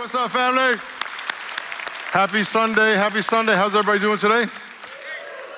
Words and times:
what's 0.00 0.14
up, 0.14 0.30
family? 0.30 0.80
Happy 2.10 2.42
Sunday, 2.42 2.94
happy 2.94 3.20
Sunday. 3.20 3.54
How's 3.54 3.76
everybody 3.76 3.98
doing 3.98 4.16
today? 4.16 4.46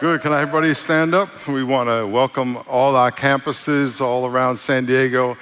Good. 0.00 0.20
Can 0.20 0.32
everybody 0.32 0.74
stand 0.74 1.14
up? 1.14 1.28
We 1.46 1.62
want 1.62 1.88
to 1.88 2.04
welcome 2.08 2.58
all 2.68 2.96
our 2.96 3.12
campuses 3.12 4.00
all 4.00 4.26
around 4.26 4.56
San 4.56 4.84
Diego 4.84 5.36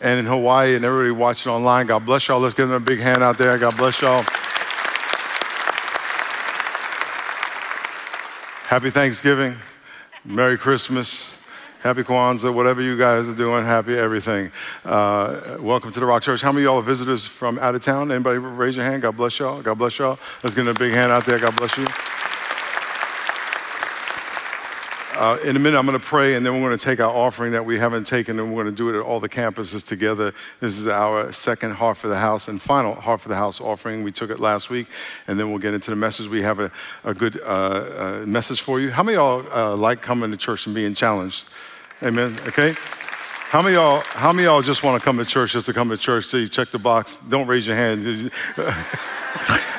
and 0.00 0.18
in 0.18 0.24
Hawaii 0.24 0.74
and 0.74 0.86
everybody 0.86 1.10
watching 1.10 1.52
online. 1.52 1.84
God 1.84 2.06
bless 2.06 2.28
y'all. 2.28 2.40
Let's 2.40 2.54
give 2.54 2.70
them 2.70 2.82
a 2.82 2.84
big 2.84 2.98
hand 2.98 3.22
out 3.22 3.36
there. 3.36 3.58
God 3.58 3.76
bless 3.76 4.00
y'all. 4.00 4.22
Happy 8.68 8.88
Thanksgiving. 8.88 9.54
Merry 10.24 10.56
Christmas. 10.56 11.35
Happy 11.86 12.02
Kwanzaa, 12.02 12.52
whatever 12.52 12.82
you 12.82 12.98
guys 12.98 13.28
are 13.28 13.34
doing, 13.34 13.64
happy 13.64 13.96
everything. 13.96 14.50
Uh, 14.84 15.56
welcome 15.60 15.92
to 15.92 16.00
the 16.00 16.06
Rock 16.06 16.20
Church. 16.20 16.42
How 16.42 16.50
many 16.50 16.64
of 16.64 16.70
y'all 16.70 16.78
are 16.80 16.82
visitors 16.82 17.28
from 17.28 17.60
out 17.60 17.76
of 17.76 17.80
town? 17.80 18.10
Anybody 18.10 18.38
raise 18.38 18.74
your 18.74 18.84
hand? 18.84 19.02
God 19.02 19.16
bless 19.16 19.38
y'all. 19.38 19.62
God 19.62 19.78
bless 19.78 19.96
y'all. 19.96 20.18
Let's 20.42 20.56
them 20.56 20.66
a 20.66 20.74
big 20.74 20.92
hand 20.94 21.12
out 21.12 21.26
there. 21.26 21.38
God 21.38 21.54
bless 21.54 21.78
you. 21.78 21.86
Uh, 25.16 25.38
in 25.44 25.54
a 25.54 25.60
minute, 25.60 25.78
I'm 25.78 25.86
going 25.86 25.96
to 25.96 26.04
pray, 26.04 26.34
and 26.34 26.44
then 26.44 26.54
we're 26.54 26.68
going 26.68 26.76
to 26.76 26.84
take 26.84 26.98
our 26.98 27.14
offering 27.14 27.52
that 27.52 27.64
we 27.64 27.78
haven't 27.78 28.04
taken, 28.04 28.40
and 28.40 28.48
we're 28.52 28.64
going 28.64 28.74
to 28.74 28.76
do 28.76 28.90
it 28.90 28.98
at 28.98 29.02
all 29.04 29.20
the 29.20 29.28
campuses 29.28 29.86
together. 29.86 30.34
This 30.58 30.76
is 30.78 30.88
our 30.88 31.30
second 31.30 31.70
Heart 31.74 31.98
for 31.98 32.08
the 32.08 32.18
House 32.18 32.48
and 32.48 32.60
final 32.60 32.96
Heart 32.96 33.20
for 33.20 33.28
the 33.28 33.36
House 33.36 33.60
offering. 33.60 34.02
We 34.02 34.10
took 34.10 34.30
it 34.30 34.40
last 34.40 34.70
week, 34.70 34.88
and 35.28 35.38
then 35.38 35.50
we'll 35.50 35.60
get 35.60 35.72
into 35.72 35.90
the 35.90 35.96
message. 35.96 36.26
We 36.26 36.42
have 36.42 36.58
a, 36.58 36.72
a 37.04 37.14
good 37.14 37.40
uh, 37.42 37.44
uh, 37.44 38.24
message 38.26 38.60
for 38.60 38.80
you. 38.80 38.90
How 38.90 39.04
many 39.04 39.16
of 39.16 39.46
y'all 39.52 39.72
uh, 39.72 39.76
like 39.76 40.02
coming 40.02 40.32
to 40.32 40.36
church 40.36 40.66
and 40.66 40.74
being 40.74 40.92
challenged? 40.92 41.48
Amen. 42.02 42.36
Okay. 42.46 42.74
How 43.48 43.62
many 43.62 43.74
y'all? 43.74 44.00
How 44.00 44.30
many 44.30 44.44
y'all 44.44 44.60
just 44.60 44.82
want 44.82 45.00
to 45.00 45.04
come 45.04 45.16
to 45.16 45.24
church 45.24 45.52
just 45.52 45.64
to 45.64 45.72
come 45.72 45.88
to 45.88 45.96
church? 45.96 46.30
You 46.34 46.46
check 46.46 46.70
the 46.70 46.78
box. 46.78 47.16
Don't 47.16 47.46
raise 47.46 47.66
your 47.66 47.76
hand. 47.76 48.30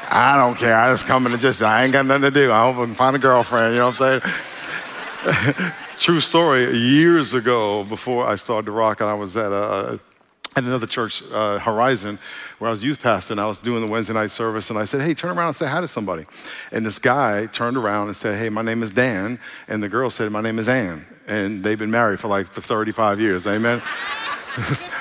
I 0.10 0.36
don't 0.36 0.58
care. 0.58 0.76
I 0.76 0.90
just 0.92 1.06
come 1.06 1.28
in 1.28 1.32
and 1.34 1.40
just. 1.40 1.62
I 1.62 1.84
ain't 1.84 1.94
got 1.94 2.08
nothing 2.08 2.24
to 2.24 2.32
do. 2.32 2.52
I 2.52 2.64
hope 2.64 2.78
I 2.78 2.86
can 2.86 2.96
find 2.96 3.16
a 3.16 3.20
girlfriend. 3.20 3.76
You 3.76 3.82
know 3.82 3.90
what 3.90 4.02
I'm 4.02 4.22
saying? 4.22 5.74
True 6.00 6.20
story. 6.20 6.76
Years 6.76 7.36
ago, 7.36 7.84
before 7.84 8.28
I 8.28 8.36
started 8.36 8.66
to 8.66 8.72
rock, 8.72 9.02
and 9.02 9.10
I 9.10 9.14
was 9.14 9.38
at 9.38 9.52
a, 9.52 10.00
at 10.56 10.64
another 10.64 10.88
church, 10.88 11.22
uh, 11.32 11.60
Horizon, 11.60 12.18
where 12.58 12.70
I 12.70 12.72
was 12.72 12.84
youth 12.84 13.04
pastor, 13.04 13.34
and 13.34 13.42
I 13.42 13.46
was 13.46 13.60
doing 13.60 13.82
the 13.82 13.88
Wednesday 13.88 14.14
night 14.14 14.32
service, 14.32 14.72
and 14.72 14.80
I 14.80 14.86
said, 14.86 15.02
"Hey, 15.02 15.14
turn 15.14 15.38
around 15.38 15.48
and 15.48 15.56
say 15.56 15.68
hi 15.68 15.82
to 15.82 15.88
somebody." 15.88 16.26
And 16.72 16.84
this 16.84 16.98
guy 16.98 17.46
turned 17.46 17.78
around 17.78 18.08
and 18.08 18.16
said, 18.16 18.40
"Hey, 18.40 18.50
my 18.50 18.64
name 18.64 18.82
is 18.82 18.92
Dan," 18.92 19.40
and 19.68 19.84
the 19.84 19.90
girl 19.90 20.10
said, 20.10 20.32
"My 20.32 20.42
name 20.42 20.58
is 20.58 20.68
Ann," 20.68 21.06
and 21.28 21.64
they've 21.64 21.78
been 21.78 21.92
married 21.92 22.20
for 22.20 22.28
like 22.28 22.48
35 22.48 23.20
years. 23.20 23.46
Amen. 23.48 23.80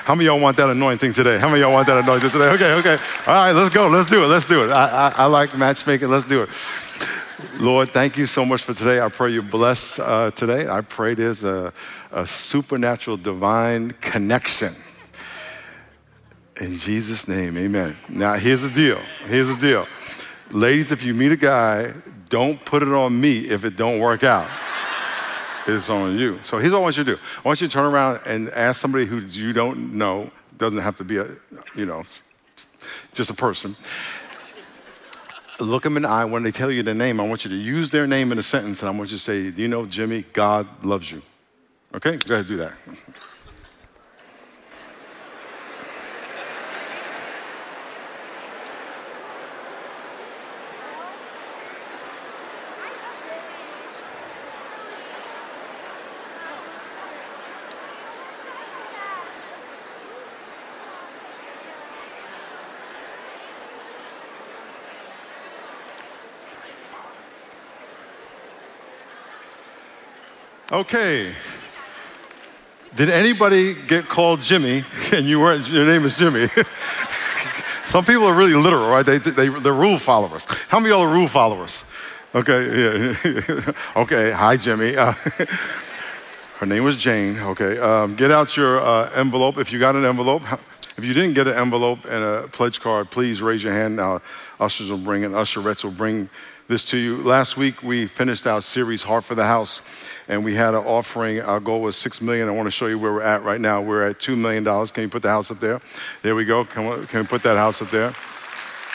How 0.03 0.13
many 0.13 0.25
y'all 0.25 0.39
want 0.39 0.57
that 0.57 0.69
anointing 0.69 1.13
today? 1.13 1.39
How 1.39 1.47
many 1.47 1.61
y'all 1.61 1.73
want 1.73 1.87
that 1.87 1.97
anointing 1.97 2.29
today? 2.29 2.49
Okay, 2.49 2.73
okay. 2.77 2.97
All 3.25 3.33
right, 3.33 3.51
let's 3.53 3.73
go. 3.73 3.87
Let's 3.87 4.07
do 4.07 4.23
it. 4.23 4.27
Let's 4.27 4.45
do 4.45 4.63
it. 4.63 4.71
I, 4.71 5.07
I, 5.07 5.13
I 5.23 5.25
like 5.25 5.57
matchmaking. 5.57 6.09
Let's 6.09 6.25
do 6.25 6.43
it. 6.43 6.49
Lord, 7.59 7.89
thank 7.89 8.17
you 8.17 8.27
so 8.27 8.45
much 8.45 8.61
for 8.61 8.75
today. 8.75 9.01
I 9.01 9.09
pray 9.09 9.31
you 9.31 9.41
bless 9.41 9.97
uh, 9.97 10.29
today. 10.31 10.67
I 10.67 10.81
pray 10.81 11.15
there's 11.15 11.43
a, 11.43 11.73
a 12.11 12.27
supernatural 12.27 13.17
divine 13.17 13.91
connection. 14.01 14.75
In 16.61 16.75
Jesus' 16.75 17.27
name, 17.27 17.57
amen. 17.57 17.95
Now, 18.09 18.33
here's 18.33 18.61
the 18.61 18.69
deal. 18.69 18.99
Here's 19.25 19.47
the 19.47 19.55
deal. 19.55 19.87
Ladies, 20.51 20.91
if 20.91 21.03
you 21.03 21.13
meet 21.13 21.31
a 21.31 21.37
guy, 21.37 21.93
don't 22.29 22.63
put 22.63 22.83
it 22.83 22.89
on 22.89 23.19
me 23.19 23.39
if 23.39 23.65
it 23.65 23.75
don't 23.75 23.99
work 23.99 24.23
out. 24.23 24.47
It's 25.67 25.89
on 25.89 26.17
you. 26.17 26.39
So 26.43 26.57
here's 26.57 26.71
what 26.71 26.79
I 26.79 26.81
want 26.81 26.97
you 26.97 27.03
to 27.03 27.15
do. 27.15 27.19
I 27.43 27.47
want 27.47 27.61
you 27.61 27.67
to 27.67 27.73
turn 27.73 27.85
around 27.85 28.21
and 28.25 28.49
ask 28.51 28.79
somebody 28.79 29.05
who 29.05 29.19
you 29.19 29.53
don't 29.53 29.93
know, 29.93 30.31
doesn't 30.57 30.79
have 30.79 30.95
to 30.95 31.03
be 31.03 31.17
a, 31.17 31.27
you 31.75 31.85
know, 31.85 32.03
just 33.13 33.29
a 33.29 33.33
person 33.33 33.75
look 35.59 35.83
them 35.83 35.97
in 35.97 36.03
the 36.03 36.09
eye. 36.09 36.25
When 36.25 36.43
they 36.43 36.51
tell 36.51 36.71
you 36.71 36.83
their 36.83 36.93
name, 36.93 37.19
I 37.19 37.27
want 37.27 37.43
you 37.43 37.49
to 37.49 37.55
use 37.55 37.89
their 37.89 38.07
name 38.07 38.31
in 38.31 38.37
a 38.37 38.43
sentence, 38.43 38.81
and 38.81 38.89
I 38.89 38.91
want 38.91 39.11
you 39.11 39.17
to 39.17 39.23
say, 39.23 39.51
Do 39.51 39.61
you 39.61 39.67
know, 39.67 39.85
Jimmy, 39.85 40.23
God 40.33 40.67
loves 40.83 41.11
you? 41.11 41.21
Okay? 41.95 42.17
Go 42.17 42.35
ahead, 42.35 42.39
and 42.39 42.47
do 42.47 42.57
that. 42.57 42.73
Okay. 70.77 71.33
Did 72.93 73.09
anybody 73.09 73.73
get 73.87 74.03
called 74.03 74.41
Jimmy 74.41 74.83
and 75.11 75.25
you 75.25 75.39
weren't, 75.39 75.67
your 75.69 75.87
name 75.87 76.05
is 76.05 76.15
Jimmy? 76.19 76.47
Some 77.85 78.05
people 78.05 78.25
are 78.25 78.37
really 78.37 78.53
literal, 78.53 78.87
right? 78.87 79.03
They, 79.03 79.17
they, 79.17 79.49
they're 79.49 79.73
rule 79.73 79.97
followers. 79.97 80.45
How 80.67 80.77
many 80.79 80.91
of 80.91 80.99
y'all 80.99 81.07
are 81.07 81.11
rule 81.11 81.27
followers? 81.27 81.83
Okay, 82.35 83.15
yeah. 83.15 83.73
okay, 83.95 84.29
hi, 84.29 84.55
Jimmy. 84.55 84.95
Uh, 84.95 85.13
her 86.59 86.67
name 86.67 86.83
was 86.83 86.95
Jane. 86.95 87.39
Okay, 87.39 87.79
um, 87.79 88.15
get 88.15 88.29
out 88.29 88.55
your 88.55 88.79
uh, 88.79 89.09
envelope 89.15 89.57
if 89.57 89.73
you 89.73 89.79
got 89.79 89.95
an 89.95 90.05
envelope. 90.05 90.43
If 90.95 91.05
you 91.05 91.15
didn't 91.15 91.33
get 91.33 91.47
an 91.47 91.55
envelope 91.55 92.05
and 92.05 92.23
a 92.23 92.47
pledge 92.49 92.81
card, 92.81 93.09
please 93.09 93.41
raise 93.41 93.63
your 93.63 93.73
hand. 93.73 93.95
Now, 93.95 94.21
ushers 94.59 94.91
will 94.91 94.99
bring 94.99 95.23
it. 95.23 95.31
Usherettes 95.31 95.83
will 95.83 95.89
bring 95.89 96.29
this 96.67 96.83
to 96.85 96.97
you. 96.97 97.21
Last 97.23 97.57
week, 97.57 97.81
we 97.81 98.05
finished 98.07 98.45
our 98.45 98.61
series, 98.61 99.03
Heart 99.03 99.23
for 99.23 99.35
the 99.35 99.45
House 99.45 99.81
and 100.27 100.43
we 100.43 100.55
had 100.55 100.73
an 100.73 100.83
offering. 100.83 101.41
Our 101.41 101.59
goal 101.59 101.81
was 101.81 101.95
six 101.95 102.21
million. 102.21 102.47
I 102.47 102.51
want 102.51 102.67
to 102.67 102.71
show 102.71 102.87
you 102.87 102.99
where 102.99 103.13
we're 103.13 103.21
at 103.21 103.43
right 103.43 103.61
now. 103.61 103.81
We're 103.81 104.07
at 104.07 104.19
two 104.19 104.35
million 104.35 104.63
dollars. 104.63 104.91
Can 104.91 105.03
you 105.03 105.09
put 105.09 105.21
the 105.21 105.29
house 105.29 105.51
up 105.51 105.59
there? 105.59 105.81
There 106.21 106.35
we 106.35 106.45
go. 106.45 106.65
Can 106.65 106.87
we, 106.87 107.05
can 107.05 107.21
we 107.21 107.27
put 107.27 107.43
that 107.43 107.57
house 107.57 107.81
up 107.81 107.89
there? 107.89 108.13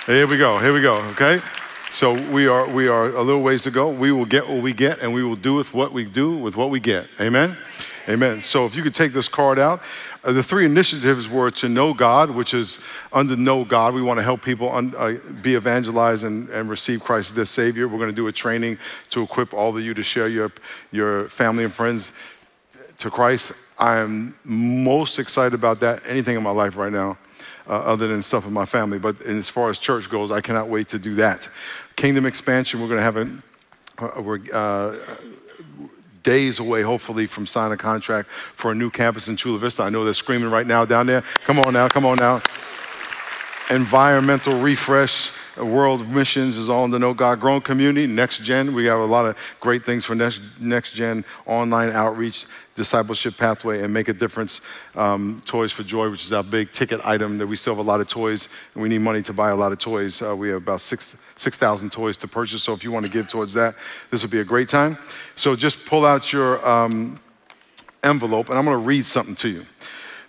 Here 0.07 0.27
we 0.27 0.37
go. 0.37 0.59
Here 0.59 0.73
we 0.73 0.83
go. 0.83 0.97
Okay. 1.13 1.41
So 1.91 2.15
we 2.31 2.49
are 2.49 2.69
we 2.69 2.89
are 2.89 3.07
a 3.07 3.23
little 3.23 3.43
ways 3.43 3.63
to 3.65 3.71
go. 3.71 3.89
We 3.89 4.13
will 4.13 4.25
get 4.25 4.49
what 4.49 4.63
we 4.63 4.73
get, 4.73 5.03
and 5.03 5.13
we 5.15 5.23
will 5.23 5.37
do 5.37 5.55
with 5.55 5.75
what 5.75 5.93
we 5.93 6.05
do 6.05 6.37
with 6.37 6.57
what 6.57 6.71
we 6.71 6.81
get. 6.81 7.07
Amen. 7.21 7.57
Amen. 8.09 8.41
So 8.41 8.67
if 8.67 8.75
you 8.75 8.83
could 8.83 8.97
take 8.97 9.13
this 9.13 9.29
card 9.29 9.61
out, 9.61 9.81
uh, 10.25 10.33
the 10.33 10.43
three 10.43 10.65
initiatives 10.65 11.31
were 11.31 11.53
to 11.53 11.69
know 11.69 11.95
God, 11.95 12.31
which 12.31 12.53
is 12.53 12.81
under 13.13 13.37
know 13.37 13.65
God. 13.65 13.95
We 13.95 14.03
want 14.03 14.19
to 14.19 14.25
help 14.25 14.43
people 14.43 14.73
un, 14.73 14.93
uh, 14.99 15.15
be 15.41 15.55
evangelized 15.55 16.25
and, 16.25 16.49
and 16.49 16.69
receive 16.69 17.05
Christ 17.05 17.31
as 17.31 17.37
their 17.37 17.45
Savior. 17.45 17.87
We're 17.87 17.99
going 17.99 18.11
to 18.11 18.17
do 18.17 18.27
a 18.27 18.33
training 18.33 18.79
to 19.11 19.23
equip 19.23 19.55
all 19.55 19.77
of 19.77 19.85
you 19.85 19.95
to 19.95 20.03
share 20.03 20.27
your, 20.27 20.51
your 20.91 21.29
family 21.29 21.63
and 21.63 21.73
friends 21.73 22.11
to 22.99 23.09
Christ. 23.09 23.53
I 23.79 23.99
am 23.99 24.35
most 24.45 25.21
excited 25.21 25.55
about 25.55 25.79
that, 25.81 26.03
anything 26.05 26.37
in 26.37 26.43
my 26.43 26.51
life 26.51 26.77
right 26.77 26.93
now. 26.93 27.19
Uh, 27.69 27.75
other 27.75 28.09
than 28.09 28.21
stuff 28.21 28.45
in 28.45 28.53
my 28.53 28.65
family, 28.65 28.99
but 28.99 29.21
as 29.21 29.49
far 29.49 29.71
as 29.71 29.79
church 29.79 30.11
goes, 30.11 30.33
I 30.33 30.41
cannot 30.41 30.67
wait 30.67 30.89
to 30.89 30.99
do 30.99 31.15
that. 31.15 31.49
Kingdom 31.95 32.27
expansion, 32.27 32.81
we're 32.81 32.89
going 32.89 32.99
to 32.99 33.05
have 33.05 33.17
a, 33.17 34.19
uh, 34.19 34.21
we're, 34.21 34.41
uh, 34.53 34.97
days 36.23 36.59
away, 36.59 36.83
hopefully, 36.83 37.27
from 37.27 37.47
signing 37.47 37.73
a 37.73 37.77
contract 37.77 38.29
for 38.29 38.73
a 38.73 38.75
new 38.75 38.91
campus 38.91 39.29
in 39.29 39.37
Chula 39.37 39.59
Vista. 39.59 39.83
I 39.83 39.91
know 39.91 40.05
they're 40.05 40.13
screaming 40.13 40.51
right 40.51 40.67
now 40.67 40.85
down 40.85 41.07
there. 41.07 41.23
Come 41.45 41.59
on 41.59 41.73
now, 41.73 41.89
come 41.89 42.07
on 42.07 42.19
now. 42.19 42.41
Environmental 43.71 44.59
refresh. 44.59 45.31
Uh, 45.59 45.67
world 45.67 46.09
Missions 46.09 46.57
is 46.57 46.69
all 46.69 46.85
in 46.85 46.91
the 46.91 46.99
No 46.99 47.13
God 47.13 47.41
Grown 47.41 47.61
community. 47.61 48.07
Next 48.07 48.43
Gen, 48.43 48.75
we 48.75 48.87
have 48.87 48.99
a 48.99 49.05
lot 49.05 49.27
of 49.27 49.37
great 49.61 49.85
things 49.85 50.05
for 50.05 50.15
Next, 50.15 50.41
next 50.59 50.93
Gen 50.93 51.25
online 51.47 51.91
outreach, 51.91 52.47
discipleship 52.75 53.37
pathway, 53.37 53.83
and 53.83 53.93
make 53.93 54.09
a 54.09 54.13
difference. 54.13 54.61
Um, 54.95 55.43
toys 55.45 55.73
for 55.73 55.83
Joy, 55.83 56.11
which 56.11 56.25
is 56.25 56.33
our 56.33 56.43
big 56.43 56.73
ticket 56.73 57.01
item 57.05 57.39
that 57.39 57.47
we 57.47 57.57
still 57.57 57.75
have 57.75 57.85
a 57.85 57.89
lot 57.89 58.01
of 58.01 58.09
toys, 58.09 58.49
and 58.75 58.83
we 58.83 58.89
need 58.89 59.01
money 59.01 59.23
to 59.23 59.33
buy 59.33 59.51
a 59.51 59.57
lot 59.57 59.73
of 59.73 59.79
toys. 59.79 60.23
Uh, 60.23 60.35
we 60.35 60.49
have 60.49 60.59
about 60.59 60.81
six 60.81 61.17
6,000 61.37 61.91
toys 61.91 62.17
to 62.19 62.29
purchase. 62.29 62.63
So 62.63 62.73
if 62.73 62.85
you 62.85 62.93
want 62.93 63.05
to 63.05 63.11
give 63.11 63.27
towards 63.27 63.53
that, 63.55 63.75
this 64.11 64.23
would 64.23 64.31
be 64.31 64.39
a 64.39 64.45
great 64.45 64.69
time. 64.69 64.97
So 65.35 65.57
just 65.57 65.87
pull 65.87 66.07
out 66.07 66.33
your 66.33 66.67
um, 66.67 67.19
envelope, 68.03 68.49
and 68.49 68.59
I'm 68.59 68.65
going 68.65 68.79
to 68.79 68.87
read 68.87 69.05
something 69.05 69.35
to 69.37 69.49
you. 69.49 69.67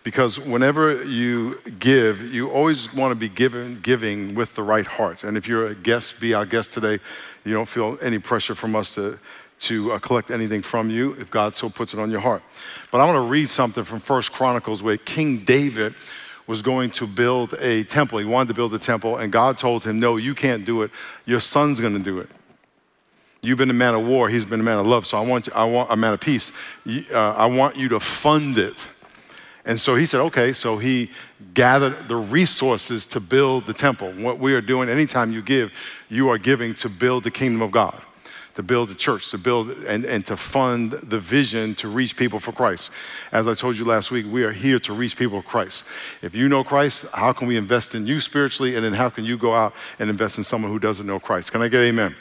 Because 0.03 0.37
whenever 0.37 1.05
you 1.05 1.59
give, 1.79 2.33
you 2.33 2.49
always 2.49 2.93
want 2.93 3.11
to 3.11 3.15
be 3.15 3.29
giving, 3.29 3.79
giving 3.79 4.35
with 4.35 4.53
the 4.55 4.63
right 4.63 4.85
heart. 4.85 5.23
And 5.23 5.37
if 5.37 5.47
you're 5.47 5.67
a 5.67 5.75
guest, 5.75 6.19
be 6.19 6.33
our 6.33 6.45
guest 6.45 6.73
today, 6.73 6.99
you 7.45 7.53
don't 7.53 7.69
feel 7.69 7.97
any 8.01 8.19
pressure 8.19 8.53
from 8.53 8.75
us 8.75 8.95
to, 8.95 9.17
to 9.63 9.91
uh, 9.91 9.99
collect 9.99 10.31
anything 10.31 10.61
from 10.61 10.89
you 10.89 11.13
if 11.19 11.29
God 11.29 11.55
so 11.55 11.69
puts 11.69 11.93
it 11.93 11.99
on 11.99 12.11
your 12.11 12.19
heart. 12.19 12.43
But 12.91 13.01
I 13.01 13.05
want 13.05 13.17
to 13.17 13.29
read 13.29 13.49
something 13.49 13.83
from 13.83 13.99
First 13.99 14.31
Chronicles 14.31 14.81
where 14.81 14.97
King 14.97 15.37
David 15.37 15.95
was 16.47 16.61
going 16.61 16.91
to 16.91 17.07
build 17.07 17.53
a 17.61 17.83
temple. 17.83 18.19
He 18.19 18.25
wanted 18.25 18.49
to 18.49 18.53
build 18.53 18.73
a 18.73 18.79
temple, 18.79 19.17
and 19.17 19.31
God 19.31 19.57
told 19.57 19.85
him, 19.85 19.99
No, 19.99 20.17
you 20.17 20.35
can't 20.35 20.65
do 20.65 20.81
it. 20.81 20.91
Your 21.25 21.39
son's 21.39 21.79
going 21.79 21.93
to 21.93 22.03
do 22.03 22.19
it. 22.19 22.29
You've 23.41 23.57
been 23.57 23.69
a 23.69 23.73
man 23.73 23.93
of 23.93 24.07
war, 24.07 24.29
he's 24.29 24.45
been 24.45 24.61
a 24.61 24.63
man 24.63 24.79
of 24.79 24.85
love. 24.85 25.05
So 25.05 25.17
I 25.17 25.21
want, 25.21 25.47
you, 25.47 25.53
I 25.53 25.65
want 25.65 25.91
a 25.91 25.97
man 25.97 26.13
of 26.13 26.21
peace. 26.21 26.51
Uh, 26.87 27.17
I 27.17 27.45
want 27.47 27.75
you 27.75 27.89
to 27.89 27.99
fund 27.99 28.57
it. 28.57 28.89
And 29.65 29.79
so 29.79 29.95
he 29.95 30.05
said, 30.05 30.21
okay, 30.21 30.53
so 30.53 30.77
he 30.77 31.09
gathered 31.53 32.07
the 32.07 32.15
resources 32.15 33.05
to 33.07 33.19
build 33.19 33.65
the 33.65 33.73
temple. 33.73 34.11
What 34.13 34.39
we 34.39 34.53
are 34.53 34.61
doing, 34.61 34.89
anytime 34.89 35.31
you 35.31 35.41
give, 35.41 35.73
you 36.09 36.29
are 36.29 36.37
giving 36.37 36.73
to 36.75 36.89
build 36.89 37.23
the 37.23 37.31
kingdom 37.31 37.61
of 37.61 37.71
God, 37.71 37.99
to 38.55 38.63
build 38.63 38.89
the 38.89 38.95
church, 38.95 39.31
to 39.31 39.37
build 39.37 39.69
and, 39.87 40.05
and 40.05 40.25
to 40.27 40.37
fund 40.37 40.91
the 40.91 41.19
vision 41.19 41.75
to 41.75 41.87
reach 41.87 42.15
people 42.15 42.39
for 42.39 42.51
Christ. 42.51 42.91
As 43.31 43.47
I 43.47 43.53
told 43.53 43.77
you 43.77 43.85
last 43.85 44.11
week, 44.11 44.25
we 44.29 44.43
are 44.43 44.51
here 44.51 44.79
to 44.79 44.93
reach 44.93 45.17
people 45.17 45.41
for 45.41 45.47
Christ. 45.47 45.85
If 46.21 46.35
you 46.35 46.47
know 46.47 46.63
Christ, 46.63 47.05
how 47.13 47.33
can 47.33 47.47
we 47.47 47.57
invest 47.57 47.95
in 47.95 48.05
you 48.05 48.19
spiritually? 48.19 48.75
And 48.75 48.83
then 48.83 48.93
how 48.93 49.09
can 49.09 49.25
you 49.25 49.37
go 49.37 49.53
out 49.53 49.73
and 49.99 50.09
invest 50.09 50.37
in 50.37 50.43
someone 50.43 50.71
who 50.71 50.79
doesn't 50.79 51.07
know 51.07 51.19
Christ? 51.19 51.51
Can 51.51 51.61
I 51.61 51.67
get 51.67 51.81
amen? 51.81 52.15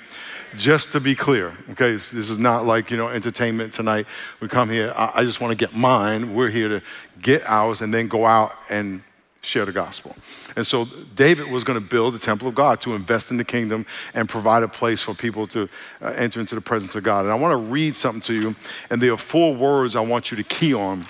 just 0.55 0.93
to 0.93 1.01
be 1.01 1.15
clear, 1.15 1.53
okay, 1.71 1.93
this 1.93 2.13
is 2.13 2.39
not 2.39 2.67
like, 2.67 2.91
you 2.91 2.97
know, 2.97 3.09
entertainment 3.09 3.73
tonight. 3.73 4.07
We 4.41 4.49
come 4.49 4.69
here, 4.69 4.93
I, 4.97 5.13
I 5.17 5.25
just 5.25 5.41
want 5.41 5.53
to 5.53 5.57
get 5.57 5.75
mine. 5.75 6.35
We're 6.35 6.51
here 6.51 6.69
to 6.69 6.83
get 7.21 7.43
ours 7.49 7.81
and 7.81 7.93
then 7.93 8.09
go 8.09 8.27
out 8.27 8.53
and 8.69 9.03
share 9.43 9.65
the 9.65 9.73
gospel. 9.73 10.17
And 10.57 10.67
so 10.67 10.87
David 11.15 11.51
was 11.51 11.65
going 11.65 11.79
to 11.79 11.85
build 11.85 12.15
the 12.15 12.19
temple 12.19 12.49
of 12.49 12.55
God 12.55 12.81
to 12.83 12.95
invest 12.95 13.31
in 13.31 13.37
the 13.37 13.45
kingdom 13.45 13.85
and 14.15 14.29
provide 14.29 14.63
a 14.63 14.69
place 14.69 15.03
for 15.03 15.15
people 15.15 15.47
to 15.49 15.69
uh, 16.01 16.15
enter 16.17 16.41
into 16.41 16.55
the 16.55 16.61
presence 16.61 16.95
of 16.95 17.03
God. 17.03 17.25
And 17.25 17.33
I 17.33 17.35
want 17.35 17.53
to 17.53 17.73
read 17.73 17.97
something 17.97 18.23
to 18.23 18.35
you, 18.35 18.57
and 18.89 19.03
there 19.03 19.13
are 19.13 19.17
four 19.17 19.55
words 19.55 19.97
I 19.97 20.01
want 20.01 20.31
you 20.31 20.37
to 20.37 20.45
key 20.45 20.75
on. 20.75 21.05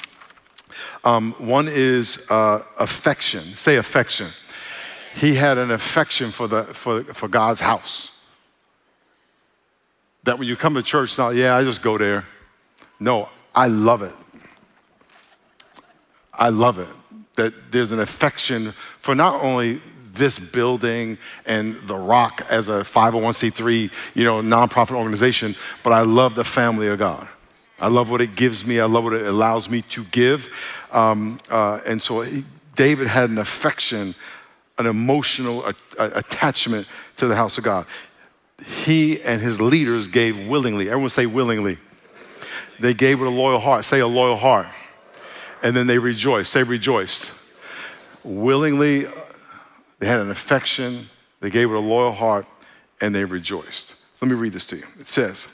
Um, 1.04 1.32
one 1.38 1.68
is 1.68 2.26
uh, 2.30 2.62
affection. 2.78 3.42
Say 3.42 3.76
affection. 3.76 4.28
He 5.14 5.34
had 5.34 5.58
an 5.58 5.70
affection 5.70 6.30
for, 6.30 6.48
the, 6.48 6.64
for, 6.64 7.04
for 7.04 7.28
God's 7.28 7.60
house 7.60 8.12
that 10.24 10.38
when 10.38 10.48
you 10.48 10.56
come 10.56 10.74
to 10.74 10.82
church, 10.82 11.18
not, 11.18 11.34
yeah, 11.34 11.56
I 11.56 11.64
just 11.64 11.82
go 11.82 11.98
there. 11.98 12.26
No, 12.98 13.28
I 13.54 13.66
love 13.66 14.02
it. 14.02 14.14
I 16.32 16.48
love 16.48 16.78
it. 16.78 16.88
That 17.36 17.72
there's 17.72 17.92
an 17.92 18.00
affection 18.00 18.72
for 18.98 19.14
not 19.14 19.42
only 19.42 19.80
this 20.04 20.38
building 20.38 21.16
and 21.46 21.76
the 21.82 21.96
rock 21.96 22.42
as 22.50 22.68
a 22.68 22.80
501c3 22.80 23.90
you 24.14 24.24
know 24.24 24.42
nonprofit 24.42 24.94
organization 24.94 25.54
but 25.82 25.94
i 25.94 26.02
love 26.02 26.34
the 26.34 26.44
family 26.44 26.86
of 26.88 26.98
god 26.98 27.26
i 27.80 27.88
love 27.88 28.10
what 28.10 28.20
it 28.20 28.34
gives 28.34 28.66
me 28.66 28.78
i 28.78 28.84
love 28.84 29.04
what 29.04 29.14
it 29.14 29.24
allows 29.24 29.70
me 29.70 29.80
to 29.80 30.04
give 30.10 30.50
um, 30.92 31.40
uh, 31.50 31.80
and 31.88 32.02
so 32.02 32.20
he, 32.20 32.44
david 32.76 33.06
had 33.06 33.30
an 33.30 33.38
affection 33.38 34.14
an 34.76 34.84
emotional 34.84 35.64
a, 35.64 35.74
a 35.98 36.10
attachment 36.16 36.86
to 37.16 37.26
the 37.26 37.34
house 37.34 37.56
of 37.56 37.64
god 37.64 37.86
he 38.64 39.20
and 39.22 39.40
his 39.40 39.60
leaders 39.60 40.08
gave 40.08 40.48
willingly. 40.48 40.88
Everyone 40.88 41.10
say 41.10 41.26
willingly. 41.26 41.78
They 42.80 42.94
gave 42.94 43.20
with 43.20 43.28
a 43.28 43.32
loyal 43.32 43.60
heart. 43.60 43.84
Say 43.84 44.00
a 44.00 44.06
loyal 44.06 44.36
heart. 44.36 44.66
And 45.62 45.76
then 45.76 45.86
they 45.86 45.98
rejoiced. 45.98 46.52
Say 46.52 46.62
rejoiced. 46.62 47.34
Willingly, 48.24 49.06
they 49.98 50.06
had 50.06 50.20
an 50.20 50.30
affection. 50.30 51.08
They 51.40 51.50
gave 51.50 51.70
it 51.70 51.74
a 51.74 51.80
loyal 51.80 52.12
heart 52.12 52.46
and 53.00 53.14
they 53.14 53.24
rejoiced. 53.24 53.94
Let 54.20 54.30
me 54.30 54.36
read 54.36 54.52
this 54.52 54.66
to 54.66 54.76
you. 54.76 54.84
It 55.00 55.08
says, 55.08 55.48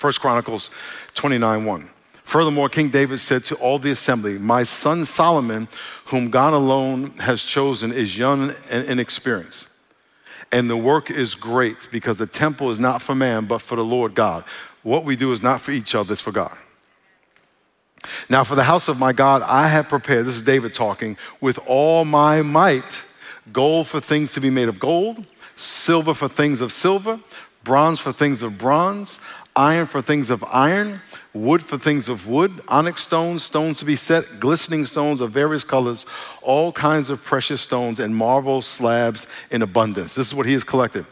1 0.00 0.12
Chronicles 0.14 0.70
29 1.14 1.64
1. 1.64 1.90
Furthermore, 2.22 2.68
King 2.68 2.90
David 2.90 3.18
said 3.18 3.42
to 3.44 3.56
all 3.56 3.78
the 3.78 3.90
assembly, 3.90 4.38
My 4.38 4.62
son 4.62 5.04
Solomon, 5.04 5.68
whom 6.06 6.30
God 6.30 6.52
alone 6.52 7.10
has 7.18 7.42
chosen, 7.44 7.92
is 7.92 8.16
young 8.16 8.52
and 8.70 8.84
inexperienced 8.86 9.70
and 10.52 10.68
the 10.68 10.76
work 10.76 11.10
is 11.10 11.34
great 11.34 11.88
because 11.90 12.18
the 12.18 12.26
temple 12.26 12.70
is 12.70 12.80
not 12.80 13.00
for 13.00 13.14
man, 13.14 13.44
but 13.46 13.60
for 13.60 13.76
the 13.76 13.84
Lord 13.84 14.14
God. 14.14 14.44
What 14.82 15.04
we 15.04 15.16
do 15.16 15.32
is 15.32 15.42
not 15.42 15.60
for 15.60 15.70
each 15.70 15.94
other, 15.94 16.12
it's 16.12 16.22
for 16.22 16.32
God. 16.32 16.56
Now, 18.28 18.44
for 18.44 18.54
the 18.54 18.64
house 18.64 18.88
of 18.88 18.98
my 18.98 19.12
God, 19.12 19.42
I 19.42 19.68
have 19.68 19.88
prepared, 19.88 20.26
this 20.26 20.36
is 20.36 20.42
David 20.42 20.74
talking, 20.74 21.16
with 21.40 21.58
all 21.66 22.04
my 22.04 22.42
might, 22.42 23.04
gold 23.52 23.86
for 23.86 24.00
things 24.00 24.32
to 24.34 24.40
be 24.40 24.50
made 24.50 24.68
of 24.68 24.78
gold, 24.80 25.26
silver 25.56 26.14
for 26.14 26.28
things 26.28 26.60
of 26.60 26.72
silver, 26.72 27.20
bronze 27.64 27.98
for 27.98 28.12
things 28.12 28.42
of 28.42 28.58
bronze, 28.58 29.18
iron 29.56 29.86
for 29.86 30.00
things 30.00 30.30
of 30.30 30.44
iron 30.50 31.00
wood 31.32 31.62
for 31.62 31.78
things 31.78 32.08
of 32.08 32.26
wood, 32.26 32.50
onyx 32.68 33.02
stones, 33.02 33.44
stones 33.44 33.78
to 33.78 33.84
be 33.84 33.96
set, 33.96 34.40
glistening 34.40 34.84
stones 34.84 35.20
of 35.20 35.30
various 35.30 35.62
colors, 35.62 36.06
all 36.42 36.72
kinds 36.72 37.10
of 37.10 37.22
precious 37.22 37.60
stones, 37.60 38.00
and 38.00 38.14
marble 38.14 38.62
slabs 38.62 39.26
in 39.50 39.62
abundance. 39.62 40.14
This 40.14 40.26
is 40.26 40.34
what 40.34 40.46
he 40.46 40.52
has 40.54 40.64
collected. 40.64 41.06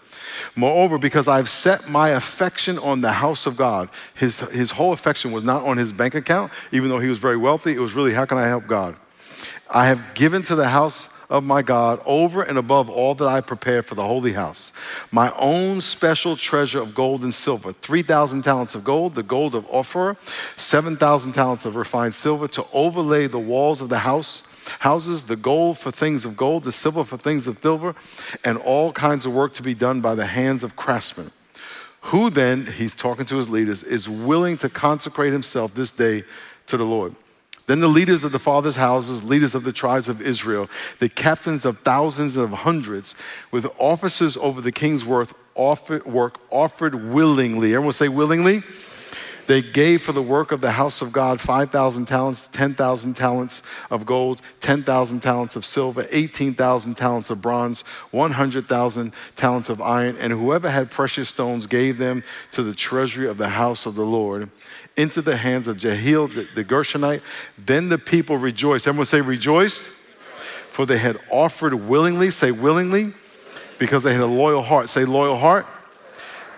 Moreover, 0.56 0.98
because 0.98 1.28
I've 1.28 1.48
set 1.48 1.88
my 1.88 2.10
affection 2.10 2.78
on 2.78 3.00
the 3.00 3.12
house 3.12 3.46
of 3.46 3.56
God, 3.56 3.88
his, 4.14 4.40
his 4.40 4.72
whole 4.72 4.92
affection 4.92 5.32
was 5.32 5.44
not 5.44 5.64
on 5.64 5.76
his 5.76 5.92
bank 5.92 6.14
account, 6.14 6.52
even 6.72 6.88
though 6.88 6.98
he 6.98 7.08
was 7.08 7.18
very 7.18 7.36
wealthy. 7.36 7.72
It 7.72 7.80
was 7.80 7.94
really, 7.94 8.12
how 8.12 8.24
can 8.24 8.38
I 8.38 8.46
help 8.46 8.66
God? 8.66 8.96
I 9.70 9.86
have 9.86 10.14
given 10.14 10.42
to 10.42 10.54
the 10.54 10.68
house 10.68 11.08
of 11.30 11.44
my 11.44 11.62
God 11.62 12.00
over 12.06 12.42
and 12.42 12.56
above 12.56 12.88
all 12.88 13.14
that 13.14 13.26
I 13.26 13.40
prepared 13.40 13.84
for 13.84 13.94
the 13.94 14.04
holy 14.04 14.32
house. 14.32 14.72
My 15.12 15.32
own 15.38 15.80
special 15.80 16.36
treasure 16.36 16.80
of 16.80 16.94
gold 16.94 17.22
and 17.22 17.34
silver 17.34 17.72
3,000 17.72 18.42
talents 18.42 18.74
of 18.74 18.84
gold, 18.84 19.14
the 19.14 19.22
gold 19.22 19.54
of 19.54 19.66
Ophir, 19.70 20.16
7,000 20.56 21.32
talents 21.32 21.66
of 21.66 21.76
refined 21.76 22.14
silver 22.14 22.48
to 22.48 22.66
overlay 22.72 23.26
the 23.26 23.38
walls 23.38 23.80
of 23.80 23.88
the 23.88 23.98
house. 23.98 24.42
Houses, 24.80 25.24
the 25.24 25.36
gold 25.36 25.78
for 25.78 25.90
things 25.90 26.24
of 26.24 26.36
gold, 26.36 26.64
the 26.64 26.72
silver 26.72 27.04
for 27.04 27.16
things 27.16 27.46
of 27.46 27.58
silver, 27.58 27.94
and 28.44 28.58
all 28.58 28.92
kinds 28.92 29.26
of 29.26 29.32
work 29.32 29.54
to 29.54 29.62
be 29.62 29.74
done 29.74 30.00
by 30.00 30.14
the 30.14 30.26
hands 30.26 30.64
of 30.64 30.76
craftsmen. 30.76 31.30
Who 32.02 32.30
then, 32.30 32.66
he's 32.66 32.94
talking 32.94 33.26
to 33.26 33.36
his 33.36 33.50
leaders, 33.50 33.82
is 33.82 34.08
willing 34.08 34.56
to 34.58 34.68
consecrate 34.68 35.32
himself 35.32 35.74
this 35.74 35.90
day 35.90 36.22
to 36.66 36.76
the 36.76 36.84
Lord? 36.84 37.14
Then 37.66 37.80
the 37.80 37.88
leaders 37.88 38.24
of 38.24 38.32
the 38.32 38.38
fathers' 38.38 38.76
houses, 38.76 39.22
leaders 39.22 39.54
of 39.54 39.62
the 39.62 39.72
tribes 39.72 40.08
of 40.08 40.22
Israel, 40.22 40.70
the 41.00 41.08
captains 41.10 41.66
of 41.66 41.78
thousands 41.80 42.34
and 42.34 42.44
of 42.44 42.60
hundreds, 42.60 43.14
with 43.50 43.66
officers 43.78 44.38
over 44.38 44.62
the 44.62 44.72
king's 44.72 45.04
work, 45.04 45.28
offered, 45.54 46.06
work 46.06 46.38
offered 46.50 46.94
willingly. 46.94 47.74
Everyone 47.74 47.92
say 47.92 48.08
willingly. 48.08 48.62
They 49.48 49.62
gave 49.62 50.02
for 50.02 50.12
the 50.12 50.22
work 50.22 50.52
of 50.52 50.60
the 50.60 50.72
house 50.72 51.00
of 51.00 51.10
God 51.10 51.40
5,000 51.40 52.04
talents, 52.04 52.48
10,000 52.48 53.14
talents 53.14 53.62
of 53.90 54.04
gold, 54.04 54.42
10,000 54.60 55.20
talents 55.20 55.56
of 55.56 55.64
silver, 55.64 56.04
18,000 56.12 56.94
talents 56.94 57.30
of 57.30 57.40
bronze, 57.40 57.80
100,000 58.10 59.12
talents 59.36 59.70
of 59.70 59.80
iron, 59.80 60.16
and 60.20 60.34
whoever 60.34 60.68
had 60.68 60.90
precious 60.90 61.30
stones 61.30 61.66
gave 61.66 61.96
them 61.96 62.22
to 62.50 62.62
the 62.62 62.74
treasury 62.74 63.26
of 63.26 63.38
the 63.38 63.48
house 63.48 63.86
of 63.86 63.94
the 63.94 64.04
Lord 64.04 64.50
into 64.98 65.22
the 65.22 65.38
hands 65.38 65.66
of 65.66 65.78
Jehiel 65.78 66.28
the, 66.28 66.46
the 66.54 66.62
Gershonite. 66.62 67.22
Then 67.56 67.88
the 67.88 67.96
people 67.96 68.36
rejoiced. 68.36 68.86
Everyone 68.86 69.06
say, 69.06 69.22
rejoiced. 69.22 69.88
For 69.88 70.84
they 70.84 70.98
had 70.98 71.16
offered 71.30 71.72
willingly, 71.72 72.30
say 72.30 72.50
willingly, 72.50 73.14
because 73.78 74.02
they 74.02 74.12
had 74.12 74.20
a 74.20 74.26
loyal 74.26 74.62
heart. 74.62 74.90
Say 74.90 75.06
loyal 75.06 75.38
heart. 75.38 75.64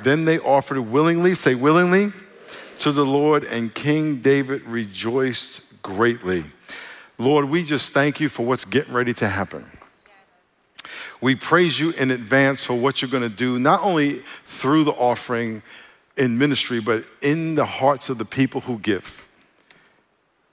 Then 0.02 0.24
they 0.24 0.40
offered 0.40 0.80
willingly, 0.80 1.34
say 1.34 1.54
willingly, 1.54 2.12
to 2.80 2.92
the 2.92 3.04
Lord, 3.04 3.44
and 3.44 3.74
King 3.74 4.16
David 4.16 4.62
rejoiced 4.62 5.62
greatly. 5.82 6.44
Lord, 7.18 7.44
we 7.44 7.62
just 7.62 7.92
thank 7.92 8.20
you 8.20 8.30
for 8.30 8.46
what's 8.46 8.64
getting 8.64 8.94
ready 8.94 9.12
to 9.14 9.28
happen. 9.28 9.70
We 11.20 11.34
praise 11.34 11.78
you 11.78 11.90
in 11.90 12.10
advance 12.10 12.64
for 12.64 12.72
what 12.74 13.02
you're 13.02 13.10
going 13.10 13.22
to 13.22 13.28
do, 13.28 13.58
not 13.58 13.82
only 13.82 14.20
through 14.44 14.84
the 14.84 14.92
offering 14.92 15.62
in 16.16 16.38
ministry, 16.38 16.80
but 16.80 17.06
in 17.20 17.54
the 17.54 17.66
hearts 17.66 18.08
of 18.08 18.16
the 18.16 18.24
people 18.24 18.62
who 18.62 18.78
give. 18.78 19.28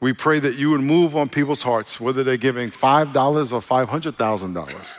We 0.02 0.12
pray 0.12 0.40
that 0.40 0.58
you 0.58 0.72
would 0.72 0.82
move 0.82 1.16
on 1.16 1.30
people's 1.30 1.64
hearts, 1.64 2.00
whether 2.02 2.24
they're 2.24 2.36
giving 2.38 2.70
$5 2.70 3.54
or 3.54 3.88
$500,000, 3.88 4.98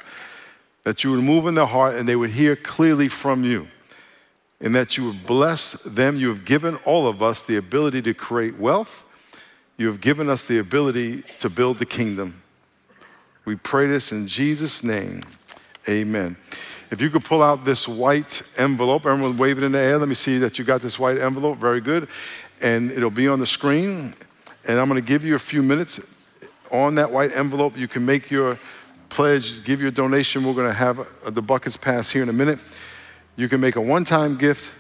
that 0.85 1.05
you 1.05 1.11
would 1.11 1.23
move 1.23 1.47
in 1.47 1.55
their 1.55 1.67
heart 1.67 1.95
and 1.95 2.09
they 2.09 2.17
would 2.17 2.31
hear 2.31 2.57
clearly 2.57 3.09
from 3.09 3.45
you, 3.45 3.69
and 4.61 4.75
that 4.75 4.97
you 4.97 5.13
have 5.13 5.27
blessed 5.27 5.95
them. 5.95 6.17
You 6.17 6.29
have 6.29 6.45
given 6.45 6.77
all 6.85 7.07
of 7.07 7.23
us 7.23 7.43
the 7.43 7.57
ability 7.57 8.03
to 8.03 8.15
create 8.15 8.59
wealth, 8.59 9.05
you 9.77 9.87
have 9.87 10.01
given 10.01 10.29
us 10.29 10.45
the 10.45 10.59
ability 10.59 11.23
to 11.39 11.49
build 11.49 11.79
the 11.79 11.87
kingdom. 11.87 12.43
We 13.45 13.55
pray 13.57 13.87
this 13.87 14.11
in 14.13 14.27
Jesus' 14.27 14.83
name. 14.83 15.23
Amen. 15.89 16.37
If 16.91 17.01
you 17.01 17.11
could 17.11 17.25
pull 17.25 17.43
out 17.43 17.65
this 17.65 17.87
white 17.87 18.43
envelope, 18.57 19.07
everyone 19.07 19.37
wave 19.37 19.59
it 19.59 19.65
in 19.65 19.73
the 19.73 19.79
air. 19.79 19.99
Let 19.99 20.09
me 20.09 20.15
see 20.15 20.39
that 20.39 20.59
you 20.59 20.65
got 20.65 20.81
this 20.81 20.99
white 20.99 21.19
envelope. 21.19 21.59
Very 21.59 21.81
good. 21.81 22.09
And 22.61 22.91
it'll 22.91 23.11
be 23.11 23.29
on 23.29 23.41
the 23.41 23.47
screen. 23.47 24.15
And 24.67 24.79
I'm 24.79 24.89
going 24.89 25.01
to 25.01 25.07
give 25.07 25.25
you 25.25 25.35
a 25.35 25.39
few 25.39 25.63
minutes. 25.63 26.01
On 26.71 26.97
that 26.97 27.11
white 27.11 27.33
envelope, 27.33 27.79
you 27.79 27.89
can 27.89 28.05
make 28.05 28.31
your 28.31 28.59
pledge, 29.09 29.65
give 29.65 29.81
your 29.81 29.91
donation. 29.91 30.45
We're 30.45 30.55
going 30.55 30.69
to 30.69 30.75
have 30.75 31.07
the 31.25 31.41
buckets 31.43 31.77
pass 31.77 32.11
here 32.11 32.23
in 32.23 32.29
a 32.29 32.35
minute. 32.35 32.59
You 33.39 33.49
can 33.49 33.61
make 33.61 33.77
a 33.77 33.81
one 33.81 34.05
time 34.05 34.37
gift, 34.37 34.75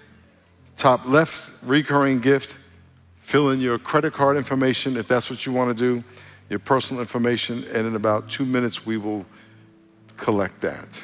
top 0.74 1.06
left 1.06 1.52
recurring 1.62 2.18
gift, 2.18 2.58
fill 3.20 3.50
in 3.50 3.60
your 3.60 3.78
credit 3.78 4.12
card 4.12 4.36
information 4.36 4.96
if 4.96 5.06
that's 5.06 5.30
what 5.30 5.46
you 5.46 5.52
want 5.52 5.78
to 5.78 5.80
do, 5.80 6.02
your 6.50 6.58
personal 6.58 7.00
information, 7.00 7.62
and 7.72 7.86
in 7.86 7.94
about 7.94 8.28
two 8.28 8.44
minutes, 8.44 8.84
we 8.84 8.96
will 8.96 9.24
collect 10.16 10.60
that. 10.62 11.00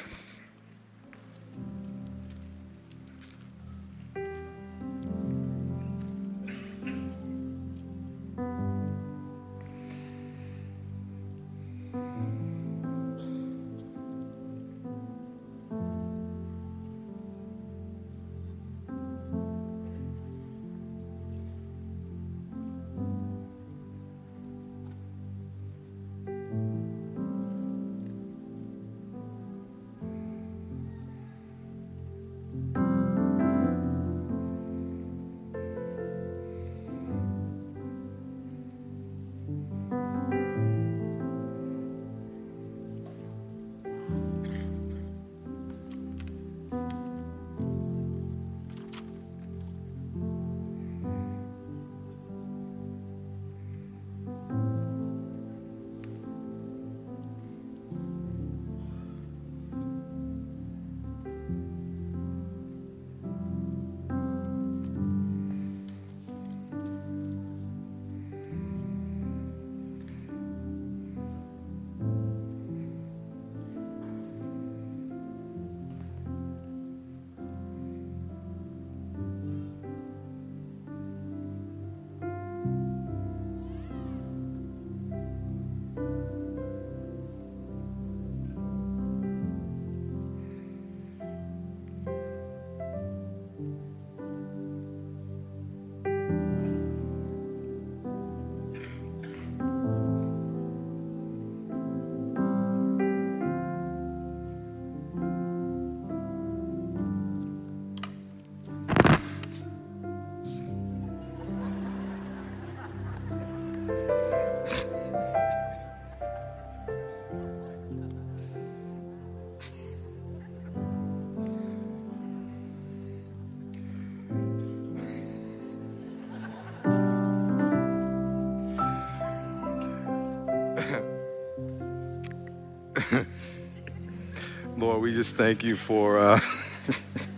We 135.05 135.13
just 135.13 135.35
thank 135.35 135.63
you 135.63 135.75
for 135.75 136.17
uh, 136.17 136.39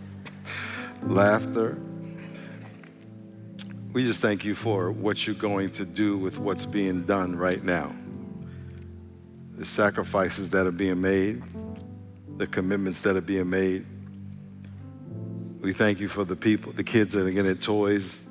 laughter. 1.02 1.78
We 3.92 4.04
just 4.04 4.22
thank 4.22 4.42
you 4.42 4.54
for 4.54 4.90
what 4.90 5.26
you're 5.26 5.36
going 5.36 5.68
to 5.72 5.84
do 5.84 6.16
with 6.16 6.38
what's 6.38 6.64
being 6.64 7.04
done 7.04 7.36
right 7.36 7.62
now. 7.62 7.94
The 9.56 9.66
sacrifices 9.66 10.48
that 10.48 10.66
are 10.66 10.72
being 10.72 11.02
made, 11.02 11.42
the 12.38 12.46
commitments 12.46 13.02
that 13.02 13.16
are 13.16 13.20
being 13.20 13.50
made. 13.50 13.84
We 15.60 15.74
thank 15.74 16.00
you 16.00 16.08
for 16.08 16.24
the 16.24 16.36
people, 16.36 16.72
the 16.72 16.82
kids 16.82 17.12
that 17.12 17.20
are 17.26 17.30
going 17.30 17.44
to 17.44 17.52
get 17.52 17.62
toys, 17.62 18.24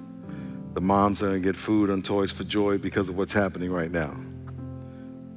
the 0.74 0.82
moms 0.82 1.20
that 1.20 1.28
are 1.28 1.30
going 1.30 1.44
to 1.44 1.48
get 1.50 1.56
food 1.56 1.92
and 1.92 2.04
toys 2.04 2.32
for 2.32 2.44
joy 2.44 2.80
because 2.80 3.08
of 3.08 3.16
what's 3.16 3.34
happening 3.34 3.72
right 3.72 3.92
now. 3.92 4.16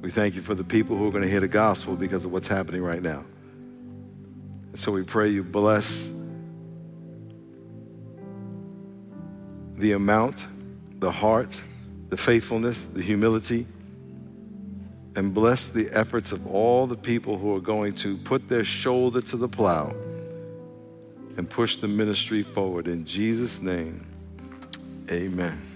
We 0.01 0.09
thank 0.09 0.33
you 0.33 0.41
for 0.41 0.55
the 0.55 0.63
people 0.63 0.97
who 0.97 1.07
are 1.07 1.11
going 1.11 1.23
to 1.23 1.29
hear 1.29 1.41
the 1.41 1.47
gospel 1.47 1.95
because 1.95 2.25
of 2.25 2.31
what's 2.31 2.47
happening 2.47 2.81
right 2.81 3.03
now. 3.03 3.25
And 4.71 4.79
so 4.79 4.91
we 4.91 5.03
pray 5.03 5.29
you 5.29 5.43
bless 5.43 6.11
the 9.77 9.93
amount, 9.93 10.45
the 10.99 11.11
heart, 11.11 11.61
the 12.09 12.17
faithfulness, 12.17 12.87
the 12.87 13.01
humility, 13.01 13.65
and 15.15 15.33
bless 15.33 15.69
the 15.69 15.89
efforts 15.93 16.31
of 16.31 16.47
all 16.47 16.87
the 16.87 16.95
people 16.95 17.37
who 17.37 17.55
are 17.55 17.61
going 17.61 17.93
to 17.93 18.15
put 18.17 18.47
their 18.47 18.63
shoulder 18.63 19.21
to 19.21 19.35
the 19.37 19.47
plow 19.47 19.89
and 21.37 21.49
push 21.49 21.77
the 21.77 21.87
ministry 21.87 22.43
forward. 22.43 22.87
In 22.87 23.05
Jesus' 23.05 23.61
name, 23.61 24.07
amen. 25.09 25.70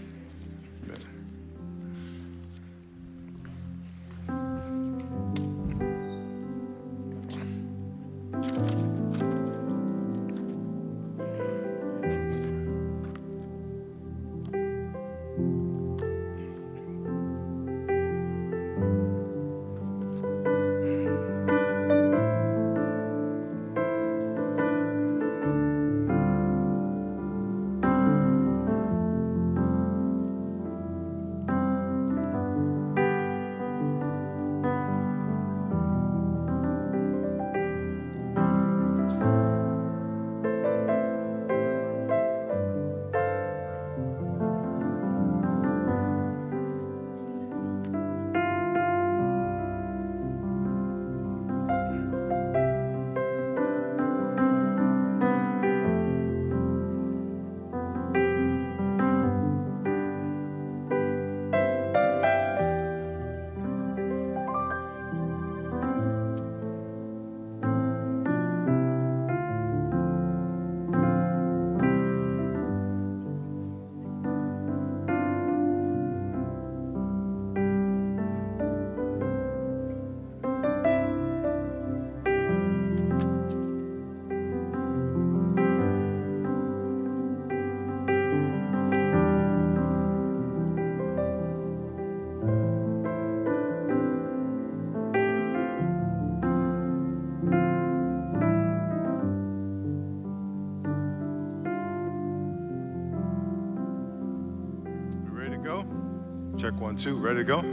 One, 106.80 106.98
two. 106.98 107.16
Ready 107.16 107.38
to 107.38 107.44
go? 107.46 107.64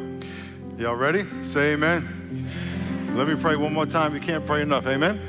Y'all 0.79 0.95
ready? 0.95 1.25
Say 1.43 1.73
amen. 1.73 2.49
Let 3.17 3.27
me 3.27 3.35
pray 3.35 3.57
one 3.57 3.75
more 3.75 3.85
time. 3.85 4.15
You 4.15 4.21
can't 4.21 4.47
pray 4.47 4.63
enough. 4.63 4.87
Amen. 4.87 5.21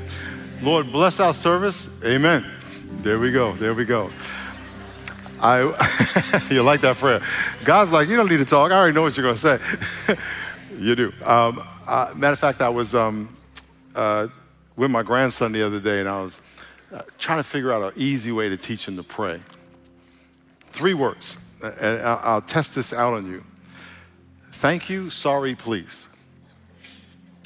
Lord, 0.62 0.92
bless 0.92 1.18
our 1.18 1.34
service. 1.34 1.88
Amen. 2.04 2.44
There 3.02 3.18
we 3.18 3.32
go. 3.32 3.52
There 3.54 3.74
we 3.74 3.84
go. 3.84 4.12
I 5.40 5.62
you 6.50 6.62
like 6.62 6.82
that 6.82 6.96
prayer? 6.98 7.20
God's 7.64 7.90
like, 7.90 8.08
you 8.08 8.16
don't 8.16 8.30
need 8.30 8.38
to 8.38 8.44
talk. 8.44 8.70
I 8.70 8.78
already 8.78 8.94
know 8.94 9.02
what 9.02 9.16
you're 9.16 9.24
going 9.24 9.34
to 9.34 9.58
say. 9.58 10.16
you 10.78 10.94
do. 10.94 11.12
Um, 11.24 11.60
uh, 11.88 12.12
matter 12.14 12.34
of 12.34 12.38
fact, 12.38 12.62
I 12.62 12.68
was 12.68 12.94
um, 12.94 13.36
uh, 13.96 14.28
with 14.76 14.92
my 14.92 15.02
grandson 15.02 15.50
the 15.50 15.64
other 15.64 15.80
day, 15.80 15.98
and 15.98 16.08
I 16.08 16.22
was 16.22 16.40
uh, 16.92 17.02
trying 17.18 17.40
to 17.40 17.44
figure 17.44 17.72
out 17.72 17.82
an 17.82 17.92
easy 17.96 18.30
way 18.30 18.48
to 18.48 18.56
teach 18.56 18.86
him 18.86 18.96
to 18.96 19.02
pray. 19.02 19.40
Three 20.68 20.94
words, 20.94 21.38
and 21.60 22.00
I'll 22.02 22.40
test 22.40 22.76
this 22.76 22.92
out 22.92 23.14
on 23.14 23.26
you. 23.26 23.42
Thank 24.54 24.88
you, 24.88 25.10
sorry, 25.10 25.54
please. 25.54 26.08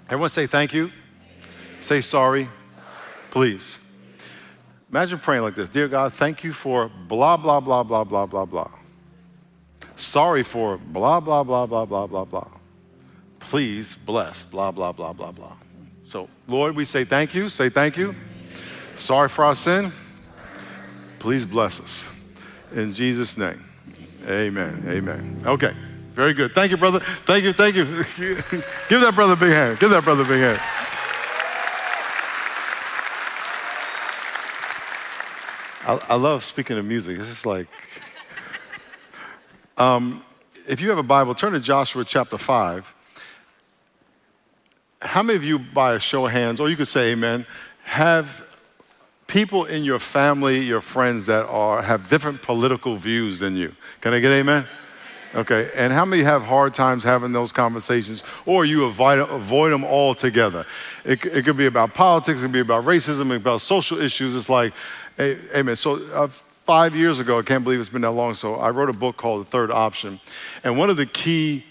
Everyone 0.04 0.28
say 0.28 0.46
thank 0.46 0.72
you. 0.72 0.92
Say 1.80 2.00
sorry, 2.00 2.48
please. 3.30 3.78
Imagine 4.90 5.18
praying 5.18 5.42
like 5.42 5.54
this 5.54 5.70
Dear 5.70 5.88
God, 5.88 6.12
thank 6.12 6.44
you 6.44 6.52
for 6.52 6.90
blah, 7.08 7.36
blah, 7.36 7.60
blah, 7.60 7.82
blah, 7.82 8.04
blah, 8.04 8.26
blah, 8.26 8.44
blah. 8.44 8.70
Sorry 9.96 10.42
for 10.42 10.76
blah, 10.76 11.18
blah, 11.18 11.42
blah, 11.42 11.66
blah, 11.66 11.86
blah, 11.86 12.06
blah, 12.06 12.24
blah. 12.24 12.48
Please 13.40 13.96
bless 13.96 14.44
blah, 14.44 14.70
blah, 14.70 14.92
blah, 14.92 15.12
blah, 15.12 15.32
blah. 15.32 15.56
So, 16.04 16.28
Lord, 16.46 16.76
we 16.76 16.84
say 16.84 17.04
thank 17.04 17.34
you. 17.34 17.48
Say 17.48 17.68
thank 17.68 17.96
you. 17.96 18.14
Sorry 18.96 19.28
for 19.28 19.44
our 19.44 19.54
sin. 19.54 19.92
Please 21.18 21.46
bless 21.46 21.80
us. 21.80 22.08
In 22.72 22.94
Jesus' 22.94 23.36
name, 23.36 23.64
amen. 24.28 24.84
Amen. 24.86 25.42
Okay. 25.46 25.72
Very 26.18 26.34
good. 26.34 26.52
Thank 26.52 26.72
you, 26.72 26.76
brother. 26.76 26.98
Thank 26.98 27.44
you. 27.44 27.52
Thank 27.52 27.76
you. 27.76 27.84
Give 28.88 29.00
that 29.02 29.12
brother 29.14 29.34
a 29.34 29.36
big 29.36 29.52
hand. 29.52 29.78
Give 29.78 29.88
that 29.90 30.02
brother 30.02 30.24
a 30.24 30.26
big 30.26 30.40
hand. 30.40 30.58
I, 35.86 36.14
I 36.14 36.16
love 36.16 36.42
speaking 36.42 36.76
of 36.76 36.84
music. 36.84 37.20
It's 37.20 37.28
just 37.28 37.46
like, 37.46 37.68
um, 39.78 40.24
if 40.68 40.80
you 40.80 40.88
have 40.88 40.98
a 40.98 41.04
Bible, 41.04 41.36
turn 41.36 41.52
to 41.52 41.60
Joshua 41.60 42.04
chapter 42.04 42.36
5. 42.36 42.92
How 45.02 45.22
many 45.22 45.36
of 45.36 45.44
you, 45.44 45.60
by 45.60 45.94
a 45.94 46.00
show 46.00 46.26
of 46.26 46.32
hands, 46.32 46.58
or 46.58 46.68
you 46.68 46.74
could 46.74 46.88
say 46.88 47.12
amen, 47.12 47.46
have 47.84 48.58
people 49.28 49.66
in 49.66 49.84
your 49.84 50.00
family, 50.00 50.64
your 50.64 50.80
friends 50.80 51.26
that 51.26 51.46
are, 51.46 51.80
have 51.80 52.08
different 52.10 52.42
political 52.42 52.96
views 52.96 53.38
than 53.38 53.54
you? 53.54 53.72
Can 54.00 54.12
I 54.12 54.18
get 54.18 54.32
amen? 54.32 54.66
Okay, 55.34 55.70
and 55.76 55.92
how 55.92 56.06
many 56.06 56.22
have 56.22 56.42
hard 56.42 56.72
times 56.72 57.04
having 57.04 57.32
those 57.32 57.52
conversations, 57.52 58.22
or 58.46 58.64
you 58.64 58.86
avoid, 58.86 59.18
avoid 59.18 59.72
them 59.72 59.84
altogether? 59.84 60.64
It, 61.04 61.24
it 61.26 61.44
could 61.44 61.58
be 61.58 61.66
about 61.66 61.92
politics, 61.92 62.40
it 62.40 62.44
could 62.44 62.52
be 62.52 62.60
about 62.60 62.84
racism, 62.84 63.36
about 63.36 63.60
social 63.60 64.00
issues. 64.00 64.34
It's 64.34 64.48
like, 64.48 64.72
hey, 65.18 65.36
amen. 65.54 65.76
So, 65.76 66.02
uh, 66.14 66.28
five 66.28 66.94
years 66.94 67.20
ago, 67.20 67.38
I 67.38 67.42
can't 67.42 67.62
believe 67.62 67.78
it's 67.80 67.88
been 67.88 68.02
that 68.02 68.12
long, 68.12 68.34
so 68.34 68.56
I 68.56 68.70
wrote 68.70 68.88
a 68.88 68.94
book 68.94 69.16
called 69.16 69.42
The 69.42 69.50
Third 69.50 69.70
Option. 69.70 70.18
And 70.64 70.78
one 70.78 70.88
of 70.88 70.96
the 70.96 71.06
key 71.06 71.64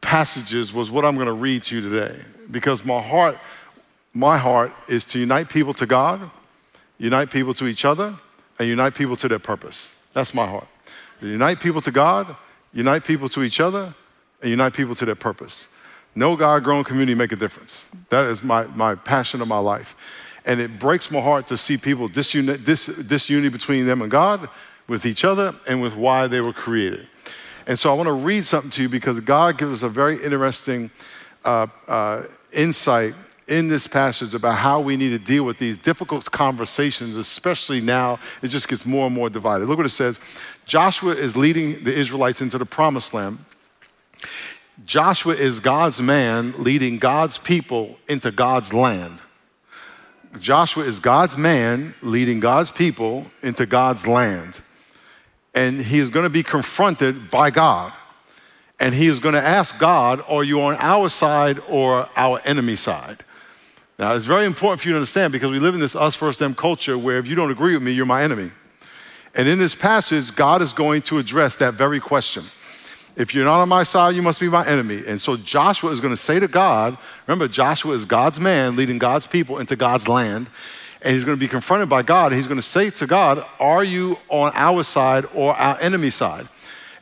passages 0.00 0.72
was 0.72 0.90
what 0.90 1.04
I'm 1.04 1.14
going 1.14 1.26
to 1.26 1.32
read 1.32 1.62
to 1.64 1.76
you 1.76 1.88
today, 1.88 2.20
because 2.50 2.84
my 2.84 3.00
heart, 3.00 3.38
my 4.12 4.38
heart 4.38 4.72
is 4.88 5.04
to 5.06 5.18
unite 5.20 5.48
people 5.48 5.74
to 5.74 5.86
God, 5.86 6.30
unite 6.98 7.30
people 7.30 7.54
to 7.54 7.66
each 7.66 7.84
other, 7.84 8.16
and 8.58 8.68
unite 8.68 8.94
people 8.94 9.16
to 9.16 9.28
their 9.28 9.38
purpose. 9.38 9.92
That's 10.14 10.34
my 10.34 10.46
heart. 10.46 10.66
Unite 11.20 11.60
people 11.60 11.80
to 11.80 11.90
God, 11.90 12.36
unite 12.72 13.04
people 13.04 13.28
to 13.30 13.42
each 13.42 13.60
other, 13.60 13.94
and 14.40 14.50
unite 14.50 14.74
people 14.74 14.94
to 14.94 15.04
their 15.04 15.14
purpose. 15.14 15.68
No 16.14 16.36
God 16.36 16.64
grown 16.64 16.84
community 16.84 17.14
make 17.14 17.32
a 17.32 17.36
difference. 17.36 17.88
That 18.10 18.26
is 18.26 18.42
my, 18.42 18.64
my 18.68 18.94
passion 18.94 19.40
of 19.40 19.48
my 19.48 19.58
life. 19.58 19.96
And 20.44 20.60
it 20.60 20.78
breaks 20.78 21.10
my 21.10 21.20
heart 21.20 21.46
to 21.48 21.56
see 21.56 21.76
people 21.76 22.08
disuni- 22.08 22.62
dis, 22.64 22.86
disunity 22.86 23.48
between 23.48 23.86
them 23.86 24.02
and 24.02 24.10
God, 24.10 24.48
with 24.88 25.04
each 25.04 25.24
other, 25.24 25.54
and 25.68 25.82
with 25.82 25.96
why 25.96 26.26
they 26.26 26.40
were 26.40 26.52
created. 26.52 27.06
And 27.66 27.78
so 27.78 27.90
I 27.90 27.94
want 27.94 28.06
to 28.06 28.14
read 28.14 28.44
something 28.44 28.70
to 28.70 28.82
you 28.82 28.88
because 28.88 29.20
God 29.20 29.58
gives 29.58 29.72
us 29.74 29.82
a 29.82 29.90
very 29.90 30.22
interesting 30.22 30.90
uh, 31.44 31.66
uh, 31.86 32.22
insight 32.52 33.14
in 33.46 33.68
this 33.68 33.86
passage 33.86 34.34
about 34.34 34.56
how 34.56 34.80
we 34.80 34.96
need 34.96 35.10
to 35.10 35.18
deal 35.18 35.44
with 35.44 35.58
these 35.58 35.78
difficult 35.78 36.30
conversations, 36.30 37.16
especially 37.16 37.80
now 37.80 38.18
it 38.42 38.48
just 38.48 38.68
gets 38.68 38.84
more 38.84 39.06
and 39.06 39.14
more 39.14 39.30
divided. 39.30 39.68
Look 39.68 39.78
what 39.78 39.86
it 39.86 39.90
says 39.90 40.20
Joshua 40.68 41.12
is 41.12 41.34
leading 41.34 41.82
the 41.82 41.98
Israelites 41.98 42.42
into 42.42 42.58
the 42.58 42.66
promised 42.66 43.14
land. 43.14 43.38
Joshua 44.84 45.32
is 45.32 45.60
God's 45.60 45.98
man 45.98 46.52
leading 46.58 46.98
God's 46.98 47.38
people 47.38 47.96
into 48.06 48.30
God's 48.30 48.74
land. 48.74 49.18
Joshua 50.38 50.84
is 50.84 51.00
God's 51.00 51.38
man 51.38 51.94
leading 52.02 52.38
God's 52.38 52.70
people 52.70 53.24
into 53.42 53.64
God's 53.64 54.06
land. 54.06 54.60
And 55.54 55.80
he 55.80 55.98
is 55.98 56.10
going 56.10 56.24
to 56.24 56.30
be 56.30 56.42
confronted 56.42 57.30
by 57.30 57.48
God. 57.48 57.90
And 58.78 58.94
he 58.94 59.06
is 59.06 59.20
going 59.20 59.34
to 59.34 59.42
ask 59.42 59.78
God, 59.78 60.22
Are 60.28 60.44
you 60.44 60.60
on 60.60 60.76
our 60.80 61.08
side 61.08 61.60
or 61.66 62.10
our 62.14 62.42
enemy 62.44 62.76
side? 62.76 63.24
Now, 63.98 64.14
it's 64.14 64.26
very 64.26 64.44
important 64.44 64.82
for 64.82 64.88
you 64.88 64.92
to 64.92 64.98
understand 64.98 65.32
because 65.32 65.50
we 65.50 65.60
live 65.60 65.72
in 65.72 65.80
this 65.80 65.96
us 65.96 66.14
versus 66.14 66.36
them 66.36 66.54
culture 66.54 66.98
where 66.98 67.16
if 67.16 67.26
you 67.26 67.34
don't 67.34 67.50
agree 67.50 67.72
with 67.72 67.82
me, 67.82 67.92
you're 67.92 68.04
my 68.04 68.22
enemy. 68.22 68.50
And 69.38 69.48
in 69.48 69.60
this 69.60 69.76
passage, 69.76 70.34
God 70.34 70.62
is 70.62 70.72
going 70.72 71.00
to 71.02 71.18
address 71.18 71.54
that 71.56 71.74
very 71.74 72.00
question. 72.00 72.42
If 73.14 73.36
you're 73.36 73.44
not 73.44 73.60
on 73.60 73.68
my 73.68 73.84
side, 73.84 74.16
you 74.16 74.22
must 74.22 74.40
be 74.40 74.48
my 74.48 74.66
enemy. 74.66 75.02
And 75.06 75.20
so 75.20 75.36
Joshua 75.36 75.92
is 75.92 76.00
going 76.00 76.12
to 76.12 76.20
say 76.20 76.40
to 76.40 76.48
God, 76.48 76.98
remember, 77.28 77.46
Joshua 77.46 77.94
is 77.94 78.04
God's 78.04 78.40
man 78.40 78.74
leading 78.74 78.98
God's 78.98 79.28
people 79.28 79.58
into 79.58 79.76
God's 79.76 80.08
land. 80.08 80.50
And 81.02 81.14
he's 81.14 81.22
going 81.22 81.36
to 81.36 81.40
be 81.40 81.46
confronted 81.46 81.88
by 81.88 82.02
God. 82.02 82.32
He's 82.32 82.48
going 82.48 82.58
to 82.58 82.66
say 82.66 82.90
to 82.90 83.06
God, 83.06 83.44
Are 83.60 83.84
you 83.84 84.16
on 84.28 84.50
our 84.56 84.82
side 84.82 85.24
or 85.32 85.54
our 85.54 85.80
enemy 85.80 86.10
side? 86.10 86.48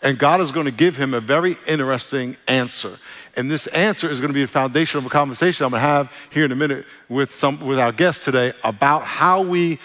And 0.03 0.19
God 0.19 0.43
is 0.43 0.53
going 0.53 0.67
to 0.67 0.73
give 0.73 0.99
him 0.99 1.15
a 1.15 1.21
very 1.21 1.57
interesting 1.67 2.37
answer. 2.49 2.99
And 3.35 3.51
this 3.51 3.67
answer 3.69 4.11
is 4.11 4.21
going 4.21 4.29
to 4.29 4.35
be 4.35 4.43
the 4.43 4.49
foundation 4.49 4.99
of 4.99 5.07
a 5.07 5.09
conversation 5.09 5.65
I'm 5.65 5.71
going 5.71 5.81
to 5.81 5.89
have 5.89 6.29
here 6.31 6.45
in 6.45 6.53
a 6.53 6.57
minute 6.57 6.85
with, 7.09 7.33
some, 7.33 7.67
with 7.67 7.79
our 7.79 7.93
guest 7.93 8.25
today 8.25 8.53
about 8.63 9.05
how 9.05 9.41
we 9.41 9.79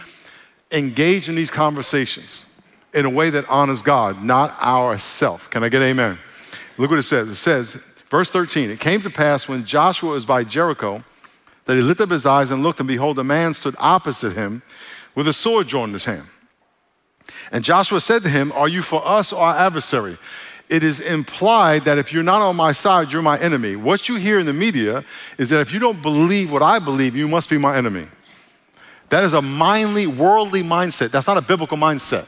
engage 0.72 1.30
in 1.30 1.36
these 1.36 1.52
conversations 1.52 2.46
in 2.94 3.06
a 3.06 3.10
way 3.10 3.30
that 3.30 3.48
honors 3.50 3.82
God, 3.82 4.24
not 4.24 4.52
ourself. 4.62 5.50
Can 5.50 5.64
I 5.64 5.70
get 5.70 5.82
amen? 5.82 6.18
Look 6.78 6.90
what 6.90 7.00
it 7.00 7.04
says. 7.04 7.30
It 7.30 7.36
says, 7.36 7.76
verse 8.10 8.30
13, 8.30 8.70
it 8.70 8.80
came 8.80 9.02
to 9.02 9.10
pass 9.10 9.48
when 9.48 9.66
Joshua 9.66 10.12
was 10.12 10.26
by 10.26 10.44
Jericho 10.44 11.04
that 11.66 11.76
he 11.76 11.82
lifted 11.82 12.04
up 12.04 12.10
his 12.10 12.26
eyes 12.26 12.52
and 12.52 12.64
looked, 12.64 12.80
and 12.80 12.88
behold, 12.88 13.20
a 13.20 13.24
man 13.24 13.54
stood 13.54 13.76
opposite 13.80 14.34
him 14.34 14.62
with 15.16 15.28
a 15.28 15.34
sword 15.34 15.68
drawn 15.68 15.90
in 15.90 15.94
his 15.94 16.06
hand. 16.06 16.28
And 17.52 17.64
Joshua 17.64 18.02
said 18.02 18.24
to 18.24 18.30
him, 18.30 18.52
Are 18.54 18.68
you 18.68 18.82
for 18.82 19.02
us 19.06 19.32
or 19.32 19.42
our 19.42 19.56
adversary? 19.56 20.18
It 20.70 20.84
is 20.84 21.02
implied 21.02 21.84
that 21.84 21.98
if 21.98 22.14
you're 22.14 22.24
not 22.24 22.42
on 22.42 22.56
my 22.56 22.72
side, 22.72 23.12
you're 23.12 23.22
my 23.22 23.38
enemy. 23.40 23.76
What 23.76 24.08
you 24.08 24.16
hear 24.16 24.40
in 24.40 24.46
the 24.46 24.54
media 24.54 25.04
is 25.38 25.50
that 25.50 25.60
if 25.60 25.74
you 25.74 25.80
don't 25.80 26.02
believe 26.02 26.52
what 26.52 26.62
I 26.62 26.80
believe, 26.80 27.16
you 27.16 27.28
must 27.28 27.50
be 27.50 27.58
my 27.58 27.76
enemy. 27.76 28.08
That 29.12 29.26
is 29.26 29.34
a 29.34 29.42
mindly, 29.42 30.08
worldly 30.08 30.64
mindset. 30.64 31.12
That's 31.12 31.28
not 31.28 31.36
a 31.36 31.42
biblical 31.42 31.78
mindset. 31.78 32.26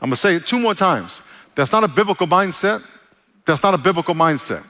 I'm 0.00 0.08
gonna 0.08 0.16
say 0.16 0.36
it 0.36 0.46
two 0.46 0.60
more 0.60 0.72
times. 0.72 1.20
That's 1.56 1.72
not 1.72 1.82
a 1.82 1.88
biblical 1.88 2.28
mindset. 2.28 2.80
That's 3.44 3.60
not 3.64 3.74
a 3.74 3.78
biblical 3.78 4.14
mindset. 4.14 4.62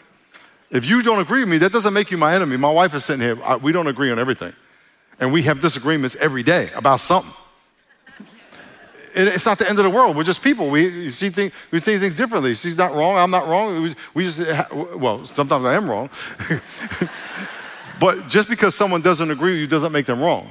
If 0.70 0.88
you 0.88 1.02
don't 1.02 1.20
agree 1.20 1.40
with 1.40 1.50
me, 1.50 1.58
that 1.58 1.70
doesn't 1.70 1.92
make 1.92 2.10
you 2.10 2.16
my 2.16 2.34
enemy. 2.34 2.56
My 2.56 2.70
wife 2.70 2.94
is 2.94 3.04
sitting 3.04 3.20
here, 3.20 3.38
we 3.58 3.70
don't 3.70 3.86
agree 3.86 4.10
on 4.10 4.18
everything. 4.18 4.54
And 5.20 5.30
we 5.30 5.42
have 5.42 5.60
disagreements 5.60 6.16
every 6.16 6.42
day 6.42 6.70
about 6.74 7.00
something. 7.00 7.34
It's 9.14 9.44
not 9.44 9.58
the 9.58 9.68
end 9.68 9.78
of 9.78 9.84
the 9.84 9.90
world. 9.90 10.16
We're 10.16 10.24
just 10.24 10.42
people. 10.42 10.70
We 10.70 11.10
see 11.10 11.28
things, 11.28 11.52
we 11.70 11.80
see 11.80 11.98
things 11.98 12.14
differently. 12.14 12.54
She's 12.54 12.78
not 12.78 12.94
wrong. 12.94 13.18
I'm 13.18 13.30
not 13.30 13.46
wrong. 13.46 13.82
We, 13.82 13.94
we 14.14 14.24
just, 14.24 14.40
well, 14.96 15.26
sometimes 15.26 15.66
I 15.66 15.74
am 15.74 15.86
wrong. 15.86 16.08
but 18.00 18.26
just 18.28 18.48
because 18.48 18.74
someone 18.74 19.02
doesn't 19.02 19.30
agree 19.30 19.50
with 19.50 19.60
you 19.60 19.66
doesn't 19.66 19.92
make 19.92 20.06
them 20.06 20.18
wrong. 20.18 20.48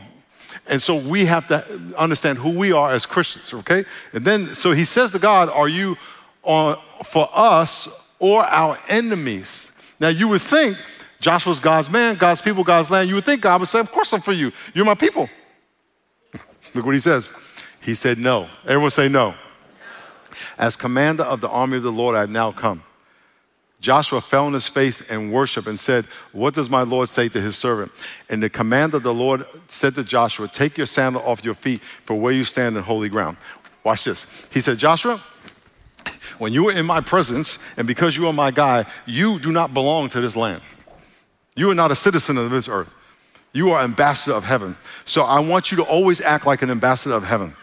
And 0.68 0.82
so 0.82 0.96
we 0.96 1.26
have 1.26 1.48
to 1.48 1.66
understand 1.98 2.38
who 2.38 2.58
we 2.58 2.72
are 2.72 2.92
as 2.92 3.06
Christians, 3.06 3.54
okay? 3.54 3.84
And 4.14 4.26
then, 4.26 4.48
so 4.48 4.72
he 4.72 4.86
says 4.86 5.12
to 5.12 5.20
God, 5.20 5.50
Are 5.50 5.68
you 5.68 5.98
on, 6.44 6.78
for 7.04 7.30
us 7.34 7.88
or 8.20 8.44
our 8.44 8.78
enemies? 8.90 9.72
Now, 10.00 10.10
you 10.10 10.28
would 10.30 10.42
think 10.42 10.78
Joshua's 11.20 11.60
God's 11.60 11.90
man, 11.90 12.16
God's 12.16 12.42
people, 12.42 12.64
God's 12.64 12.90
land. 12.90 13.08
You 13.08 13.16
would 13.16 13.24
think 13.24 13.42
God 13.42 13.60
would 13.60 13.70
say, 13.70 13.80
Of 13.80 13.92
course 13.92 14.12
I'm 14.14 14.22
for 14.22 14.34
you. 14.34 14.52
You're 14.74 14.86
my 14.86 14.96
people. 14.96 15.30
Look 16.74 16.86
what 16.86 16.94
he 16.94 17.00
says. 17.00 17.34
He 17.82 17.96
said, 17.96 18.18
No. 18.18 18.48
Everyone 18.66 18.92
say, 18.92 19.08
No. 19.08 19.36
As 20.58 20.76
commander 20.76 21.24
of 21.24 21.42
the 21.42 21.50
army 21.50 21.78
of 21.78 21.84
the 21.84 21.92
Lord, 21.92 22.16
I 22.16 22.22
have 22.22 22.30
now 22.30 22.52
come. 22.52 22.84
Joshua 23.82 24.22
fell 24.22 24.46
on 24.46 24.54
his 24.54 24.67
face 24.67 25.02
and 25.10 25.34
worshiped 25.34 25.67
and 25.67 25.80
said, 25.80 26.06
What 26.34 26.54
does 26.54 26.70
my 26.70 26.84
Lord 26.84 27.10
say 27.10 27.28
to 27.30 27.41
his 27.41 27.58
servant? 27.58 27.91
And 28.30 28.41
the 28.41 28.50
command 28.50 28.94
of 28.94 29.02
the 29.02 29.13
Lord 29.13 29.44
said 29.67 29.96
to 29.96 30.04
Joshua, 30.04 30.48
Take 30.48 30.78
your 30.78 30.86
sandal 30.86 31.24
off 31.24 31.44
your 31.44 31.56
feet, 31.56 31.82
for 31.82 32.15
where 32.15 32.32
you 32.32 32.44
stand 32.44 32.78
in 32.78 32.84
holy 32.84 33.10
ground. 33.10 33.38
Watch 33.84 34.04
this. 34.04 34.28
He 34.54 34.62
said, 34.62 34.78
Joshua, 34.78 35.20
when 36.38 36.54
you 36.54 36.70
are 36.70 36.74
in 36.74 36.86
my 36.86 37.02
presence, 37.02 37.58
and 37.76 37.88
because 37.88 38.15
you 38.15 38.28
are 38.28 38.34
my 38.34 38.52
guy, 38.52 38.86
you 39.08 39.39
do 39.39 39.52
not 39.52 39.74
belong 39.74 40.10
to 40.10 40.22
this 40.22 40.36
land. 40.36 40.62
You 41.56 41.72
are 41.72 41.76
not 41.76 41.89
a 41.89 41.96
citizen 41.96 42.38
of 42.38 42.52
this 42.52 42.70
earth. 42.70 42.94
You 43.52 43.72
are 43.72 43.84
ambassador 43.84 44.36
of 44.36 44.44
heaven. 44.44 44.78
So 45.06 45.24
I 45.24 45.39
want 45.39 45.72
you 45.72 45.78
to 45.78 45.84
always 45.84 46.22
act 46.22 46.46
like 46.46 46.62
an 46.62 46.70
ambassador 46.70 47.15
of 47.15 47.26
heaven. 47.26 47.56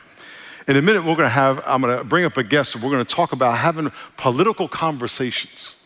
In 0.66 0.76
a 0.76 0.83
minute, 0.83 1.04
we're 1.04 1.14
going 1.14 1.20
to 1.20 1.28
have, 1.28 1.62
I'm 1.64 1.81
going 1.81 1.96
to 1.96 2.02
bring 2.02 2.24
up 2.24 2.37
a 2.37 2.42
guest, 2.42 2.74
and 2.74 2.83
we're 2.83 2.90
going 2.90 3.04
to 3.04 3.14
talk 3.14 3.33
about 3.33 3.57
having 3.57 3.92
political 4.16 4.66
conversations 4.66 5.76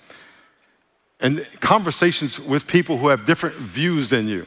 and 1.22 1.46
conversations 1.60 2.38
with 2.38 2.66
people 2.66 2.98
who 2.98 3.08
have 3.08 3.24
different 3.24 3.54
views 3.56 4.10
than 4.10 4.28
you. 4.28 4.46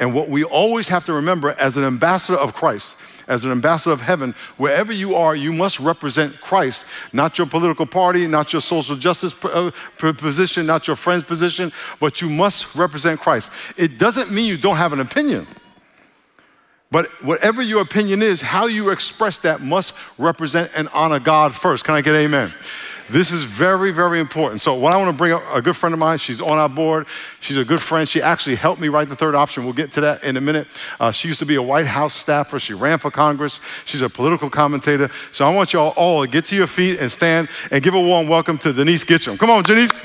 And 0.00 0.14
what 0.14 0.28
we 0.28 0.44
always 0.44 0.88
have 0.88 1.04
to 1.06 1.12
remember 1.12 1.54
as 1.58 1.76
an 1.76 1.84
ambassador 1.84 2.38
of 2.38 2.54
Christ, 2.54 2.96
as 3.26 3.44
an 3.44 3.50
ambassador 3.50 3.92
of 3.92 4.00
heaven, 4.00 4.32
wherever 4.56 4.92
you 4.92 5.16
are, 5.16 5.34
you 5.34 5.52
must 5.52 5.80
represent 5.80 6.40
Christ, 6.40 6.86
not 7.12 7.36
your 7.36 7.48
political 7.48 7.84
party, 7.84 8.26
not 8.26 8.52
your 8.52 8.62
social 8.62 8.94
justice 8.94 9.34
uh, 9.44 9.70
position, 9.98 10.66
not 10.66 10.86
your 10.86 10.94
friend's 10.94 11.24
position, 11.24 11.72
but 11.98 12.20
you 12.20 12.28
must 12.28 12.74
represent 12.76 13.18
Christ. 13.20 13.50
It 13.76 13.98
doesn't 13.98 14.30
mean 14.30 14.46
you 14.46 14.56
don't 14.56 14.76
have 14.76 14.92
an 14.92 15.00
opinion. 15.00 15.48
But 16.90 17.06
whatever 17.22 17.60
your 17.60 17.82
opinion 17.82 18.22
is, 18.22 18.40
how 18.40 18.66
you 18.66 18.90
express 18.90 19.40
that 19.40 19.60
must 19.60 19.94
represent 20.16 20.70
and 20.74 20.88
honor 20.94 21.20
God 21.20 21.54
first. 21.54 21.84
Can 21.84 21.94
I 21.94 22.00
get 22.00 22.14
amen? 22.14 22.52
This 23.10 23.32
is 23.32 23.44
very, 23.44 23.90
very 23.90 24.20
important. 24.20 24.60
So, 24.60 24.74
what 24.74 24.92
I 24.92 24.98
want 24.98 25.10
to 25.10 25.16
bring 25.16 25.32
up 25.32 25.42
a 25.50 25.62
good 25.62 25.74
friend 25.74 25.94
of 25.94 25.98
mine, 25.98 26.18
she's 26.18 26.42
on 26.42 26.58
our 26.58 26.68
board. 26.68 27.06
She's 27.40 27.56
a 27.56 27.64
good 27.64 27.80
friend. 27.80 28.06
She 28.06 28.20
actually 28.20 28.56
helped 28.56 28.82
me 28.82 28.88
write 28.88 29.08
the 29.08 29.16
third 29.16 29.34
option. 29.34 29.64
We'll 29.64 29.72
get 29.72 29.92
to 29.92 30.02
that 30.02 30.24
in 30.24 30.36
a 30.36 30.42
minute. 30.42 30.68
Uh, 31.00 31.10
she 31.10 31.28
used 31.28 31.38
to 31.38 31.46
be 31.46 31.54
a 31.54 31.62
White 31.62 31.86
House 31.86 32.12
staffer. 32.12 32.58
She 32.58 32.74
ran 32.74 32.98
for 32.98 33.10
Congress. 33.10 33.60
She's 33.86 34.02
a 34.02 34.10
political 34.10 34.50
commentator. 34.50 35.08
So, 35.32 35.46
I 35.46 35.54
want 35.54 35.72
y'all 35.72 35.94
all 35.96 36.22
to 36.22 36.30
get 36.30 36.44
to 36.46 36.56
your 36.56 36.66
feet 36.66 37.00
and 37.00 37.10
stand 37.10 37.48
and 37.70 37.82
give 37.82 37.94
a 37.94 38.00
warm 38.00 38.28
welcome 38.28 38.58
to 38.58 38.74
Denise 38.74 39.04
Gitsham. 39.04 39.38
Come 39.38 39.50
on, 39.50 39.62
Denise. 39.62 40.04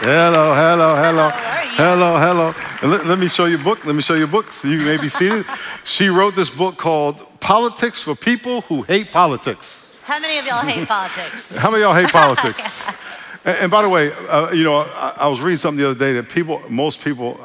Hello, 0.00 0.54
hello, 0.54 0.94
hello. 0.94 1.28
Hello, 1.76 2.16
hello. 2.16 2.67
Let, 2.82 3.06
let, 3.06 3.18
me 3.18 3.26
show 3.26 3.46
you 3.46 3.56
a 3.56 3.62
book. 3.62 3.84
Let 3.84 3.96
me 3.96 4.02
show 4.02 4.14
you 4.14 4.24
a 4.24 4.28
book 4.28 4.52
so 4.52 4.68
you 4.68 4.78
may 4.78 4.98
be 4.98 5.08
seated. 5.08 5.44
she 5.84 6.08
wrote 6.08 6.36
this 6.36 6.48
book 6.48 6.76
called 6.76 7.26
Politics 7.40 8.00
for 8.00 8.14
People 8.14 8.60
Who 8.62 8.82
Hate 8.82 9.10
Politics. 9.10 9.92
How 10.04 10.20
many 10.20 10.38
of 10.38 10.46
y'all 10.46 10.64
hate 10.64 10.86
politics? 10.86 11.56
How 11.56 11.72
many 11.72 11.82
of 11.82 11.88
y'all 11.88 12.00
hate 12.00 12.12
politics? 12.12 12.88
and, 13.44 13.56
and, 13.62 13.70
by 13.70 13.82
the 13.82 13.88
way, 13.88 14.12
uh, 14.30 14.52
you 14.52 14.62
know, 14.62 14.78
I, 14.78 15.14
I, 15.18 15.28
was 15.28 15.40
reading 15.40 15.58
something 15.58 15.82
the 15.82 15.90
other 15.90 15.98
day 15.98 16.12
that 16.12 16.28
people, 16.28 16.62
most 16.70 17.02
people, 17.02 17.40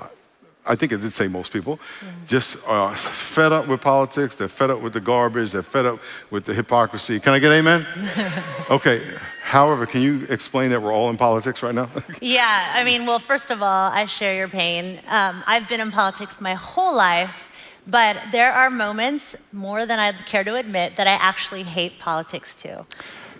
I 0.67 0.75
think 0.75 0.91
it 0.91 1.01
did 1.01 1.13
say 1.13 1.27
most 1.27 1.51
people, 1.51 1.77
mm. 1.77 2.27
just 2.27 2.65
are 2.67 2.95
fed 2.95 3.51
up 3.51 3.67
with 3.67 3.81
politics. 3.81 4.35
They're 4.35 4.47
fed 4.47 4.69
up 4.69 4.81
with 4.81 4.93
the 4.93 5.01
garbage. 5.01 5.53
They're 5.53 5.63
fed 5.63 5.87
up 5.87 5.99
with 6.29 6.45
the 6.45 6.53
hypocrisy. 6.53 7.19
Can 7.19 7.33
I 7.33 7.39
get 7.39 7.51
amen? 7.51 7.85
okay. 8.69 9.01
However, 9.43 9.85
can 9.85 10.01
you 10.01 10.25
explain 10.29 10.71
that 10.71 10.81
we're 10.81 10.93
all 10.93 11.09
in 11.09 11.17
politics 11.17 11.61
right 11.61 11.75
now? 11.75 11.89
yeah, 12.21 12.73
I 12.75 12.83
mean, 12.83 13.05
well, 13.05 13.19
first 13.19 13.51
of 13.51 13.61
all, 13.61 13.91
I 13.91 14.05
share 14.05 14.35
your 14.35 14.47
pain. 14.47 14.99
Um, 15.09 15.43
I've 15.45 15.67
been 15.67 15.81
in 15.81 15.91
politics 15.91 16.39
my 16.39 16.53
whole 16.55 16.95
life, 16.95 17.49
but 17.85 18.17
there 18.31 18.53
are 18.53 18.69
moments, 18.69 19.35
more 19.51 19.85
than 19.85 19.99
I'd 19.99 20.25
care 20.25 20.45
to 20.45 20.55
admit, 20.55 20.95
that 20.95 21.07
I 21.07 21.11
actually 21.11 21.63
hate 21.63 21.99
politics 21.99 22.55
too. 22.55 22.85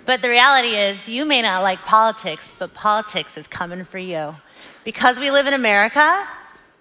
But 0.06 0.22
the 0.22 0.30
reality 0.30 0.76
is, 0.76 1.08
you 1.08 1.24
may 1.24 1.42
not 1.42 1.64
like 1.64 1.80
politics, 1.86 2.54
but 2.60 2.74
politics 2.74 3.38
is 3.38 3.48
coming 3.48 3.86
for 3.86 3.98
you. 3.98 4.36
Because 4.84 5.18
we 5.18 5.32
live 5.32 5.48
in 5.48 5.54
America, 5.54 6.28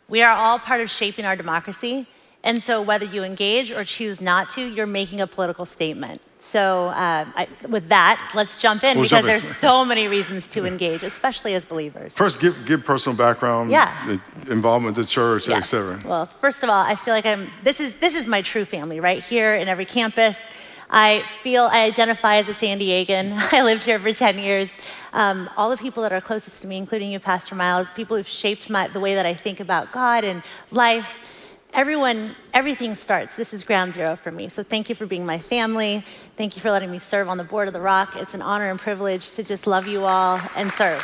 we 0.09 0.21
are 0.23 0.37
all 0.37 0.59
part 0.59 0.81
of 0.81 0.91
shaping 0.91 1.25
our 1.25 1.37
democracy. 1.37 2.07
And 2.43 2.61
so, 2.61 2.83
whether 2.83 3.07
you 3.07 3.23
engage 3.23 3.71
or 3.71 3.85
choose 3.85 4.21
not 4.21 4.51
to, 4.51 4.67
you're 4.67 4.85
making 4.85 5.21
a 5.21 5.29
political 5.29 5.65
statement. 5.65 6.21
So, 6.45 6.87
uh, 6.87 7.25
I, 7.37 7.47
with 7.69 7.89
that, 7.91 8.33
let's 8.35 8.57
jump 8.57 8.83
in 8.83 8.97
we'll 8.97 9.05
because 9.05 9.11
jump 9.11 9.23
in. 9.23 9.27
there's 9.29 9.47
so 9.47 9.85
many 9.85 10.09
reasons 10.09 10.49
to 10.49 10.67
engage, 10.67 11.05
especially 11.05 11.55
as 11.55 11.65
believers. 11.65 12.17
First, 12.17 12.41
give, 12.41 12.67
give 12.67 12.85
personal 12.85 13.17
background, 13.17 13.71
yeah. 13.71 14.19
involvement 14.51 14.97
in 14.97 15.03
the 15.05 15.09
church, 15.09 15.47
yes. 15.47 15.73
etc. 15.73 16.01
Well, 16.05 16.27
first 16.27 16.65
of 16.65 16.69
all, 16.69 16.85
I 16.85 16.97
feel 16.97 17.15
like 17.15 17.27
I'm. 17.27 17.49
This 17.63 17.81
is 17.81 17.95
this 18.01 18.17
is 18.17 18.27
my 18.27 18.43
true 18.43 18.65
family 18.65 18.99
right 18.99 19.23
here 19.23 19.55
in 19.55 19.69
every 19.69 19.85
campus. 19.85 20.45
I 20.91 21.21
feel 21.21 21.69
I 21.71 21.85
identify 21.85 22.37
as 22.37 22.49
a 22.49 22.55
San 22.55 22.81
Diegan. 22.81 23.33
I 23.53 23.63
lived 23.63 23.85
here 23.85 24.01
for 24.01 24.13
10 24.13 24.39
years. 24.39 24.77
Um, 25.13 25.49
all 25.57 25.71
the 25.71 25.77
people 25.77 26.03
that 26.03 26.13
are 26.13 26.21
closest 26.21 26.61
to 26.63 26.67
me, 26.67 26.77
including 26.77 27.13
you, 27.13 27.21
Pastor 27.21 27.55
Miles, 27.55 27.89
people 27.93 28.17
who've 28.17 28.29
shaped 28.29 28.69
my, 28.69 28.89
the 28.89 29.01
way 29.01 29.15
that 29.15 29.25
I 29.25 29.33
think 29.33 29.61
about 29.61 29.93
God 29.93 30.25
and 30.25 30.43
life, 30.71 31.42
everyone, 31.75 32.35
everything 32.53 32.95
starts. 32.95 33.37
This 33.37 33.55
is 33.55 33.65
ground 33.65 33.95
zero 33.95 34.17
for 34.17 34.31
me. 34.31 34.49
So 34.49 34.63
thank 34.63 34.89
you 34.89 34.95
for 34.95 35.07
being 35.07 35.25
my 35.25 35.39
family. 35.39 36.05
Thank 36.37 36.57
you 36.57 36.63
for 36.63 36.71
letting 36.71 36.91
me 36.91 36.99
serve 36.99 37.29
on 37.29 37.39
the 37.39 37.45
board 37.45 37.69
of 37.69 37.75
the 37.75 37.81
Rock. 37.81 38.15
It's 38.17 38.35
an 38.35 38.43
honor 38.43 38.71
and 38.71 38.79
privilege 38.79 39.33
to 39.33 39.43
just 39.43 39.67
love 39.67 39.87
you 39.87 40.05
all 40.05 40.41
and 40.57 40.71
serve. 40.71 41.03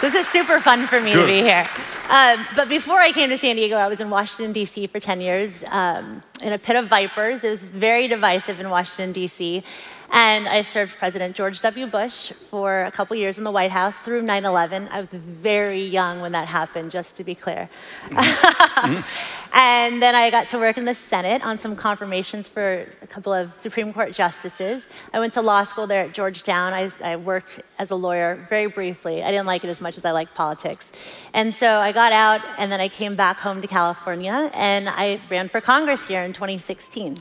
This 0.00 0.14
is 0.14 0.26
super 0.28 0.60
fun 0.60 0.86
for 0.86 1.00
me 1.00 1.12
Good. 1.12 1.20
to 1.20 1.26
be 1.26 1.42
here. 1.42 1.68
Um, 2.10 2.44
but 2.56 2.68
before 2.68 2.98
I 2.98 3.12
came 3.12 3.28
to 3.28 3.38
San 3.38 3.56
Diego, 3.56 3.76
I 3.76 3.86
was 3.86 4.00
in 4.00 4.10
Washington, 4.10 4.52
D.C. 4.52 4.86
for 4.86 4.98
10 4.98 5.20
years 5.20 5.62
um, 5.70 6.22
in 6.42 6.52
a 6.52 6.58
pit 6.58 6.76
of 6.76 6.88
vipers. 6.88 7.44
It 7.44 7.50
was 7.50 7.62
very 7.62 8.08
divisive 8.08 8.58
in 8.58 8.70
Washington, 8.70 9.12
D.C. 9.12 9.62
And 10.12 10.48
I 10.48 10.62
served 10.62 10.98
President 10.98 11.36
George 11.36 11.60
W. 11.60 11.86
Bush 11.86 12.32
for 12.32 12.84
a 12.84 12.90
couple 12.90 13.16
years 13.16 13.38
in 13.38 13.44
the 13.44 13.50
White 13.50 13.70
House 13.70 13.98
through 13.98 14.22
9 14.22 14.44
11. 14.44 14.88
I 14.90 15.00
was 15.00 15.12
very 15.12 15.84
young 15.84 16.20
when 16.20 16.32
that 16.32 16.48
happened, 16.48 16.90
just 16.90 17.16
to 17.16 17.24
be 17.24 17.34
clear. 17.34 17.68
And 19.52 20.00
then 20.00 20.14
I 20.14 20.30
got 20.30 20.48
to 20.48 20.58
work 20.58 20.78
in 20.78 20.84
the 20.84 20.94
Senate 20.94 21.44
on 21.44 21.58
some 21.58 21.74
confirmations 21.74 22.46
for 22.46 22.86
a 23.02 23.06
couple 23.06 23.32
of 23.32 23.52
Supreme 23.52 23.92
Court 23.92 24.12
justices. 24.12 24.86
I 25.12 25.18
went 25.18 25.32
to 25.34 25.42
law 25.42 25.64
school 25.64 25.86
there 25.86 26.02
at 26.02 26.12
Georgetown. 26.12 26.72
I, 26.72 26.88
I 27.02 27.16
worked 27.16 27.60
as 27.78 27.90
a 27.90 27.96
lawyer 27.96 28.46
very 28.48 28.66
briefly. 28.66 29.22
I 29.22 29.30
didn't 29.30 29.46
like 29.46 29.64
it 29.64 29.68
as 29.68 29.80
much 29.80 29.98
as 29.98 30.04
I 30.04 30.12
liked 30.12 30.34
politics. 30.34 30.92
And 31.34 31.52
so 31.52 31.78
I 31.78 31.90
got 31.92 32.12
out, 32.12 32.40
and 32.58 32.70
then 32.70 32.80
I 32.80 32.88
came 32.88 33.16
back 33.16 33.38
home 33.38 33.60
to 33.60 33.66
California, 33.66 34.50
and 34.54 34.88
I 34.88 35.20
ran 35.28 35.48
for 35.48 35.60
Congress 35.60 36.06
here 36.06 36.22
in 36.22 36.32
2016. 36.32 37.16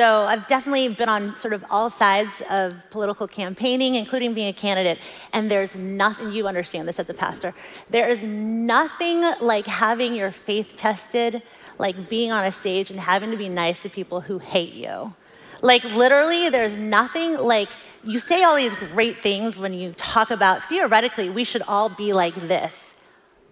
So 0.00 0.24
I've 0.24 0.46
definitely 0.46 0.88
been 0.88 1.10
on 1.10 1.36
sort 1.36 1.52
of 1.52 1.62
all 1.68 1.90
sides 1.90 2.42
of 2.48 2.88
political 2.88 3.28
campaigning, 3.28 3.96
including 3.96 4.32
being 4.32 4.48
a 4.48 4.52
candidate. 4.54 4.98
And 5.30 5.50
there's 5.50 5.76
nothing, 5.76 6.32
you 6.32 6.48
understand 6.48 6.88
this 6.88 6.98
as 6.98 7.10
a 7.10 7.12
pastor, 7.12 7.52
there 7.90 8.08
is 8.08 8.22
nothing 8.22 9.20
like 9.42 9.66
having 9.66 10.14
your 10.14 10.30
faith 10.30 10.74
tested, 10.74 11.42
like 11.78 12.08
being 12.08 12.32
on 12.32 12.46
a 12.46 12.50
stage 12.50 12.90
and 12.90 12.98
having 12.98 13.30
to 13.30 13.36
be 13.36 13.50
nice 13.50 13.82
to 13.82 13.90
people 13.90 14.22
who 14.22 14.38
hate 14.38 14.72
you. 14.72 15.12
Like, 15.60 15.84
literally, 15.84 16.48
there's 16.48 16.78
nothing 16.78 17.36
like 17.36 17.68
you 18.02 18.18
say 18.18 18.42
all 18.42 18.56
these 18.56 18.74
great 18.74 19.18
things 19.18 19.58
when 19.58 19.74
you 19.74 19.92
talk 19.92 20.30
about 20.30 20.64
theoretically, 20.64 21.28
we 21.28 21.44
should 21.44 21.60
all 21.68 21.90
be 21.90 22.14
like 22.14 22.32
this. 22.36 22.89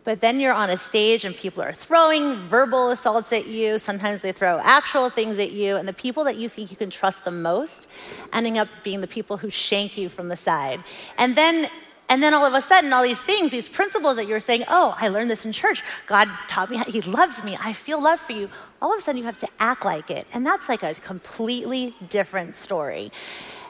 But 0.08 0.22
then 0.22 0.40
you're 0.40 0.54
on 0.54 0.70
a 0.70 0.78
stage 0.78 1.26
and 1.26 1.36
people 1.36 1.62
are 1.62 1.74
throwing 1.74 2.36
verbal 2.36 2.88
assaults 2.88 3.30
at 3.30 3.46
you. 3.46 3.78
Sometimes 3.78 4.22
they 4.22 4.32
throw 4.32 4.58
actual 4.60 5.10
things 5.10 5.38
at 5.38 5.52
you. 5.52 5.76
And 5.76 5.86
the 5.86 5.92
people 5.92 6.24
that 6.24 6.38
you 6.38 6.48
think 6.48 6.70
you 6.70 6.78
can 6.78 6.88
trust 6.88 7.26
the 7.26 7.30
most 7.30 7.88
ending 8.32 8.56
up 8.56 8.68
being 8.82 9.02
the 9.02 9.06
people 9.06 9.36
who 9.36 9.50
shank 9.50 9.98
you 9.98 10.08
from 10.08 10.28
the 10.28 10.36
side. 10.38 10.82
And 11.18 11.36
then 11.36 11.68
and 12.08 12.22
then 12.22 12.32
all 12.32 12.46
of 12.46 12.54
a 12.54 12.62
sudden, 12.62 12.90
all 12.90 13.02
these 13.02 13.20
things, 13.20 13.50
these 13.50 13.68
principles 13.68 14.16
that 14.16 14.26
you're 14.26 14.40
saying, 14.40 14.64
oh, 14.68 14.94
I 14.96 15.08
learned 15.08 15.28
this 15.28 15.44
in 15.44 15.52
church. 15.52 15.82
God 16.06 16.26
taught 16.48 16.70
me, 16.70 16.78
He 16.78 17.02
loves 17.02 17.44
me. 17.44 17.58
I 17.60 17.74
feel 17.74 18.02
love 18.02 18.18
for 18.18 18.32
you. 18.32 18.48
All 18.80 18.94
of 18.94 19.00
a 19.00 19.02
sudden, 19.02 19.18
you 19.18 19.24
have 19.24 19.38
to 19.40 19.48
act 19.60 19.84
like 19.84 20.10
it. 20.10 20.26
And 20.32 20.46
that's 20.46 20.70
like 20.70 20.82
a 20.82 20.94
completely 20.94 21.94
different 22.08 22.54
story. 22.54 23.12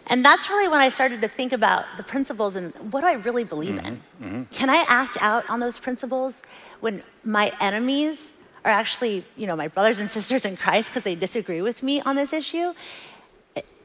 And 0.09 0.25
that's 0.25 0.49
really 0.49 0.69
when 0.69 0.81
I 0.81 0.89
started 0.89 1.21
to 1.21 1.29
think 1.29 1.53
about 1.53 1.85
the 1.97 2.03
principles 2.03 2.57
and 2.57 2.75
what 2.93 3.03
do 3.03 3.07
I 3.07 3.13
really 3.13 3.45
believe 3.45 3.75
mm-hmm, 3.75 3.87
in? 3.87 4.03
Mm-hmm. 4.23 4.43
Can 4.45 4.71
I 4.71 4.85
act 4.89 5.19
out 5.21 5.49
on 5.51 5.61
those 5.61 5.79
principles 5.79 6.43
when 6.81 7.03
my 7.25 7.53
enemies 7.61 8.33
are 8.65 8.71
actually, 8.71 9.25
you 9.37 9.47
know, 9.47 9.55
my 9.55 9.69
brothers 9.69 10.01
and 10.01 10.09
sisters 10.09 10.45
in 10.45 10.57
Christ 10.57 10.91
because 10.91 11.05
they 11.05 11.15
disagree 11.15 11.63
with 11.63 11.83
me 11.83 12.01
on 12.01 12.17
this 12.17 12.33
issue? 12.33 12.73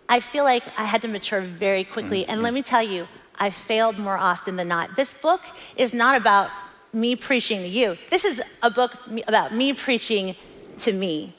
I 0.07 0.19
feel 0.19 0.43
like 0.43 0.63
I 0.79 0.85
had 0.85 1.01
to 1.01 1.07
mature 1.07 1.41
very 1.41 1.83
quickly. 1.83 2.21
Mm-hmm. 2.21 2.31
And 2.31 2.41
let 2.41 2.53
me 2.53 2.61
tell 2.61 2.83
you, 2.83 3.07
I 3.37 3.49
failed 3.49 3.97
more 3.97 4.17
often 4.17 4.55
than 4.55 4.67
not. 4.67 4.95
This 4.95 5.13
book 5.13 5.41
is 5.75 5.93
not 5.93 6.15
about 6.15 6.49
me 6.93 7.15
preaching 7.15 7.59
to 7.59 7.67
you. 7.67 7.97
This 8.09 8.23
is 8.23 8.41
a 8.61 8.69
book 8.69 8.93
about 9.27 9.53
me 9.53 9.73
preaching 9.73 10.35
to 10.79 10.93
me. 10.93 11.33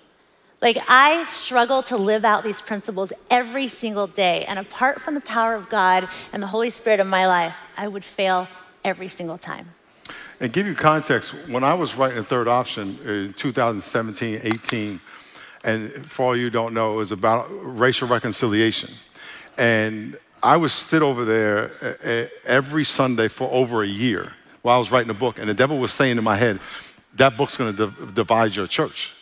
Like, 0.64 0.78
I 0.88 1.24
struggle 1.24 1.82
to 1.82 1.96
live 1.98 2.24
out 2.24 2.42
these 2.42 2.62
principles 2.62 3.12
every 3.30 3.68
single 3.68 4.06
day. 4.06 4.46
And 4.46 4.58
apart 4.58 4.98
from 4.98 5.12
the 5.14 5.20
power 5.20 5.54
of 5.54 5.68
God 5.68 6.08
and 6.32 6.42
the 6.42 6.46
Holy 6.46 6.70
Spirit 6.70 7.00
in 7.00 7.06
my 7.06 7.26
life, 7.26 7.60
I 7.76 7.86
would 7.86 8.02
fail 8.02 8.48
every 8.82 9.10
single 9.10 9.36
time. 9.36 9.74
And 10.40 10.50
give 10.54 10.66
you 10.66 10.74
context, 10.74 11.34
when 11.48 11.64
I 11.64 11.74
was 11.74 11.96
writing 11.96 12.16
the 12.16 12.24
third 12.24 12.48
option 12.48 12.98
in 13.04 13.34
2017, 13.34 14.40
18, 14.42 15.00
and 15.64 16.10
for 16.10 16.22
all 16.24 16.36
you 16.36 16.48
don't 16.48 16.72
know, 16.72 16.94
it 16.94 16.96
was 16.96 17.12
about 17.12 17.46
racial 17.50 18.08
reconciliation. 18.08 18.90
And 19.58 20.16
I 20.42 20.56
would 20.56 20.70
sit 20.70 21.02
over 21.02 21.26
there 21.26 21.72
every 22.46 22.84
Sunday 22.84 23.28
for 23.28 23.50
over 23.52 23.82
a 23.82 23.86
year 23.86 24.32
while 24.62 24.76
I 24.76 24.78
was 24.78 24.90
writing 24.90 25.08
the 25.08 25.14
book, 25.14 25.38
and 25.38 25.46
the 25.46 25.52
devil 25.52 25.76
was 25.76 25.92
saying 25.92 26.16
in 26.16 26.24
my 26.24 26.36
head, 26.36 26.58
that 27.16 27.36
book's 27.36 27.58
gonna 27.58 27.92
divide 28.14 28.56
your 28.56 28.66
church 28.66 29.13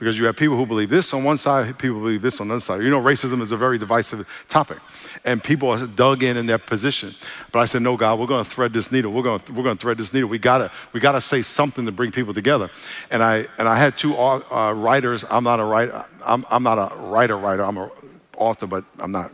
because 0.00 0.18
you 0.18 0.24
have 0.24 0.34
people 0.34 0.56
who 0.56 0.64
believe 0.64 0.88
this 0.88 1.12
on 1.12 1.22
one 1.24 1.36
side, 1.36 1.78
people 1.78 2.00
believe 2.00 2.22
this 2.22 2.40
on 2.40 2.48
the 2.48 2.54
other 2.54 2.60
side. 2.60 2.82
You 2.82 2.88
know, 2.88 3.00
racism 3.00 3.42
is 3.42 3.52
a 3.52 3.56
very 3.56 3.76
divisive 3.76 4.26
topic, 4.48 4.78
and 5.26 5.44
people 5.44 5.68
are 5.68 5.86
dug 5.86 6.22
in 6.22 6.38
in 6.38 6.46
their 6.46 6.58
position. 6.58 7.14
But 7.52 7.58
I 7.58 7.66
said, 7.66 7.82
no, 7.82 7.98
God, 7.98 8.18
we're 8.18 8.26
going 8.26 8.42
to 8.42 8.50
thread 8.50 8.72
this 8.72 8.90
needle. 8.90 9.12
We're 9.12 9.22
going 9.22 9.40
to, 9.40 9.52
we're 9.52 9.62
going 9.62 9.76
to 9.76 9.80
thread 9.80 9.98
this 9.98 10.14
needle. 10.14 10.30
We 10.30 10.38
gotta 10.38 10.72
we 10.94 11.00
gotta 11.00 11.20
say 11.20 11.42
something 11.42 11.84
to 11.84 11.92
bring 11.92 12.12
people 12.12 12.32
together. 12.32 12.70
And 13.10 13.22
I 13.22 13.46
and 13.58 13.68
I 13.68 13.76
had 13.76 13.98
two 13.98 14.16
uh, 14.16 14.72
writers. 14.74 15.22
I'm 15.30 15.44
not 15.44 15.60
a 15.60 15.64
writer. 15.64 16.02
I'm, 16.26 16.46
I'm 16.50 16.62
not 16.62 16.78
a 16.78 16.96
writer 16.96 17.36
writer. 17.36 17.62
I'm 17.62 17.76
an 17.76 17.90
author, 18.38 18.66
but 18.66 18.84
I'm 18.98 19.12
not 19.12 19.30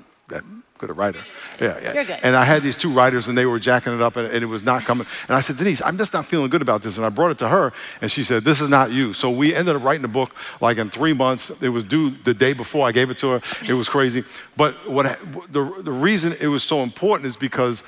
good 0.79 0.91
a 0.91 0.93
writer. 0.93 1.21
Yeah, 1.61 1.79
yeah. 1.83 1.95
You're 1.95 2.05
good. 2.05 2.21
And 2.23 2.37
I 2.37 2.45
had 2.45 2.63
these 2.63 2.77
two 2.77 2.91
writers, 2.91 3.29
and 3.29 3.37
they 3.37 3.47
were 3.47 3.59
jacking 3.59 3.95
it 3.95 4.03
up, 4.03 4.17
and, 4.17 4.27
and, 4.29 4.43
it 4.43 4.47
was 4.47 4.65
not 4.65 4.83
coming. 4.83 5.07
And 5.29 5.37
I 5.37 5.41
said, 5.41 5.57
Denise, 5.57 5.83
I'm 5.83 5.99
just 5.99 6.13
not 6.13 6.25
feeling 6.25 6.51
good 6.51 6.63
about 6.63 6.83
this. 6.83 6.97
And 6.97 7.07
I 7.07 7.09
brought 7.09 7.31
it 7.31 7.39
to 7.39 7.49
her, 7.49 7.73
and 8.01 8.11
she 8.11 8.23
said, 8.23 8.45
This 8.45 8.61
is 8.61 8.69
not 8.69 8.91
you. 8.93 9.13
So 9.13 9.31
we 9.31 9.55
ended 9.55 9.77
up 9.77 9.83
writing 9.83 10.03
the 10.03 10.09
book 10.09 10.35
like 10.61 10.79
in 10.79 10.91
three 10.91 11.13
months. 11.13 11.51
It 11.63 11.71
was 11.71 11.85
due 11.85 12.11
the 12.11 12.35
day 12.35 12.53
before 12.53 12.87
I 12.87 12.93
gave 12.93 13.11
it 13.11 13.19
to 13.19 13.31
her. 13.31 13.41
It 13.69 13.75
was 13.75 13.89
crazy. 13.89 14.25
But 14.57 14.75
what 14.89 15.07
the, 15.51 15.65
the 15.83 15.93
reason 15.93 16.35
it 16.41 16.49
was 16.49 16.63
so 16.63 16.83
important 16.83 17.27
is 17.27 17.37
because 17.37 17.83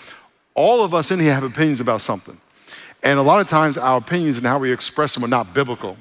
all 0.55 0.85
of 0.85 0.95
us 0.95 1.11
in 1.11 1.21
here 1.21 1.35
have 1.35 1.45
opinions 1.45 1.81
about 1.81 2.01
something. 2.01 2.41
And 3.03 3.19
a 3.19 3.23
lot 3.23 3.41
of 3.41 3.47
times, 3.47 3.79
our 3.79 3.99
opinions 3.99 4.39
and 4.39 4.47
how 4.47 4.59
we 4.59 4.73
express 4.73 5.15
them 5.15 5.25
are 5.25 5.29
not 5.29 5.55
biblical, 5.55 5.97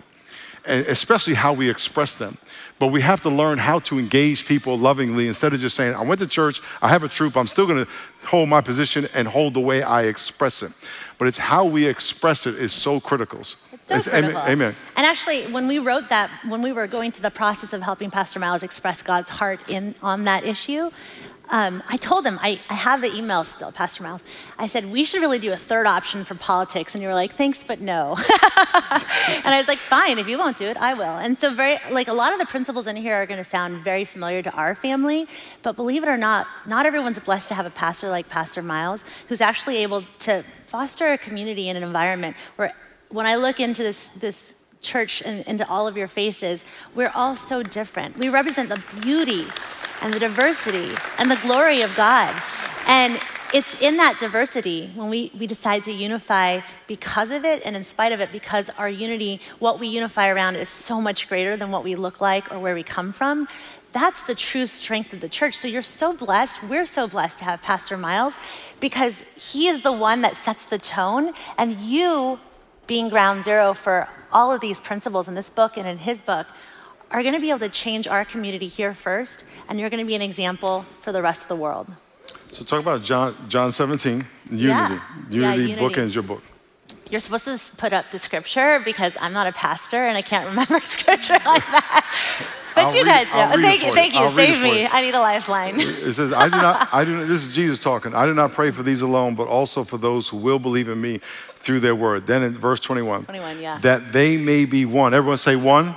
and 0.66 0.86
especially 0.88 1.36
how 1.36 1.54
we 1.54 1.70
express 1.70 2.16
them. 2.16 2.38
But 2.80 2.88
we 2.88 3.02
have 3.02 3.22
to 3.22 3.30
learn 3.30 3.58
how 3.58 3.80
to 3.80 3.98
engage 3.98 4.46
people 4.46 4.78
lovingly 4.78 5.28
instead 5.28 5.54
of 5.54 5.60
just 5.60 5.76
saying, 5.76 5.96
I 5.96 6.04
went 6.04 6.20
to 6.22 6.28
church, 6.28 6.62
I 6.82 6.90
have 6.90 7.04
a 7.04 7.08
troop, 7.08 7.36
I'm 7.36 7.48
still 7.48 7.66
gonna 7.66 7.88
hold 8.26 8.50
my 8.50 8.62
position 8.62 9.08
and 9.16 9.28
hold 9.28 9.56
the 9.56 9.60
way 9.60 9.82
I 9.82 10.04
express 10.04 10.62
it. 10.62 10.72
But 11.18 11.28
it's 11.28 11.40
how 11.40 11.66
we 11.66 11.88
express 11.88 12.46
it 12.46 12.56
is 12.56 12.74
so 12.74 13.00
critical. 13.00 13.40
It's 13.40 13.58
so 13.82 13.96
it's, 13.96 14.08
critical. 14.08 14.42
Amen. 14.42 14.76
And 14.96 15.06
actually, 15.06 15.44
when 15.52 15.68
we 15.68 15.80
wrote 15.80 16.10
that, 16.10 16.30
when 16.48 16.62
we 16.62 16.72
were 16.72 16.88
going 16.88 17.12
through 17.12 17.24
the 17.24 17.32
process 17.32 17.74
of 17.74 17.82
helping 17.82 18.12
Pastor 18.12 18.40
Miles 18.40 18.62
express 18.62 19.02
God's 19.02 19.30
heart 19.30 19.60
in, 19.70 19.96
on 20.04 20.26
that 20.26 20.46
issue, 20.46 20.92
um, 21.50 21.82
I 21.88 21.98
told 21.98 22.26
him, 22.26 22.38
I, 22.42 22.60
I 22.70 22.74
have 22.74 23.02
the 23.02 23.14
email 23.16 23.44
still, 23.44 23.72
Pastor 23.72 24.04
Miles. 24.04 24.24
I 24.58 24.68
said, 24.68 24.86
we 24.86 25.06
should 25.06 25.22
really 25.22 25.40
do 25.40 25.54
a 25.54 25.58
third 25.58 25.88
option 25.88 26.24
for 26.24 26.36
politics. 26.36 26.94
And 26.94 27.02
you 27.02 27.08
were 27.08 27.16
like, 27.16 27.36
thanks, 27.36 27.64
but 27.64 27.80
no. 27.80 28.12
and 28.18 29.48
I 29.48 29.56
was 29.58 29.68
like, 29.68 29.78
fine, 29.78 30.18
if 30.18 30.28
you 30.28 30.38
won't 30.38 30.58
do 30.58 30.66
it, 30.66 30.78
I 30.78 30.94
will. 30.94 31.04
And 31.18 31.38
so, 31.38 31.54
very, 31.54 31.78
like, 31.90 32.08
a 32.10 32.14
lot 32.14 32.34
of 32.34 32.40
the 32.40 32.46
principles 32.46 32.86
in 32.88 32.96
here 32.96 33.16
are 33.16 33.26
going 33.26 33.44
to 33.44 33.50
sound 33.50 33.84
very 33.84 34.04
familiar 34.04 34.42
to 34.42 34.52
our 34.52 34.76
family. 34.76 35.28
But 35.62 35.76
believe 35.76 36.04
it 36.04 36.10
or 36.10 36.18
not, 36.18 36.48
not 36.66 36.86
everyone's 36.86 37.20
blessed 37.20 37.48
to 37.50 37.56
have 37.56 37.66
a 37.66 37.72
pastor 37.72 38.10
like 38.10 38.28
Pastor 38.28 38.62
Miles 38.62 39.04
who's 39.30 39.42
actually 39.42 39.78
able 39.78 40.04
to 40.20 40.44
foster 40.64 41.08
a 41.08 41.18
community 41.18 41.70
and 41.70 41.78
an 41.78 41.84
environment 41.84 42.36
where 42.58 42.74
when 43.10 43.26
I 43.26 43.36
look 43.36 43.62
into 43.62 43.84
this, 43.84 44.10
this 44.10 44.54
church 44.88 45.22
and 45.26 45.46
into 45.46 45.68
all 45.68 45.88
of 45.88 45.98
your 45.98 46.08
faces, 46.08 46.64
we're 46.96 47.12
all 47.14 47.36
so 47.36 47.62
different. 47.62 48.18
We 48.18 48.30
represent 48.30 48.70
the 48.70 48.82
beauty 49.02 49.44
and 50.02 50.14
the 50.14 50.20
diversity 50.20 50.90
and 51.20 51.30
the 51.30 51.40
glory 51.48 51.82
of 51.82 51.96
God. 51.96 52.34
And 52.88 53.20
it's 53.54 53.80
in 53.82 53.98
that 53.98 54.20
diversity 54.20 54.92
when 54.96 55.10
we, 55.10 55.32
we 55.38 55.48
decide 55.48 55.84
to 55.84 55.92
unify 55.92 56.62
because 56.86 57.32
of 57.32 57.46
it 57.46 57.66
and 57.66 57.76
in 57.76 57.84
spite 57.84 58.12
of 58.12 58.20
it, 58.20 58.32
because 58.32 58.70
our 58.78 58.90
unity, 58.90 59.40
what 59.60 59.80
we 59.80 59.88
unify 59.88 60.30
around, 60.30 60.56
is 60.56 60.70
so 60.70 61.00
much 61.00 61.30
greater 61.30 61.56
than 61.56 61.72
what 61.72 61.84
we 61.84 61.96
look 61.96 62.20
like 62.20 62.52
or 62.52 62.60
where 62.60 62.76
we 62.76 62.84
come 62.84 63.14
from. 63.14 63.48
That's 63.94 64.24
the 64.24 64.36
true 64.36 64.68
strength 64.68 65.14
of 65.14 65.22
the 65.22 65.30
church. 65.30 65.56
So 65.56 65.68
you're 65.68 65.82
so 65.82 66.16
blessed. 66.16 66.62
We're 66.64 66.86
so 66.86 67.08
blessed 67.08 67.40
to 67.40 67.46
have 67.46 67.62
Pastor 67.62 67.98
Miles 67.98 68.36
because 68.80 69.24
he 69.36 69.68
is 69.68 69.82
the 69.82 69.94
one 69.94 70.22
that 70.22 70.36
sets 70.36 70.66
the 70.66 70.78
tone, 70.78 71.34
and 71.58 71.80
you, 71.80 72.40
being 72.88 73.10
ground 73.10 73.44
zero 73.44 73.74
for 73.74 74.08
all 74.32 74.52
of 74.52 74.62
these 74.62 74.80
principles 74.80 75.28
in 75.28 75.36
this 75.36 75.50
book 75.50 75.78
and 75.78 75.88
in 75.88 75.98
his 75.98 76.22
book, 76.22 76.48
are 77.12 77.22
going 77.22 77.34
to 77.34 77.40
be 77.40 77.50
able 77.50 77.60
to 77.60 77.70
change 77.70 78.08
our 78.08 78.26
community 78.26 78.68
here 78.68 78.94
first, 78.94 79.46
and 79.70 79.80
you're 79.80 79.90
going 79.90 80.04
to 80.04 80.08
be 80.08 80.16
an 80.16 80.22
example 80.22 80.86
for 81.00 81.12
the 81.12 81.22
rest 81.22 81.44
of 81.44 81.48
the 81.48 81.56
world. 81.56 81.88
So, 82.48 82.66
talk 82.66 82.82
about 82.82 83.04
John, 83.04 83.36
John 83.48 83.72
17, 83.72 84.26
unity. 84.50 84.60
Yeah. 84.60 85.00
Unity, 85.30 85.40
yeah, 85.40 85.54
unity. 85.54 85.82
bookends 85.82 86.14
your 86.14 86.24
book. 86.24 86.44
You're 87.10 87.22
supposed 87.22 87.46
to 87.46 87.76
put 87.78 87.94
up 87.94 88.12
the 88.12 88.20
scripture 88.20 88.82
because 88.84 89.16
I'm 89.22 89.32
not 89.32 89.48
a 89.48 89.54
pastor 89.54 89.98
and 89.98 90.18
I 90.18 90.22
can't 90.22 90.48
remember 90.50 90.80
scripture 90.84 91.40
like 91.46 91.66
that. 91.72 92.54
But 92.78 92.86
I'll 92.86 92.96
you 92.96 93.04
read- 93.04 93.28
guys 93.28 93.52
know. 93.52 93.62
Thank 93.62 93.86
you. 93.86 93.94
Thank 93.94 94.14
you. 94.14 94.20
I'll 94.20 94.32
Save 94.32 94.62
me. 94.62 94.82
you. 94.84 94.88
I 94.92 95.02
need 95.02 95.14
a 95.14 95.20
lifeline. 95.20 95.80
It 95.80 96.14
says, 96.14 96.32
I 96.32 96.46
do 96.46 96.58
not, 96.58 96.90
I 96.94 97.04
do 97.04 97.18
not, 97.18 97.28
this 97.28 97.48
is 97.48 97.56
Jesus 97.56 97.80
talking. 97.80 98.14
I 98.14 98.26
do 98.26 98.34
not 98.34 98.52
pray 98.52 98.72
for 98.72 98.84
these 98.84 99.02
alone, 99.02 99.36
but 99.36 99.48
also 99.48 99.84
for 99.84 99.98
those 99.98 100.30
who 100.30 100.38
will 100.38 100.60
believe 100.60 100.88
in 100.88 101.02
me 101.02 101.20
through 101.56 101.80
their 101.80 101.96
word. 101.96 102.28
Then 102.28 102.44
in 102.44 102.54
verse 102.54 102.80
21, 102.80 103.26
21, 103.26 103.60
yeah. 103.60 103.78
that 103.80 104.14
they 104.14 104.38
may 104.38 104.66
be 104.66 104.86
one. 104.86 105.14
Everyone 105.14 105.38
say 105.38 105.56
one. 105.56 105.96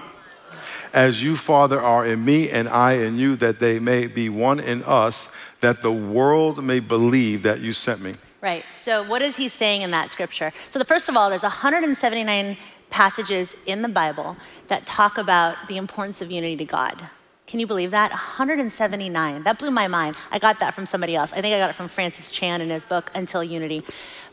As 0.93 1.23
you, 1.23 1.37
Father, 1.37 1.81
are 1.81 2.05
in 2.05 2.25
me 2.25 2.51
and 2.51 2.69
I 2.69 2.95
in 2.95 3.17
you, 3.17 3.37
that 3.37 3.61
they 3.61 3.79
may 3.79 4.09
be 4.09 4.29
one 4.29 4.59
in 4.59 4.83
us, 4.83 5.29
that 5.61 5.83
the 5.83 5.93
world 5.93 6.65
may 6.65 6.81
believe 6.81 7.45
that 7.45 7.61
you 7.61 7.73
sent 7.73 8.01
me. 8.01 8.15
Right. 8.41 8.65
So, 8.75 9.03
what 9.03 9.21
is 9.23 9.37
he 9.37 9.49
saying 9.49 9.83
in 9.83 9.91
that 9.91 10.11
scripture? 10.11 10.51
So, 10.71 10.79
the 10.79 10.85
first 10.85 11.09
of 11.11 11.17
all, 11.17 11.29
there's 11.29 11.43
179 11.43 12.57
passages 12.91 13.57
in 13.67 13.83
the 13.83 13.89
Bible 13.89 14.37
that 14.69 14.87
talk 14.87 15.17
about 15.17 15.69
the 15.69 15.77
importance 15.77 16.21
of 16.21 16.31
unity 16.31 16.57
to 16.57 16.65
God. 16.65 17.09
Can 17.47 17.59
you 17.59 17.67
believe 17.67 17.91
that? 17.91 18.11
179. 18.11 19.43
That 19.43 19.59
blew 19.59 19.71
my 19.71 19.89
mind. 19.89 20.15
I 20.31 20.39
got 20.39 20.61
that 20.61 20.75
from 20.75 20.87
somebody 20.87 21.17
else. 21.17 21.33
I 21.33 21.41
think 21.41 21.55
I 21.55 21.59
got 21.59 21.71
it 21.71 21.73
from 21.75 21.89
Francis 21.89 22.31
Chan 22.31 22.61
in 22.61 22.71
his 22.71 22.85
book 22.85 23.11
Until 23.15 23.43
Unity. 23.43 23.83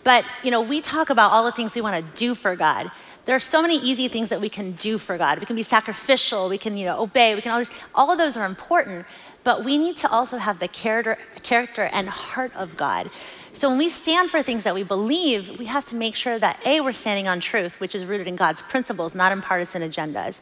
But, 0.04 0.24
you 0.44 0.52
know, 0.52 0.62
we 0.62 0.82
talk 0.82 1.10
about 1.10 1.32
all 1.32 1.44
the 1.44 1.52
things 1.52 1.74
we 1.74 1.82
want 1.82 2.04
to 2.04 2.10
do 2.16 2.36
for 2.36 2.56
God. 2.56 2.92
There 3.26 3.36
are 3.36 3.40
so 3.42 3.62
many 3.62 3.78
easy 3.80 4.08
things 4.08 4.30
that 4.30 4.40
we 4.40 4.50
can 4.50 4.74
do 4.74 4.98
for 4.98 5.18
God. 5.18 5.40
We 5.40 5.46
can 5.46 5.56
be 5.56 5.64
sacrificial, 5.64 6.48
we 6.48 6.58
can, 6.58 6.78
you 6.78 6.86
know, 6.86 7.02
obey, 7.02 7.36
we 7.36 7.42
can 7.42 7.52
all 7.52 7.58
these, 7.58 7.72
all 7.94 8.12
of 8.12 8.18
those 8.18 8.38
are 8.38 8.46
important, 8.46 9.06
but 9.44 9.66
we 9.66 9.78
need 9.78 9.98
to 9.98 10.10
also 10.10 10.38
have 10.38 10.60
the 10.60 10.68
character, 10.68 11.18
character 11.44 11.90
and 11.92 12.08
heart 12.08 12.52
of 12.56 12.78
God. 12.78 13.10
So 13.58 13.70
when 13.70 13.80
we 13.80 13.90
stand 13.90 14.30
for 14.30 14.44
things 14.44 14.66
that 14.66 14.76
we 14.76 14.84
believe, 14.84 15.58
we 15.58 15.66
have 15.66 15.84
to 15.86 15.96
make 15.96 16.14
sure 16.14 16.38
that 16.38 16.60
A, 16.64 16.80
we're 16.80 16.92
standing 16.92 17.28
on 17.28 17.40
truth, 17.40 17.80
which 17.80 17.96
is 17.96 18.06
rooted 18.06 18.28
in 18.28 18.36
God's 18.36 18.62
principles, 18.62 19.16
not 19.16 19.32
in 19.32 19.42
partisan 19.42 19.82
agendas. 19.82 20.40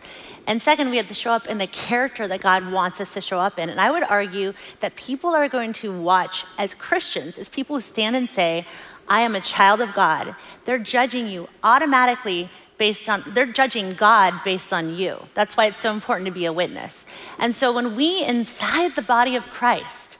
And 0.47 0.61
second, 0.61 0.89
we 0.89 0.97
have 0.97 1.07
to 1.07 1.13
show 1.13 1.31
up 1.31 1.47
in 1.47 1.57
the 1.57 1.65
character 1.65 2.27
that 2.27 2.41
God 2.41 2.69
wants 2.73 2.99
us 2.99 3.13
to 3.13 3.21
show 3.21 3.39
up 3.39 3.57
in. 3.57 3.69
And 3.69 3.79
I 3.79 3.89
would 3.89 4.03
argue 4.03 4.51
that 4.81 4.97
people 4.97 5.29
are 5.29 5.47
going 5.47 5.71
to 5.75 5.97
watch 5.97 6.43
as 6.57 6.73
Christians, 6.73 7.37
as 7.37 7.47
people 7.47 7.77
who 7.77 7.81
stand 7.81 8.17
and 8.17 8.27
say, 8.27 8.65
I 9.07 9.21
am 9.21 9.33
a 9.33 9.39
child 9.39 9.79
of 9.79 9.93
God, 9.93 10.35
they're 10.65 10.77
judging 10.77 11.29
you 11.29 11.47
automatically 11.63 12.49
based 12.77 13.07
on, 13.07 13.23
they're 13.27 13.45
judging 13.45 13.93
God 13.93 14.41
based 14.43 14.73
on 14.73 14.93
you. 14.93 15.29
That's 15.35 15.55
why 15.55 15.67
it's 15.67 15.79
so 15.79 15.93
important 15.93 16.25
to 16.25 16.33
be 16.33 16.43
a 16.43 16.51
witness. 16.51 17.05
And 17.39 17.55
so 17.55 17.71
when 17.71 17.95
we 17.95 18.25
inside 18.25 18.95
the 18.97 19.01
body 19.01 19.37
of 19.37 19.49
Christ 19.49 20.14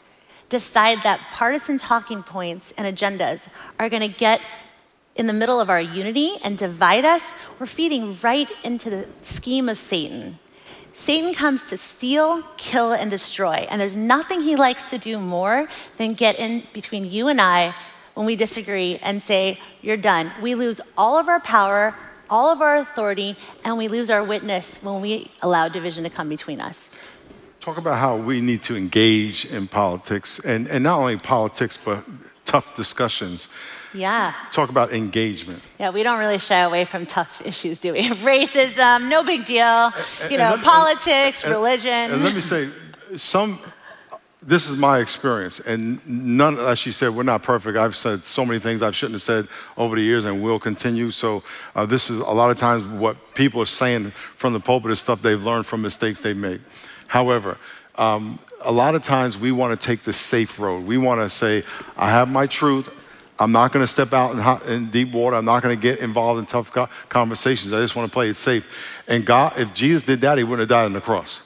decide 0.55 1.03
that 1.03 1.19
partisan 1.31 1.77
talking 1.77 2.23
points 2.23 2.73
and 2.77 2.87
agendas 2.87 3.49
are 3.77 3.89
going 3.89 4.01
to 4.01 4.07
get 4.07 4.39
in 5.13 5.27
the 5.27 5.33
middle 5.33 5.59
of 5.59 5.69
our 5.69 5.81
unity 5.81 6.37
and 6.45 6.57
divide 6.57 7.03
us, 7.03 7.33
we're 7.59 7.65
feeding 7.65 8.15
right 8.23 8.49
into 8.63 8.89
the 8.89 9.05
scheme 9.21 9.67
of 9.67 9.77
Satan. 9.77 10.39
Satan 10.93 11.33
comes 11.33 11.65
to 11.65 11.75
steal, 11.75 12.41
kill, 12.55 12.93
and 12.93 13.11
destroy. 13.11 13.67
And 13.69 13.81
there's 13.81 13.97
nothing 13.97 14.41
he 14.41 14.55
likes 14.55 14.89
to 14.91 14.97
do 14.97 15.19
more 15.19 15.67
than 15.97 16.13
get 16.13 16.39
in 16.39 16.63
between 16.71 17.03
you 17.03 17.27
and 17.27 17.41
I 17.41 17.75
when 18.13 18.25
we 18.25 18.37
disagree 18.37 18.97
and 19.03 19.21
say, 19.21 19.59
You're 19.81 19.97
done. 19.97 20.31
We 20.41 20.55
lose 20.55 20.79
all 20.97 21.19
of 21.19 21.27
our 21.27 21.41
power, 21.41 21.95
all 22.29 22.49
of 22.49 22.61
our 22.61 22.77
authority, 22.77 23.35
and 23.65 23.77
we 23.77 23.89
lose 23.89 24.09
our 24.09 24.23
witness 24.23 24.79
when 24.81 25.01
we 25.01 25.29
allow 25.41 25.67
division 25.67 26.05
to 26.05 26.09
come 26.09 26.29
between 26.29 26.61
us. 26.61 26.89
Talk 27.65 27.79
about 27.79 27.97
how 27.97 28.15
we 28.15 28.41
need 28.41 28.61
to 28.61 28.75
engage 28.77 29.45
in 29.45 29.67
politics, 29.67 30.37
and, 30.37 30.67
and 30.67 30.83
not 30.83 30.99
only 30.99 31.17
politics, 31.17 31.79
but 31.83 32.03
tough 32.45 32.75
discussions. 32.75 33.47
Yeah. 33.91 34.35
Talk 34.51 34.69
about 34.69 34.93
engagement. 34.93 35.63
Yeah, 35.79 35.89
we 35.89 36.03
don't 36.03 36.19
really 36.19 36.37
shy 36.37 36.59
away 36.59 36.85
from 36.85 37.07
tough 37.07 37.41
issues, 37.43 37.79
do 37.79 37.93
we? 37.93 38.07
Racism, 38.09 39.09
no 39.09 39.23
big 39.23 39.45
deal. 39.45 39.91
You 40.29 40.37
know, 40.37 40.53
and- 40.53 40.61
politics, 40.61 41.43
and- 41.43 41.51
religion. 41.53 41.89
And 42.11 42.23
let 42.23 42.35
me 42.35 42.39
say, 42.41 42.69
some, 43.15 43.57
this 44.43 44.69
is 44.69 44.77
my 44.77 44.99
experience, 44.99 45.59
and 45.59 45.99
none, 46.07 46.59
as 46.59 46.77
she 46.77 46.91
said, 46.91 47.15
we're 47.15 47.23
not 47.23 47.41
perfect. 47.41 47.79
I've 47.79 47.95
said 47.95 48.23
so 48.25 48.45
many 48.45 48.59
things 48.59 48.83
I 48.83 48.91
shouldn't 48.91 49.15
have 49.15 49.23
said 49.23 49.47
over 49.75 49.95
the 49.95 50.03
years 50.03 50.25
and 50.25 50.43
will 50.43 50.59
continue. 50.59 51.09
So, 51.09 51.41
uh, 51.75 51.87
this 51.87 52.11
is 52.11 52.19
a 52.19 52.31
lot 52.31 52.51
of 52.51 52.57
times 52.57 52.85
what 52.85 53.33
people 53.33 53.59
are 53.59 53.65
saying 53.65 54.11
from 54.35 54.53
the 54.53 54.59
pulpit 54.59 54.91
is 54.91 54.99
stuff 54.99 55.23
they've 55.23 55.43
learned 55.43 55.65
from 55.65 55.81
mistakes 55.81 56.21
they've 56.21 56.37
made. 56.37 56.61
However, 57.07 57.57
um, 57.95 58.39
a 58.61 58.71
lot 58.71 58.95
of 58.95 59.03
times 59.03 59.37
we 59.37 59.51
want 59.51 59.79
to 59.79 59.87
take 59.87 60.01
the 60.01 60.13
safe 60.13 60.59
road. 60.59 60.85
We 60.85 60.97
want 60.97 61.21
to 61.21 61.29
say, 61.29 61.63
I 61.95 62.09
have 62.09 62.29
my 62.29 62.47
truth. 62.47 63.01
I'm 63.37 63.51
not 63.51 63.73
going 63.73 63.83
to 63.83 63.91
step 63.91 64.13
out 64.13 64.31
in, 64.31 64.37
hot, 64.37 64.67
in 64.69 64.89
deep 64.89 65.11
water. 65.11 65.35
I'm 65.35 65.45
not 65.45 65.61
going 65.61 65.75
to 65.75 65.81
get 65.81 65.99
involved 65.99 66.39
in 66.39 66.45
tough 66.45 66.71
co- 66.71 66.87
conversations. 67.09 67.73
I 67.73 67.81
just 67.81 67.95
want 67.95 68.09
to 68.09 68.13
play 68.13 68.29
it 68.29 68.35
safe. 68.35 69.03
And 69.07 69.25
God, 69.25 69.59
if 69.59 69.73
Jesus 69.73 70.03
did 70.03 70.21
that, 70.21 70.37
He 70.37 70.43
wouldn't 70.43 70.61
have 70.61 70.69
died 70.69 70.85
on 70.85 70.93
the 70.93 71.01
cross. 71.01 71.41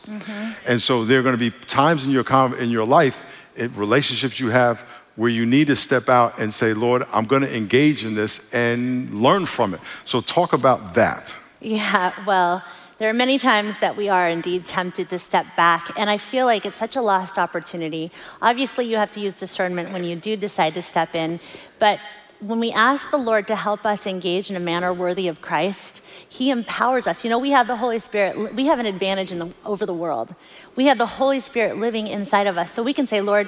And 0.67 0.80
so 0.82 1.04
there 1.04 1.19
are 1.19 1.24
going 1.24 1.38
to 1.38 1.39
be 1.39 1.50
times 1.65 2.06
in 2.06 2.12
your 2.12 2.26
in 2.58 2.69
your 2.69 2.86
life, 2.86 3.48
in 3.56 3.74
relationships 3.76 4.39
you 4.39 4.50
have, 4.50 4.82
where 5.15 5.30
you 5.30 5.45
need 5.45 5.67
to 5.67 5.76
step 5.76 6.10
out 6.10 6.39
and 6.39 6.54
say, 6.54 6.74
Lord, 6.74 7.04
I'm 7.12 7.26
going 7.26 7.41
to 7.41 7.56
engage 7.56 8.06
in 8.06 8.13
this 8.13 8.54
and 8.54 9.13
learn 9.15 9.45
from 9.48 9.74
it. 9.74 9.80
So 10.06 10.22
talk 10.22 10.54
about 10.54 10.93
that. 10.93 11.36
Yeah, 11.60 12.13
well, 12.26 12.63
there 13.00 13.10
are 13.10 13.14
many 13.14 13.38
times 13.38 13.78
that 13.78 13.96
we 13.96 14.10
are 14.10 14.28
indeed 14.28 14.66
tempted 14.66 15.10
to 15.10 15.18
step 15.18 15.56
back, 15.56 15.98
and 15.98 16.10
I 16.10 16.18
feel 16.18 16.46
like 16.46 16.66
it's 16.66 16.78
such 16.78 16.98
a 16.98 17.02
lost 17.02 17.38
opportunity. 17.38 18.12
Obviously, 18.42 18.86
you 18.86 18.98
have 18.98 19.10
to 19.12 19.22
use 19.22 19.36
discernment 19.36 19.94
when 19.94 20.04
you 20.04 20.18
do 20.18 20.36
decide 20.36 20.74
to 20.74 20.82
step 20.82 21.16
in, 21.16 21.40
but 21.80 22.00
when 22.42 22.60
we 22.60 22.72
ask 22.72 23.10
the 23.10 23.18
Lord 23.18 23.48
to 23.48 23.56
help 23.56 23.86
us 23.86 24.06
engage 24.06 24.50
in 24.50 24.58
a 24.58 24.60
manner 24.60 24.94
worthy 24.94 25.30
of 25.30 25.42
Christ, 25.42 26.04
He 26.28 26.50
empowers 26.52 27.08
us. 27.08 27.24
You 27.24 27.30
know, 27.30 27.40
we 27.40 27.52
have 27.52 27.68
the 27.68 27.78
Holy 27.78 28.00
Spirit, 28.00 28.54
we 28.54 28.66
have 28.66 28.80
an 28.80 28.86
advantage 28.86 29.30
the, 29.30 29.50
over 29.66 29.86
the 29.86 29.94
world. 29.94 30.36
We 30.76 30.86
have 30.86 30.98
the 30.98 31.06
Holy 31.06 31.40
Spirit 31.40 31.78
living 31.78 32.08
inside 32.08 32.48
of 32.48 32.58
us, 32.58 32.72
so 32.74 32.84
we 32.84 32.94
can 32.94 33.08
say, 33.08 33.22
Lord, 33.22 33.48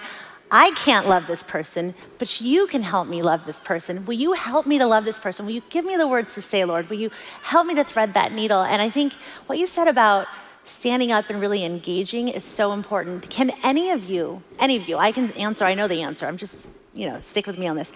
I 0.54 0.72
can't 0.72 1.08
love 1.08 1.28
this 1.28 1.44
person, 1.44 1.96
but 2.18 2.42
you 2.42 2.68
can 2.68 2.84
help 2.84 3.08
me 3.08 3.22
love 3.22 3.46
this 3.46 3.62
person. 3.62 4.06
Will 4.06 4.16
you 4.16 4.34
help 4.34 4.68
me 4.68 4.78
to 4.80 4.86
love 4.86 5.06
this 5.06 5.18
person? 5.18 5.46
Will 5.46 5.54
you 5.54 5.64
give 5.70 5.86
me 5.86 5.96
the 5.96 6.08
words 6.08 6.34
to 6.34 6.42
say, 6.42 6.66
Lord? 6.66 6.90
Will 6.90 6.98
you 6.98 7.10
help 7.44 7.66
me 7.68 7.76
to 7.76 7.86
thread 7.86 8.14
that 8.16 8.34
needle? 8.34 8.62
And 8.62 8.82
I 8.82 8.90
think 8.90 9.14
what 9.46 9.58
you 9.58 9.66
said 9.66 9.88
about 9.88 10.28
standing 10.66 11.10
up 11.10 11.30
and 11.30 11.40
really 11.40 11.64
engaging 11.64 12.28
is 12.28 12.44
so 12.44 12.74
important. 12.74 13.30
Can 13.30 13.52
any 13.64 13.92
of 13.92 14.10
you, 14.10 14.44
any 14.60 14.76
of 14.76 14.90
you, 14.90 14.98
I 14.98 15.14
can 15.14 15.32
answer, 15.32 15.64
I 15.64 15.74
know 15.74 15.88
the 15.88 16.02
answer, 16.02 16.28
I'm 16.28 16.38
just, 16.38 16.68
you 16.94 17.08
know, 17.08 17.22
stick 17.22 17.48
with 17.48 17.58
me 17.58 17.68
on 17.68 17.78
this. 17.78 17.94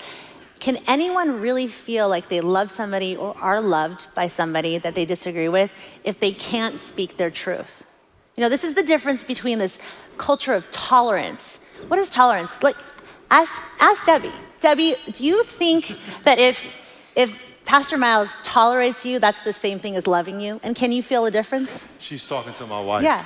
Can 0.59 0.77
anyone 0.87 1.41
really 1.41 1.67
feel 1.67 2.07
like 2.07 2.29
they 2.29 2.39
love 2.39 2.69
somebody 2.69 3.17
or 3.17 3.35
are 3.41 3.59
loved 3.59 4.07
by 4.15 4.27
somebody 4.27 4.77
that 4.77 4.95
they 4.95 5.05
disagree 5.05 5.49
with 5.49 5.69
if 6.05 6.21
they 6.21 6.31
can't 6.31 6.79
speak 6.79 7.17
their 7.17 7.29
truth? 7.29 7.85
You 8.37 8.41
know, 8.41 8.49
this 8.49 8.63
is 8.63 8.73
the 8.73 8.83
difference 8.83 9.25
between 9.25 9.59
this 9.59 9.77
culture 10.17 10.53
of 10.53 10.71
tolerance. 10.71 11.59
What 11.87 11.99
is 11.99 12.09
tolerance? 12.09 12.61
Like, 12.63 12.75
ask, 13.31 13.61
ask 13.79 14.05
Debbie. 14.05 14.31
Debbie, 14.59 14.95
do 15.11 15.25
you 15.25 15.43
think 15.43 15.87
that 16.23 16.39
if, 16.39 16.65
if 17.15 17.29
Pastor 17.65 17.97
Miles 17.97 18.35
tolerates 18.43 19.05
you, 19.05 19.19
that's 19.19 19.41
the 19.41 19.53
same 19.53 19.79
thing 19.79 19.95
as 19.95 20.07
loving 20.07 20.39
you? 20.39 20.59
And 20.63 20.75
can 20.75 20.91
you 20.91 21.03
feel 21.03 21.25
a 21.25 21.31
difference? 21.31 21.85
She's 21.99 22.27
talking 22.27 22.53
to 22.53 22.65
my 22.67 22.81
wife. 22.81 23.03
Yeah. 23.03 23.23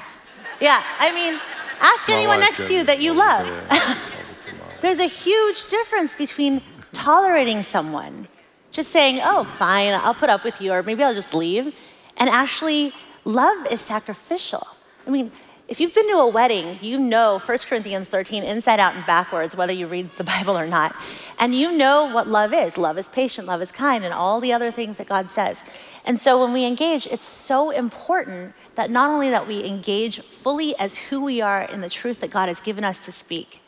Yeah. 0.60 0.84
I 1.00 1.14
mean, 1.14 1.40
ask 1.80 2.08
My 2.08 2.16
anyone 2.16 2.40
next 2.40 2.68
to 2.68 2.74
you 2.74 2.84
that 2.84 3.00
you 3.00 3.14
love. 3.14 3.48
talking 3.48 4.36
to 4.42 4.54
my- 4.56 4.74
There's 4.82 5.00
a 5.00 5.08
huge 5.08 5.66
difference 5.66 6.16
between 6.16 6.62
tolerating 6.94 7.64
someone, 7.64 8.28
just 8.72 8.92
saying, 8.92 9.22
oh, 9.24 9.44
fine, 9.46 9.94
I'll 9.94 10.14
put 10.16 10.30
up 10.30 10.44
with 10.44 10.60
you, 10.62 10.72
or 10.74 10.84
maybe 10.84 11.04
I'll 11.04 11.14
just 11.14 11.34
leave, 11.34 11.74
and 12.18 12.30
actually, 12.30 12.92
love 13.24 13.68
is 13.72 13.80
sacrificial. 13.80 14.68
I 15.08 15.12
mean, 15.12 15.32
if 15.70 15.80
you've 15.80 15.94
been 15.94 16.10
to 16.10 16.18
a 16.18 16.28
wedding, 16.28 16.80
you 16.82 16.98
know 16.98 17.38
1 17.38 17.58
Corinthians 17.68 18.10
13 18.10 18.44
inside 18.44 18.80
out 18.80 18.96
and 18.96 19.06
backwards, 19.06 19.56
whether 19.56 19.72
you 19.72 19.86
read 19.86 20.10
the 20.12 20.24
Bible 20.36 20.58
or 20.58 20.66
not. 20.66 20.96
And 21.38 21.54
you 21.54 21.78
know 21.78 22.06
what 22.12 22.28
love 22.28 22.54
is. 22.54 22.76
Love 22.76 22.98
is 22.98 23.08
patient, 23.08 23.48
love 23.48 23.62
is 23.62 23.72
kind, 23.72 24.04
and 24.04 24.12
all 24.12 24.42
the 24.42 24.52
other 24.52 24.72
things 24.72 24.98
that 24.98 25.08
God 25.08 25.30
says. 25.30 25.62
And 26.06 26.20
so 26.20 26.44
when 26.44 26.54
we 26.54 26.66
engage, 26.66 27.06
it's 27.06 27.26
so 27.26 27.70
important 27.70 28.56
that 28.74 28.90
not 28.90 29.12
only 29.12 29.30
that 29.30 29.48
we 29.48 29.64
engage 29.64 30.22
fully 30.22 30.76
as 30.80 30.98
who 30.98 31.24
we 31.24 31.40
are 31.40 31.62
in 31.62 31.82
the 31.82 31.90
truth 31.90 32.20
that 32.22 32.32
God 32.32 32.48
has 32.48 32.60
given 32.60 32.84
us 32.84 33.06
to 33.06 33.12
speak, 33.12 33.62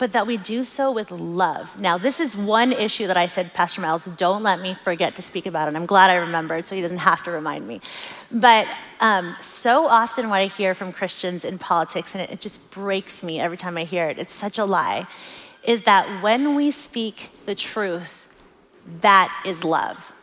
but 0.00 0.14
that 0.14 0.26
we 0.26 0.38
do 0.38 0.64
so 0.64 0.90
with 0.90 1.10
love. 1.10 1.78
Now, 1.78 1.98
this 1.98 2.20
is 2.20 2.34
one 2.34 2.72
issue 2.72 3.06
that 3.06 3.18
I 3.18 3.26
said, 3.26 3.52
Pastor 3.52 3.82
Miles, 3.82 4.06
don't 4.06 4.42
let 4.42 4.60
me 4.60 4.72
forget 4.72 5.14
to 5.16 5.22
speak 5.22 5.44
about 5.44 5.68
it. 5.68 5.76
I'm 5.76 5.84
glad 5.84 6.10
I 6.10 6.16
remembered, 6.16 6.64
so 6.64 6.74
he 6.74 6.80
doesn't 6.80 6.98
have 6.98 7.22
to 7.24 7.30
remind 7.30 7.68
me. 7.68 7.80
But 8.32 8.66
um, 9.00 9.36
so 9.42 9.86
often, 9.86 10.30
what 10.30 10.40
I 10.40 10.46
hear 10.46 10.74
from 10.74 10.90
Christians 10.90 11.44
in 11.44 11.58
politics, 11.58 12.14
and 12.14 12.24
it, 12.24 12.30
it 12.30 12.40
just 12.40 12.70
breaks 12.70 13.22
me 13.22 13.38
every 13.38 13.58
time 13.58 13.76
I 13.76 13.84
hear 13.84 14.08
it, 14.08 14.16
it's 14.16 14.32
such 14.32 14.56
a 14.56 14.64
lie, 14.64 15.06
is 15.64 15.82
that 15.82 16.22
when 16.22 16.54
we 16.54 16.70
speak 16.70 17.28
the 17.44 17.54
truth, 17.54 18.26
that 19.02 19.30
is 19.44 19.64
love. 19.64 20.14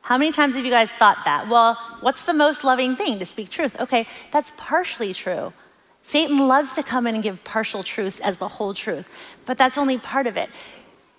How 0.00 0.16
many 0.16 0.32
times 0.32 0.54
have 0.54 0.64
you 0.64 0.70
guys 0.70 0.90
thought 0.90 1.18
that? 1.26 1.48
Well, 1.48 1.74
what's 2.00 2.24
the 2.24 2.32
most 2.32 2.64
loving 2.64 2.96
thing 2.96 3.18
to 3.18 3.26
speak 3.26 3.50
truth? 3.50 3.78
Okay, 3.78 4.06
that's 4.32 4.52
partially 4.56 5.12
true. 5.12 5.52
Satan 6.06 6.38
loves 6.46 6.72
to 6.74 6.84
come 6.84 7.08
in 7.08 7.16
and 7.16 7.24
give 7.24 7.42
partial 7.42 7.82
truths 7.82 8.20
as 8.20 8.38
the 8.38 8.46
whole 8.46 8.72
truth, 8.74 9.08
but 9.44 9.58
that's 9.58 9.76
only 9.76 9.98
part 9.98 10.28
of 10.28 10.36
it. 10.36 10.48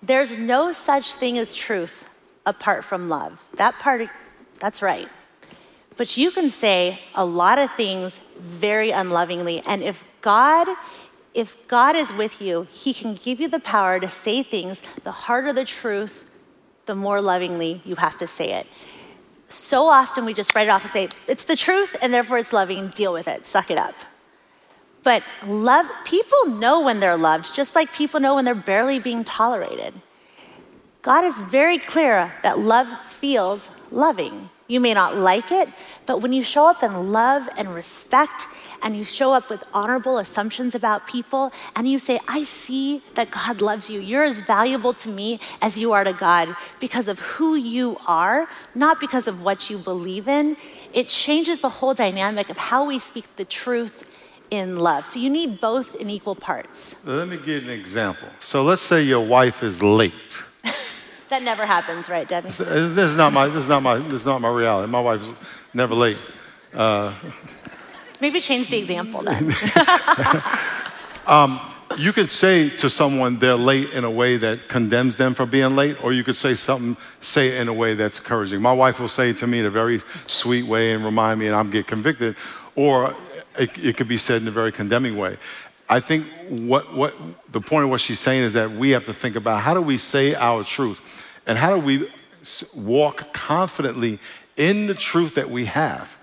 There's 0.02 0.38
no 0.38 0.72
such 0.72 1.12
thing 1.12 1.36
as 1.36 1.54
truth 1.54 2.08
apart 2.46 2.84
from 2.84 3.06
love. 3.06 3.44
That 3.56 3.78
part, 3.78 4.08
that's 4.58 4.80
right. 4.80 5.10
but 5.98 6.16
you 6.16 6.30
can 6.30 6.48
say 6.48 7.00
a 7.14 7.24
lot 7.24 7.58
of 7.58 7.70
things 7.72 8.20
very 8.38 8.90
unlovingly. 8.90 9.60
And 9.66 9.82
if 9.82 10.04
God, 10.22 10.68
if 11.34 11.68
God 11.68 11.96
is 11.96 12.10
with 12.12 12.40
you, 12.40 12.68
He 12.72 12.94
can 12.94 13.14
give 13.14 13.40
you 13.40 13.48
the 13.48 13.58
power 13.60 13.98
to 14.00 14.08
say 14.08 14.42
things. 14.42 14.80
The 15.02 15.10
harder 15.10 15.52
the 15.52 15.64
truth, 15.64 16.24
the 16.86 16.94
more 16.94 17.20
lovingly 17.20 17.82
you 17.84 17.96
have 17.96 18.16
to 18.18 18.28
say 18.28 18.52
it. 18.52 18.66
So 19.50 19.88
often 19.88 20.24
we 20.24 20.34
just 20.34 20.54
write 20.54 20.68
it 20.68 20.70
off 20.70 20.82
and 20.82 20.92
say, 20.92 21.08
it's 21.26 21.44
the 21.44 21.56
truth, 21.56 21.96
and 22.00 22.14
therefore 22.14 22.38
it's 22.38 22.52
loving, 22.52 22.88
deal 22.88 23.12
with 23.12 23.26
it, 23.26 23.44
suck 23.44 23.70
it 23.70 23.78
up. 23.78 23.94
But 25.02 25.22
love, 25.46 25.86
people 26.04 26.46
know 26.46 26.82
when 26.82 27.00
they're 27.00 27.16
loved, 27.16 27.54
just 27.54 27.74
like 27.74 27.92
people 27.92 28.20
know 28.20 28.34
when 28.34 28.44
they're 28.44 28.54
barely 28.54 28.98
being 28.98 29.24
tolerated. 29.24 29.94
God 31.02 31.24
is 31.24 31.40
very 31.40 31.78
clear 31.78 32.34
that 32.42 32.58
love 32.58 32.88
feels 33.00 33.70
loving. 33.90 34.50
You 34.66 34.80
may 34.80 34.92
not 34.92 35.16
like 35.16 35.50
it, 35.50 35.68
but 36.04 36.20
when 36.20 36.32
you 36.32 36.42
show 36.42 36.66
up 36.66 36.82
in 36.82 37.12
love 37.12 37.48
and 37.56 37.74
respect, 37.74 38.46
and 38.82 38.96
you 38.96 39.04
show 39.04 39.32
up 39.32 39.50
with 39.50 39.66
honorable 39.74 40.18
assumptions 40.18 40.74
about 40.74 41.06
people, 41.06 41.52
and 41.74 41.88
you 41.88 41.98
say, 41.98 42.20
I 42.28 42.44
see 42.44 43.02
that 43.14 43.30
God 43.30 43.60
loves 43.60 43.90
you. 43.90 44.00
You're 44.00 44.24
as 44.24 44.40
valuable 44.40 44.92
to 44.94 45.08
me 45.08 45.40
as 45.60 45.78
you 45.78 45.92
are 45.92 46.04
to 46.04 46.12
God 46.12 46.54
because 46.80 47.08
of 47.08 47.18
who 47.20 47.54
you 47.56 47.96
are, 48.06 48.48
not 48.74 49.00
because 49.00 49.26
of 49.26 49.42
what 49.42 49.70
you 49.70 49.78
believe 49.78 50.28
in, 50.28 50.56
it 50.92 51.08
changes 51.08 51.60
the 51.60 51.68
whole 51.68 51.94
dynamic 51.94 52.50
of 52.50 52.56
how 52.56 52.84
we 52.84 52.98
speak 52.98 53.24
the 53.36 53.44
truth 53.44 54.14
in 54.50 54.78
love. 54.78 55.06
So 55.06 55.18
you 55.18 55.30
need 55.30 55.60
both 55.60 55.96
in 55.96 56.10
equal 56.10 56.34
parts. 56.34 56.96
Let 57.04 57.28
me 57.28 57.38
give 57.38 57.64
an 57.64 57.70
example. 57.70 58.28
So 58.40 58.62
let's 58.62 58.82
say 58.82 59.02
your 59.02 59.24
wife 59.24 59.62
is 59.62 59.82
late. 59.82 60.42
that 61.28 61.42
never 61.42 61.66
happens, 61.66 62.08
right, 62.08 62.28
Debbie? 62.28 62.48
This, 62.48 62.60
is 62.60 63.16
not 63.16 63.32
my. 63.32 63.48
This 63.48 63.64
is 63.64 63.68
not 63.68 63.82
my. 63.82 63.98
This 63.98 64.20
is 64.20 64.26
not 64.26 64.40
my 64.40 64.50
reality. 64.50 64.90
My 64.90 65.00
wife's 65.00 65.30
never 65.74 65.94
late. 65.94 66.18
Uh, 66.74 67.14
Maybe 68.20 68.40
change 68.40 68.68
the 68.68 68.78
example 68.78 69.22
then. 69.22 69.52
um, 71.26 71.60
you 71.96 72.12
could 72.12 72.30
say 72.30 72.68
to 72.68 72.90
someone 72.90 73.38
they're 73.38 73.54
late 73.54 73.92
in 73.94 74.04
a 74.04 74.10
way 74.10 74.36
that 74.36 74.68
condemns 74.68 75.16
them 75.16 75.34
for 75.34 75.46
being 75.46 75.76
late, 75.76 76.02
or 76.02 76.12
you 76.12 76.24
could 76.24 76.36
say 76.36 76.54
something, 76.54 76.96
say 77.20 77.48
it 77.48 77.60
in 77.60 77.68
a 77.68 77.72
way 77.72 77.94
that's 77.94 78.18
encouraging. 78.18 78.60
My 78.60 78.72
wife 78.72 79.00
will 79.00 79.08
say 79.08 79.32
to 79.34 79.46
me 79.46 79.60
in 79.60 79.66
a 79.66 79.70
very 79.70 80.00
sweet 80.26 80.64
way 80.64 80.92
and 80.92 81.04
remind 81.04 81.40
me, 81.40 81.46
and 81.46 81.54
I'm 81.56 81.70
get 81.70 81.86
convicted, 81.86 82.36
or 82.74 83.14
it, 83.58 83.78
it 83.78 83.96
could 83.96 84.08
be 84.08 84.16
said 84.16 84.42
in 84.42 84.48
a 84.48 84.52
very 84.52 84.72
condemning 84.72 85.16
way. 85.16 85.36
I 85.88 86.00
think 86.00 86.26
what, 86.48 86.94
what 86.94 87.14
the 87.50 87.60
point 87.60 87.84
of 87.84 87.90
what 87.90 88.00
she's 88.00 88.20
saying 88.20 88.42
is 88.42 88.52
that 88.52 88.70
we 88.70 88.90
have 88.90 89.06
to 89.06 89.14
think 89.14 89.36
about 89.36 89.60
how 89.60 89.74
do 89.74 89.80
we 89.80 89.96
say 89.96 90.34
our 90.34 90.62
truth 90.62 91.26
and 91.46 91.56
how 91.56 91.74
do 91.74 91.80
we 91.80 92.08
walk 92.74 93.32
confidently 93.32 94.18
in 94.56 94.86
the 94.86 94.94
truth 94.94 95.34
that 95.36 95.50
we 95.50 95.64
have 95.64 96.18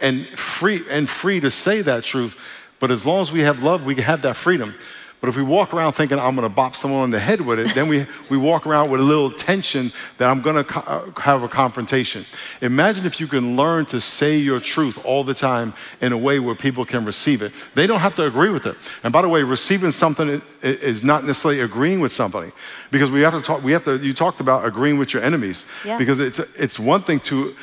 and 0.00 0.26
free 0.26 0.80
and 0.90 1.08
free 1.08 1.40
to 1.40 1.50
say 1.50 1.82
that 1.82 2.04
truth. 2.04 2.68
But 2.78 2.90
as 2.90 3.04
long 3.04 3.20
as 3.20 3.32
we 3.32 3.40
have 3.40 3.62
love, 3.62 3.84
we 3.84 3.94
can 3.94 4.04
have 4.04 4.22
that 4.22 4.36
freedom. 4.36 4.74
But 5.20 5.28
if 5.28 5.36
we 5.36 5.42
walk 5.42 5.74
around 5.74 5.92
thinking 5.92 6.18
I'm 6.18 6.34
going 6.34 6.48
to 6.48 6.54
bop 6.54 6.74
someone 6.74 7.02
on 7.02 7.10
the 7.10 7.18
head 7.18 7.42
with 7.42 7.60
it, 7.60 7.74
then 7.74 7.88
we, 7.88 8.06
we 8.30 8.38
walk 8.38 8.66
around 8.66 8.90
with 8.90 9.00
a 9.00 9.04
little 9.04 9.30
tension 9.30 9.92
that 10.16 10.30
I'm 10.30 10.40
going 10.40 10.56
to 10.56 10.64
co- 10.64 10.80
uh, 10.80 11.20
have 11.20 11.42
a 11.42 11.48
confrontation. 11.48 12.24
Imagine 12.62 13.04
if 13.04 13.20
you 13.20 13.26
can 13.26 13.54
learn 13.54 13.84
to 13.86 14.00
say 14.00 14.38
your 14.38 14.60
truth 14.60 14.98
all 15.04 15.22
the 15.22 15.34
time 15.34 15.74
in 16.00 16.12
a 16.12 16.18
way 16.18 16.40
where 16.40 16.54
people 16.54 16.86
can 16.86 17.04
receive 17.04 17.42
it. 17.42 17.52
They 17.74 17.86
don't 17.86 18.00
have 18.00 18.14
to 18.14 18.24
agree 18.24 18.48
with 18.48 18.64
it. 18.64 18.76
And 19.04 19.12
by 19.12 19.20
the 19.20 19.28
way, 19.28 19.42
receiving 19.42 19.92
something 19.92 20.40
is 20.62 21.04
not 21.04 21.24
necessarily 21.24 21.60
agreeing 21.60 22.00
with 22.00 22.12
somebody 22.12 22.52
because 22.90 23.10
we 23.10 23.20
have 23.20 23.34
to 23.34 23.42
talk, 23.42 23.62
we 23.62 23.72
have 23.72 23.84
to, 23.84 23.98
you 23.98 24.14
talked 24.14 24.40
about 24.40 24.64
agreeing 24.64 24.96
with 24.98 25.12
your 25.12 25.22
enemies 25.22 25.66
yeah. 25.84 25.98
because 25.98 26.18
it's, 26.18 26.38
it's 26.56 26.78
one 26.78 27.02
thing 27.02 27.20
to 27.20 27.54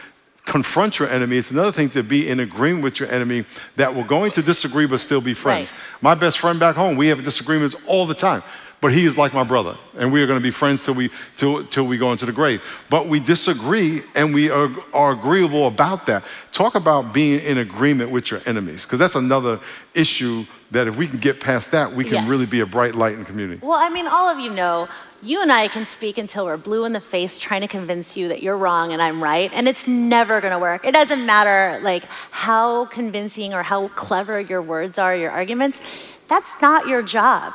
confront 0.48 0.98
your 0.98 1.10
enemy. 1.10 1.38
It's 1.38 1.52
another 1.52 1.72
thing 1.72 1.90
to 1.90 2.02
be 2.02 2.28
in 2.28 2.40
agreement 2.40 2.84
with 2.84 3.00
your 3.00 3.10
enemy 3.12 3.44
that 3.76 3.94
we're 3.94 4.08
going 4.08 4.32
to 4.32 4.42
disagree 4.42 4.88
but 4.88 5.00
still 5.00 5.22
be 5.22 5.34
friends. 5.34 5.72
Right. 5.72 6.02
My 6.02 6.16
best 6.16 6.40
friend 6.40 6.60
back 6.60 6.76
home, 6.76 6.96
we 6.96 7.10
have 7.10 7.24
disagreements 7.24 7.76
all 7.86 8.08
the 8.08 8.16
time. 8.16 8.42
But 8.80 8.94
he 8.94 9.06
is 9.06 9.18
like 9.18 9.34
my 9.34 9.44
brother, 9.44 9.76
and 9.98 10.14
we 10.14 10.22
are 10.22 10.28
going 10.28 10.40
to 10.40 10.44
be 10.44 10.52
friends 10.52 10.86
till 10.86 10.94
we, 10.94 11.10
till, 11.36 11.66
till 11.66 11.88
we 11.88 11.98
go 11.98 12.12
into 12.12 12.28
the 12.28 12.32
grave. 12.32 12.62
But 12.92 13.08
we 13.08 13.20
disagree, 13.20 14.02
and 14.16 14.36
we 14.36 14.52
are, 14.52 14.70
are 14.94 15.14
agreeable 15.14 15.66
about 15.66 16.06
that. 16.06 16.24
Talk 16.52 16.76
about 16.76 17.12
being 17.12 17.40
in 17.40 17.58
agreement 17.58 18.12
with 18.12 18.30
your 18.30 18.40
enemies, 18.46 18.86
because 18.86 19.00
that's 19.00 19.16
another 19.16 19.60
issue 19.96 20.46
that 20.70 20.88
if 20.88 20.96
we 20.96 21.08
can 21.08 21.18
get 21.18 21.40
past 21.40 21.72
that, 21.72 21.92
we 21.92 22.04
can 22.04 22.14
yes. 22.14 22.28
really 22.28 22.46
be 22.46 22.60
a 22.60 22.68
bright 22.68 22.94
light 22.94 23.14
in 23.14 23.22
the 23.22 23.26
community. 23.26 23.60
Well, 23.66 23.80
I 23.80 23.90
mean, 23.90 24.06
all 24.06 24.28
of 24.30 24.40
you 24.40 24.54
know 24.54 24.88
you 25.22 25.42
and 25.42 25.52
I 25.52 25.68
can 25.68 25.86
speak 25.86 26.18
until 26.18 26.46
we're 26.46 26.58
blue 26.58 26.86
in 26.86 26.94
the 26.94 27.00
face 27.00 27.40
trying 27.40 27.62
to 27.62 27.68
convince 27.68 28.16
you 28.16 28.28
that 28.30 28.44
you're 28.44 28.58
wrong 28.58 28.94
and 28.94 29.02
I'm 29.02 29.22
right, 29.22 29.52
and 29.54 29.68
it's 29.68 29.88
never 29.88 30.42
gonna 30.42 30.60
work. 30.60 30.86
It 30.86 30.94
doesn't 30.94 31.26
matter 31.26 31.80
like 31.84 32.06
how 32.32 32.86
convincing 32.86 33.54
or 33.54 33.64
how 33.64 33.88
clever 33.90 34.40
your 34.40 34.62
words 34.62 34.98
are, 34.98 35.16
your 35.16 35.32
arguments. 35.32 35.82
That's 36.28 36.62
not 36.62 36.88
your 36.88 37.02
job. 37.02 37.54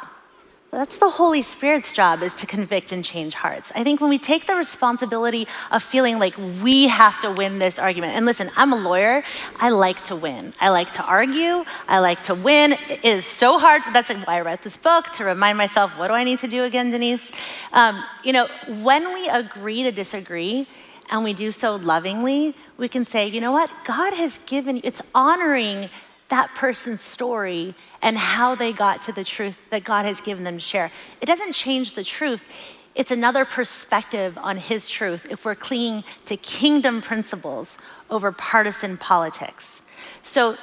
That's 0.75 0.97
the 0.97 1.11
Holy 1.11 1.43
Spirit's 1.43 1.93
job 1.93 2.23
is 2.23 2.35
to 2.37 2.47
convict 2.47 2.93
and 2.93 3.05
change 3.05 3.35
hearts. 3.35 3.71
I 3.75 3.85
think 3.85 4.01
when 4.01 4.09
we 4.09 4.19
take 4.19 4.47
the 4.47 4.57
responsibility 4.57 5.47
of 5.71 5.83
feeling 5.83 6.19
like 6.19 6.35
we 6.63 6.89
have 6.89 7.21
to 7.21 7.31
win 7.31 7.59
this 7.59 7.79
argument, 7.79 8.15
and 8.15 8.25
listen, 8.25 8.51
I'm 8.57 8.73
a 8.73 8.77
lawyer, 8.77 9.23
I 9.57 9.69
like 9.69 10.03
to 10.05 10.17
win. 10.17 10.55
I 10.63 10.71
like 10.71 10.91
to 10.93 11.03
argue, 11.03 11.67
I 11.87 11.99
like 11.99 12.23
to 12.23 12.35
win. 12.35 12.73
It 12.89 13.05
is 13.05 13.27
so 13.27 13.59
hard. 13.59 13.83
That's 13.93 14.15
why 14.15 14.39
I 14.39 14.41
wrote 14.41 14.63
this 14.63 14.79
book 14.79 15.11
to 15.17 15.25
remind 15.25 15.59
myself, 15.59 15.99
what 15.99 16.09
do 16.09 16.15
I 16.15 16.25
need 16.25 16.39
to 16.39 16.49
do 16.49 16.65
again, 16.65 16.89
Denise? 16.89 17.31
Um, 17.75 18.03
you 18.25 18.33
know, 18.33 18.49
when 18.81 19.13
we 19.13 19.29
agree 19.29 19.83
to 19.83 19.93
disagree, 19.93 20.67
and 21.11 21.23
we 21.23 21.35
do 21.35 21.53
so 21.53 21.77
lovingly, 21.77 22.55
we 22.79 22.89
can 22.89 23.05
say, 23.05 23.29
you 23.29 23.43
know 23.43 23.53
what? 23.53 23.71
God 23.85 24.15
has 24.15 24.39
given, 24.47 24.81
it's 24.85 25.03
honoring 25.15 25.91
that 26.31 26.55
person's 26.55 27.03
story 27.03 27.75
and 28.03 28.19
how 28.19 28.55
they 28.55 28.73
got 28.73 29.03
to 29.03 29.13
the 29.13 29.25
truth 29.25 29.71
that 29.71 29.85
God 29.85 30.05
has 30.05 30.21
given 30.21 30.45
them 30.45 30.55
to 30.55 30.61
share. 30.61 30.91
It 31.21 31.27
doesn't 31.27 31.53
change 31.53 31.95
the 31.95 32.05
truth. 32.05 32.47
It's 32.95 33.11
another 33.11 33.45
perspective 33.45 34.37
on 34.37 34.59
his 34.59 34.89
truth 34.89 35.27
if 35.31 35.45
we're 35.45 35.55
clinging 35.55 36.05
to 36.27 36.37
kingdom 36.37 37.01
principles 37.01 37.79
over 38.11 38.33
partisan 38.33 38.97
politics. 38.97 39.83
So, 40.21 40.59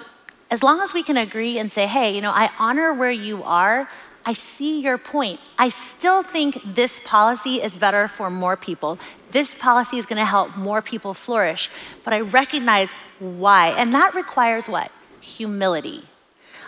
as 0.52 0.64
long 0.64 0.82
as 0.82 0.94
we 0.96 1.04
can 1.04 1.16
agree 1.16 1.60
and 1.60 1.72
say, 1.72 1.86
hey, 1.86 2.14
you 2.14 2.22
know, 2.22 2.32
I 2.32 2.50
honor 2.58 2.92
where 2.92 3.12
you 3.12 3.44
are, 3.44 3.88
I 4.26 4.34
see 4.34 4.82
your 4.82 4.98
point. 4.98 5.40
I 5.60 5.70
still 5.70 6.24
think 6.24 6.60
this 6.66 7.00
policy 7.06 7.62
is 7.62 7.78
better 7.78 8.08
for 8.08 8.32
more 8.32 8.58
people. 8.58 8.98
This 9.30 9.54
policy 9.54 9.98
is 9.98 10.08
going 10.08 10.18
to 10.18 10.26
help 10.26 10.58
more 10.58 10.82
people 10.82 11.14
flourish. 11.14 11.70
But 12.04 12.16
I 12.16 12.22
recognize 12.22 12.94
why. 13.20 13.70
And 13.78 13.94
that 13.94 14.16
requires 14.16 14.68
what? 14.68 14.92
humility. 15.30 16.04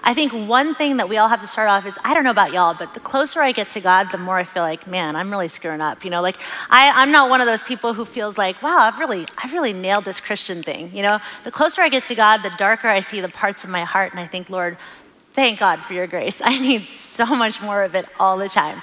I 0.04 0.16
think 0.16 0.32
one 0.34 0.74
thing 0.74 0.98
that 0.98 1.10
we 1.10 1.18
all 1.18 1.28
have 1.28 1.42
to 1.42 1.48
start 1.48 1.70
off 1.70 1.86
is 1.86 1.98
I 2.04 2.16
don't 2.16 2.24
know 2.24 2.32
about 2.32 2.52
y'all, 2.52 2.74
but 2.74 2.96
the 2.96 3.00
closer 3.00 3.40
I 3.40 3.52
get 3.52 3.70
to 3.72 3.82
God, 3.82 4.12
the 4.12 4.18
more 4.18 4.38
I 4.38 4.44
feel 4.44 4.64
like, 4.64 4.88
man, 4.88 5.16
I'm 5.16 5.30
really 5.30 5.48
screwing 5.48 5.80
up. 5.80 6.04
You 6.04 6.10
know, 6.10 6.22
like 6.22 6.38
I, 6.72 7.04
am 7.04 7.12
not 7.12 7.30
one 7.30 7.40
of 7.40 7.46
those 7.46 7.62
people 7.62 7.94
who 7.94 8.04
feels 8.04 8.38
like, 8.38 8.64
wow, 8.64 8.80
I've 8.80 8.98
really, 8.98 9.26
I've 9.38 9.54
really 9.54 9.74
nailed 9.74 10.06
this 10.06 10.20
Christian 10.20 10.64
thing. 10.64 10.96
You 10.96 11.04
know, 11.04 11.20
the 11.44 11.52
closer 11.52 11.82
I 11.82 11.90
get 11.90 12.06
to 12.06 12.16
God, 12.16 12.42
the 12.42 12.50
darker 12.58 12.88
I 12.88 13.00
see 13.02 13.22
the 13.22 13.30
parts 13.30 13.64
of 13.64 13.70
my 13.70 13.84
heart, 13.84 14.12
and 14.12 14.20
I 14.20 14.26
think, 14.26 14.50
Lord, 14.50 14.78
thank 15.34 15.60
God 15.60 15.82
for 15.82 15.94
your 15.94 16.08
grace. 16.08 16.42
I 16.44 16.58
need 16.60 16.88
so 16.88 17.26
much 17.26 17.62
more 17.62 17.84
of 17.84 17.94
it 17.94 18.06
all 18.20 18.38
the 18.38 18.50
time. 18.50 18.82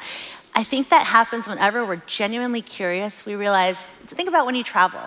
I 0.54 0.62
think 0.62 0.88
that 0.90 1.06
happens 1.06 1.48
whenever 1.48 1.84
we're 1.84 2.02
genuinely 2.06 2.62
curious. 2.62 3.26
We 3.26 3.34
realize, 3.34 3.76
think 4.06 4.28
about 4.28 4.46
when 4.46 4.54
you 4.54 4.64
travel. 4.64 5.00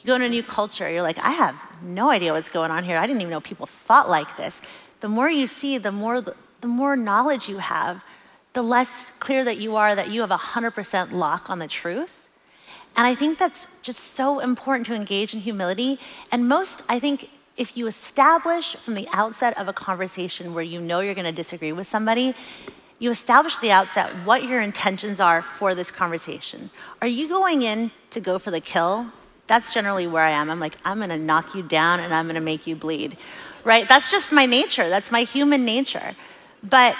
You 0.00 0.06
go 0.06 0.18
to 0.18 0.24
a 0.24 0.28
new 0.28 0.42
culture, 0.42 0.90
you're 0.90 1.02
like, 1.02 1.18
I 1.18 1.30
have 1.32 1.56
no 1.82 2.10
idea 2.10 2.32
what's 2.32 2.48
going 2.48 2.70
on 2.70 2.84
here. 2.84 2.96
I 2.96 3.06
didn't 3.06 3.20
even 3.20 3.30
know 3.30 3.40
people 3.40 3.66
thought 3.66 4.08
like 4.08 4.36
this. 4.36 4.60
The 5.00 5.08
more 5.08 5.30
you 5.30 5.46
see, 5.46 5.78
the 5.78 5.92
more, 5.92 6.20
the, 6.20 6.34
more 6.66 6.96
knowledge 6.96 7.48
you 7.48 7.58
have, 7.58 8.02
the 8.52 8.62
less 8.62 9.12
clear 9.18 9.44
that 9.44 9.58
you 9.58 9.76
are 9.76 9.94
that 9.94 10.10
you 10.10 10.20
have 10.20 10.30
a 10.30 10.36
100% 10.36 11.12
lock 11.12 11.48
on 11.48 11.58
the 11.58 11.66
truth. 11.66 12.28
And 12.96 13.06
I 13.06 13.14
think 13.14 13.38
that's 13.38 13.66
just 13.82 14.00
so 14.00 14.40
important 14.40 14.86
to 14.88 14.94
engage 14.94 15.32
in 15.32 15.40
humility. 15.40 15.98
And 16.32 16.48
most, 16.48 16.82
I 16.88 16.98
think, 16.98 17.30
if 17.56 17.76
you 17.76 17.86
establish 17.86 18.74
from 18.76 18.94
the 18.94 19.06
outset 19.12 19.56
of 19.58 19.68
a 19.68 19.72
conversation 19.72 20.54
where 20.54 20.64
you 20.64 20.80
know 20.80 21.00
you're 21.00 21.14
going 21.14 21.26
to 21.26 21.32
disagree 21.32 21.72
with 21.72 21.86
somebody, 21.86 22.34
you 22.98 23.10
establish 23.10 23.56
the 23.58 23.70
outset 23.70 24.10
what 24.24 24.44
your 24.44 24.60
intentions 24.60 25.20
are 25.20 25.42
for 25.42 25.74
this 25.74 25.90
conversation. 25.90 26.70
Are 27.00 27.08
you 27.08 27.28
going 27.28 27.62
in 27.62 27.90
to 28.10 28.20
go 28.20 28.38
for 28.38 28.50
the 28.50 28.60
kill 28.60 29.06
that's 29.50 29.74
generally 29.74 30.06
where 30.06 30.22
I 30.22 30.30
am. 30.30 30.48
I'm 30.48 30.60
like, 30.60 30.76
I'm 30.84 31.00
gonna 31.00 31.18
knock 31.18 31.56
you 31.56 31.62
down 31.64 31.98
and 31.98 32.14
I'm 32.14 32.28
gonna 32.28 32.40
make 32.40 32.68
you 32.68 32.76
bleed, 32.76 33.16
right? 33.64 33.88
That's 33.88 34.08
just 34.08 34.30
my 34.30 34.46
nature, 34.46 34.88
that's 34.88 35.10
my 35.10 35.24
human 35.24 35.64
nature. 35.64 36.14
But 36.62 36.94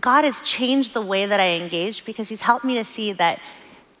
God 0.00 0.24
has 0.24 0.40
changed 0.40 0.94
the 0.94 1.02
way 1.02 1.26
that 1.26 1.38
I 1.38 1.50
engage 1.50 2.06
because 2.06 2.30
He's 2.30 2.40
helped 2.40 2.64
me 2.64 2.76
to 2.76 2.84
see 2.84 3.12
that 3.12 3.38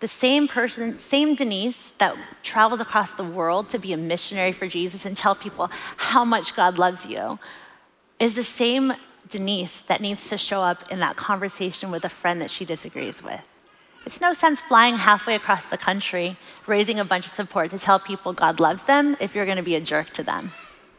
the 0.00 0.08
same 0.08 0.48
person, 0.48 0.98
same 0.98 1.34
Denise 1.34 1.90
that 1.98 2.16
travels 2.42 2.80
across 2.80 3.12
the 3.12 3.24
world 3.24 3.68
to 3.68 3.78
be 3.78 3.92
a 3.92 3.98
missionary 3.98 4.52
for 4.52 4.66
Jesus 4.66 5.04
and 5.04 5.14
tell 5.14 5.34
people 5.34 5.70
how 5.98 6.24
much 6.24 6.56
God 6.56 6.78
loves 6.78 7.04
you, 7.04 7.38
is 8.18 8.34
the 8.34 8.44
same 8.44 8.94
Denise 9.28 9.82
that 9.82 10.00
needs 10.00 10.30
to 10.30 10.38
show 10.38 10.62
up 10.62 10.90
in 10.90 11.00
that 11.00 11.16
conversation 11.16 11.90
with 11.90 12.02
a 12.06 12.08
friend 12.08 12.40
that 12.40 12.50
she 12.50 12.64
disagrees 12.64 13.22
with. 13.22 13.42
It's 14.06 14.20
no 14.20 14.32
sense 14.32 14.60
flying 14.60 14.94
halfway 14.94 15.34
across 15.34 15.66
the 15.66 15.76
country, 15.76 16.36
raising 16.68 17.00
a 17.00 17.04
bunch 17.04 17.26
of 17.26 17.32
support 17.32 17.72
to 17.72 17.78
tell 17.78 17.98
people 17.98 18.32
God 18.32 18.60
loves 18.60 18.84
them 18.84 19.16
if 19.18 19.34
you're 19.34 19.46
going 19.46 19.56
to 19.56 19.64
be 19.64 19.74
a 19.74 19.80
jerk 19.80 20.10
to 20.10 20.22
them. 20.22 20.52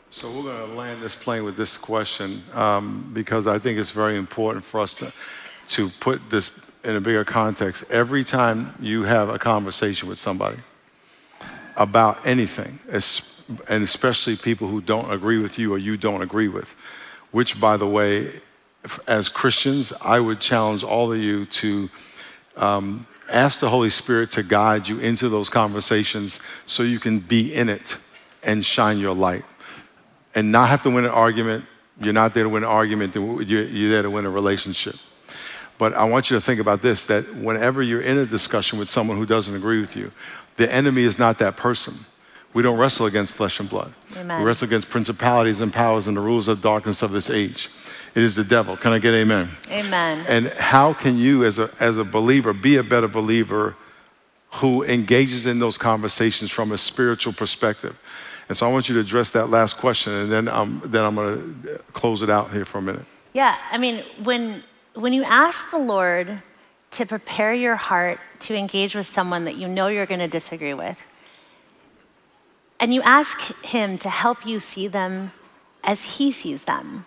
So 0.10 0.30
we're 0.30 0.44
going 0.44 0.70
to 0.70 0.76
land 0.76 1.02
this 1.02 1.16
plane 1.16 1.46
with 1.46 1.56
this 1.56 1.78
question 1.78 2.44
um, 2.54 3.10
because 3.14 3.48
I 3.48 3.60
think 3.60 3.80
it's 3.80 3.92
very 3.92 4.18
important 4.18 4.66
for 4.66 4.82
us 4.82 4.96
to, 4.96 5.14
to 5.76 5.90
put 6.02 6.30
this 6.30 6.52
in 6.84 6.98
a 6.98 7.02
bigger 7.02 7.24
context. 7.24 7.86
Every 7.90 8.26
time 8.26 8.74
you 8.82 9.04
have 9.04 9.30
a 9.30 9.40
conversation 9.40 10.10
with 10.10 10.20
somebody 10.20 10.58
about 11.78 12.28
anything, 12.28 12.80
and 12.90 13.84
especially 13.84 14.36
people 14.36 14.68
who 14.68 14.82
don't 14.82 15.10
agree 15.12 15.40
with 15.40 15.58
you 15.58 15.74
or 15.74 15.78
you 15.78 15.96
don't 15.96 16.22
agree 16.22 16.50
with, 16.50 16.76
which, 17.32 17.60
by 17.62 17.78
the 17.78 17.88
way, 17.88 18.32
as 19.08 19.30
Christians, 19.30 19.94
I 20.02 20.20
would 20.20 20.42
challenge 20.42 20.84
all 20.84 21.14
of 21.14 21.20
you 21.20 21.46
to 21.46 21.90
um, 22.58 23.06
ask 23.32 23.60
the 23.60 23.70
Holy 23.70 23.90
Spirit 23.90 24.32
to 24.32 24.44
guide 24.44 24.88
you 24.88 25.00
into 25.00 25.30
those 25.30 25.50
conversations 25.50 26.40
so 26.66 26.84
you 26.84 27.00
can 27.00 27.20
be 27.20 27.54
in 27.54 27.70
it 27.70 27.98
and 28.44 28.66
shine 28.66 29.00
your 29.00 29.16
light 29.16 29.46
and 30.36 30.52
not 30.52 30.70
have 30.70 30.82
to 30.84 30.90
win 30.90 31.06
an 31.06 31.12
argument. 31.12 31.66
You're 32.00 32.14
not 32.14 32.34
there 32.34 32.44
to 32.44 32.50
win 32.50 32.64
an 32.64 32.70
argument, 32.70 33.16
you're, 33.16 33.42
you're 33.42 33.90
there 33.90 34.04
to 34.04 34.10
win 34.10 34.26
a 34.26 34.30
relationship. 34.30 34.96
But 35.78 35.94
I 35.94 36.06
want 36.06 36.30
you 36.30 36.38
to 36.38 36.42
think 36.42 36.60
about 36.60 36.82
this 36.82 37.06
that 37.06 37.36
whenever 37.36 37.82
you're 37.82 38.02
in 38.02 38.18
a 38.18 38.26
discussion 38.26 38.80
with 38.80 38.90
someone 38.90 39.18
who 39.18 39.26
doesn't 39.26 39.56
agree 39.56 39.80
with 39.80 39.96
you, 39.96 40.12
the 40.58 40.74
enemy 40.74 41.04
is 41.04 41.20
not 41.20 41.38
that 41.40 41.56
person. 41.56 41.94
We 42.54 42.64
don't 42.64 42.80
wrestle 42.80 43.06
against 43.06 43.34
flesh 43.34 43.60
and 43.60 43.70
blood. 43.70 43.94
Amen. 44.16 44.40
We 44.40 44.46
wrestle 44.46 44.68
against 44.68 44.90
principalities 44.90 45.62
and 45.62 45.72
powers 45.72 46.08
and 46.08 46.18
the 46.18 46.22
rules 46.22 46.48
of 46.48 46.62
darkness 46.62 47.04
of 47.04 47.12
this 47.12 47.30
age. 47.30 47.70
It 48.16 48.24
is 48.24 48.36
the 48.36 48.44
devil. 48.44 48.78
Can 48.78 48.92
I 48.92 49.00
get 49.00 49.14
amen? 49.14 49.50
Amen. 49.70 50.26
And 50.28 50.48
how 50.48 50.94
can 50.94 51.18
you, 51.18 51.44
as 51.44 51.60
a, 51.60 51.70
as 51.80 51.98
a 51.98 52.04
believer, 52.04 52.54
be 52.54 52.78
a 52.78 52.84
better 52.84 53.08
believer 53.08 53.76
who 54.56 54.84
engages 54.84 55.46
in 55.46 55.60
those 55.60 55.78
conversations 55.78 56.52
from 56.52 56.72
a 56.72 56.78
spiritual 56.78 57.34
perspective? 57.34 57.96
And 58.50 58.58
so 58.58 58.68
I 58.68 58.72
want 58.72 58.88
you 58.88 58.96
to 58.96 59.02
address 59.02 59.32
that 59.34 59.50
last 59.50 59.78
question, 59.78 60.14
and 60.14 60.32
then 60.32 60.48
I'm, 60.48 60.80
then 60.80 61.04
I'm 61.04 61.16
going 61.16 61.62
to 61.64 61.80
close 61.92 62.22
it 62.22 62.30
out 62.30 62.52
here 62.52 62.66
for 62.66 62.78
a 62.78 62.82
minute. 62.82 63.06
Yeah, 63.34 63.58
I 63.72 63.78
mean, 63.78 64.04
when, 64.24 64.64
when 64.94 65.14
you 65.14 65.24
ask 65.24 65.70
the 65.70 65.78
Lord 65.78 66.42
to 66.92 67.06
prepare 67.06 67.54
your 67.54 67.76
heart 67.76 68.20
to 68.42 68.56
engage 68.56 68.96
with 68.96 69.06
someone 69.06 69.46
that 69.46 69.58
you 69.58 69.68
know 69.68 69.88
you're 69.88 70.06
going 70.06 70.22
to 70.22 70.28
disagree 70.28 70.74
with, 70.74 71.02
and 72.80 72.94
you 72.94 73.02
ask 73.02 73.42
Him 73.64 73.98
to 74.00 74.10
help 74.10 74.46
you 74.46 74.60
see 74.60 74.88
them 74.88 75.32
as 75.84 76.18
He 76.18 76.32
sees 76.32 76.64
them, 76.64 77.06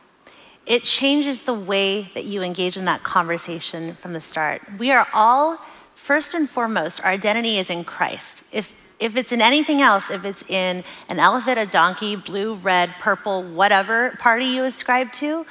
it 0.66 0.84
changes 0.84 1.42
the 1.42 1.54
way 1.54 2.02
that 2.14 2.24
you 2.24 2.42
engage 2.42 2.76
in 2.76 2.84
that 2.84 3.02
conversation 3.02 3.94
from 3.94 4.12
the 4.12 4.20
start. 4.20 4.62
We 4.78 4.90
are 4.92 5.06
all, 5.12 5.58
first 5.94 6.34
and 6.34 6.48
foremost, 6.48 7.02
our 7.02 7.10
identity 7.10 7.58
is 7.58 7.70
in 7.70 7.84
Christ. 7.84 8.44
If, 8.52 8.74
if 8.98 9.16
it's 9.16 9.32
in 9.32 9.40
anything 9.40 9.80
else, 9.80 10.10
if 10.10 10.24
it's 10.24 10.42
in 10.48 10.84
an 11.08 11.18
elephant, 11.18 11.58
a 11.58 11.66
donkey, 11.66 12.14
blue, 12.14 12.54
red, 12.54 12.90
purple, 12.98 13.42
whatever 13.42 14.10
party 14.18 14.44
you 14.44 14.64
ascribe 14.64 15.12
to, 15.14 15.46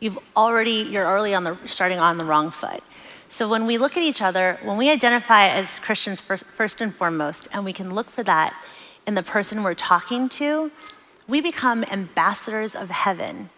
you've 0.00 0.18
already, 0.36 0.88
you're 0.90 1.06
already 1.06 1.34
on 1.34 1.44
the, 1.44 1.56
starting 1.66 1.98
on 1.98 2.18
the 2.18 2.24
wrong 2.24 2.50
foot. 2.50 2.82
So 3.28 3.48
when 3.48 3.66
we 3.66 3.78
look 3.78 3.96
at 3.96 4.02
each 4.02 4.22
other, 4.22 4.58
when 4.62 4.76
we 4.76 4.90
identify 4.90 5.48
as 5.48 5.78
Christians 5.78 6.20
first, 6.20 6.44
first 6.46 6.80
and 6.80 6.94
foremost, 6.94 7.48
and 7.52 7.64
we 7.64 7.72
can 7.72 7.94
look 7.94 8.10
for 8.10 8.22
that 8.22 8.54
in 9.06 9.14
the 9.14 9.22
person 9.22 9.62
we're 9.62 9.74
talking 9.74 10.28
to, 10.30 10.70
we 11.26 11.40
become 11.40 11.84
ambassadors 11.84 12.74
of 12.74 12.90
heaven 12.90 13.50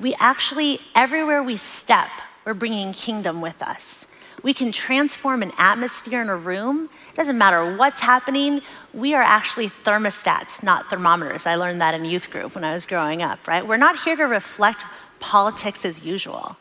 we 0.00 0.14
actually, 0.18 0.80
everywhere 0.94 1.42
we 1.42 1.56
step, 1.56 2.10
we're 2.44 2.54
bringing 2.54 2.92
kingdom 2.92 3.40
with 3.40 3.62
us. 3.62 4.06
We 4.42 4.54
can 4.54 4.72
transform 4.72 5.42
an 5.42 5.52
atmosphere 5.58 6.22
in 6.22 6.30
a 6.30 6.36
room. 6.36 6.88
It 7.10 7.14
doesn't 7.14 7.36
matter 7.36 7.76
what's 7.76 8.00
happening. 8.00 8.62
We 8.94 9.12
are 9.12 9.22
actually 9.22 9.68
thermostats, 9.68 10.62
not 10.62 10.88
thermometers. 10.88 11.44
I 11.44 11.56
learned 11.56 11.82
that 11.82 11.94
in 11.94 12.06
youth 12.06 12.30
group 12.30 12.54
when 12.54 12.64
I 12.64 12.72
was 12.72 12.86
growing 12.86 13.20
up, 13.20 13.46
right? 13.46 13.66
We're 13.66 13.76
not 13.76 14.00
here 14.00 14.16
to 14.16 14.24
reflect 14.24 14.82
politics 15.18 15.84
as 15.84 16.02
usual. 16.02 16.56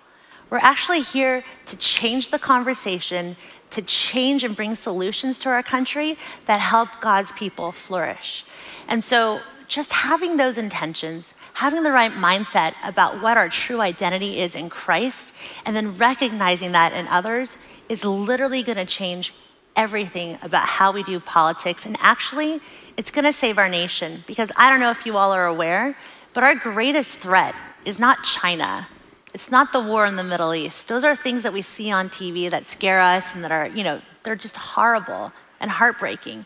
We're 0.49 0.57
actually 0.57 1.01
here 1.01 1.45
to 1.67 1.77
change 1.77 2.31
the 2.31 2.39
conversation, 2.39 3.37
to 3.69 3.81
change 3.81 4.43
and 4.43 4.55
bring 4.55 4.75
solutions 4.75 5.39
to 5.39 5.49
our 5.49 5.63
country 5.63 6.17
that 6.47 6.59
help 6.59 6.89
God's 6.99 7.31
people 7.31 7.71
flourish. 7.71 8.43
And 8.87 9.03
so, 9.03 9.41
just 9.67 9.93
having 9.93 10.37
those 10.37 10.57
intentions, 10.57 11.35
having 11.53 11.83
the 11.83 11.91
right 11.91 12.11
mindset 12.11 12.73
about 12.83 13.21
what 13.21 13.37
our 13.37 13.49
true 13.49 13.81
identity 13.81 14.39
is 14.39 14.55
in 14.55 14.69
Christ, 14.69 15.33
and 15.65 15.75
then 15.75 15.97
recognizing 15.97 16.71
that 16.73 16.93
in 16.93 17.07
others 17.07 17.57
is 17.87 18.05
literally 18.05 18.63
going 18.63 18.77
to 18.77 18.85
change 18.85 19.33
everything 19.75 20.37
about 20.41 20.65
how 20.65 20.91
we 20.91 21.03
do 21.03 21.19
politics. 21.19 21.85
And 21.85 21.97
actually, 22.01 22.59
it's 22.97 23.11
going 23.11 23.25
to 23.25 23.33
save 23.33 23.57
our 23.57 23.69
nation 23.69 24.23
because 24.27 24.51
I 24.57 24.69
don't 24.69 24.79
know 24.79 24.91
if 24.91 25.05
you 25.05 25.17
all 25.17 25.31
are 25.31 25.45
aware, 25.45 25.95
but 26.33 26.43
our 26.43 26.55
greatest 26.55 27.19
threat 27.19 27.55
is 27.85 27.99
not 27.99 28.23
China. 28.23 28.87
It's 29.33 29.51
not 29.51 29.71
the 29.71 29.79
war 29.79 30.05
in 30.05 30.15
the 30.15 30.23
Middle 30.23 30.53
East. 30.53 30.87
Those 30.87 31.03
are 31.03 31.15
things 31.15 31.43
that 31.43 31.53
we 31.53 31.61
see 31.61 31.91
on 31.91 32.09
TV 32.09 32.49
that 32.49 32.67
scare 32.67 32.99
us 32.99 33.33
and 33.33 33.43
that 33.43 33.51
are, 33.51 33.67
you 33.67 33.83
know, 33.83 34.01
they're 34.23 34.35
just 34.35 34.57
horrible 34.57 35.31
and 35.59 35.71
heartbreaking. 35.71 36.45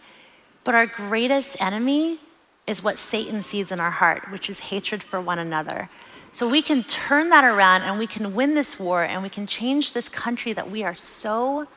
But 0.64 0.76
our 0.76 0.86
greatest 0.86 1.60
enemy 1.60 2.20
is 2.66 2.84
what 2.84 2.98
Satan 2.98 3.42
sees 3.42 3.72
in 3.72 3.80
our 3.80 3.92
heart, 3.92 4.32
which 4.32 4.50
is 4.50 4.60
hatred 4.60 5.04
for 5.04 5.20
one 5.20 5.40
another. 5.40 5.90
So 6.32 6.48
we 6.50 6.62
can 6.62 6.84
turn 6.84 7.30
that 7.30 7.44
around 7.44 7.84
and 7.84 8.00
we 8.00 8.08
can 8.08 8.34
win 8.34 8.56
this 8.56 8.80
war 8.80 9.04
and 9.04 9.22
we 9.22 9.30
can 9.30 9.46
change 9.46 9.94
this 9.94 10.10
country 10.10 10.54
that 10.54 10.72
we 10.72 10.84
are 10.84 10.96
so 10.96 11.68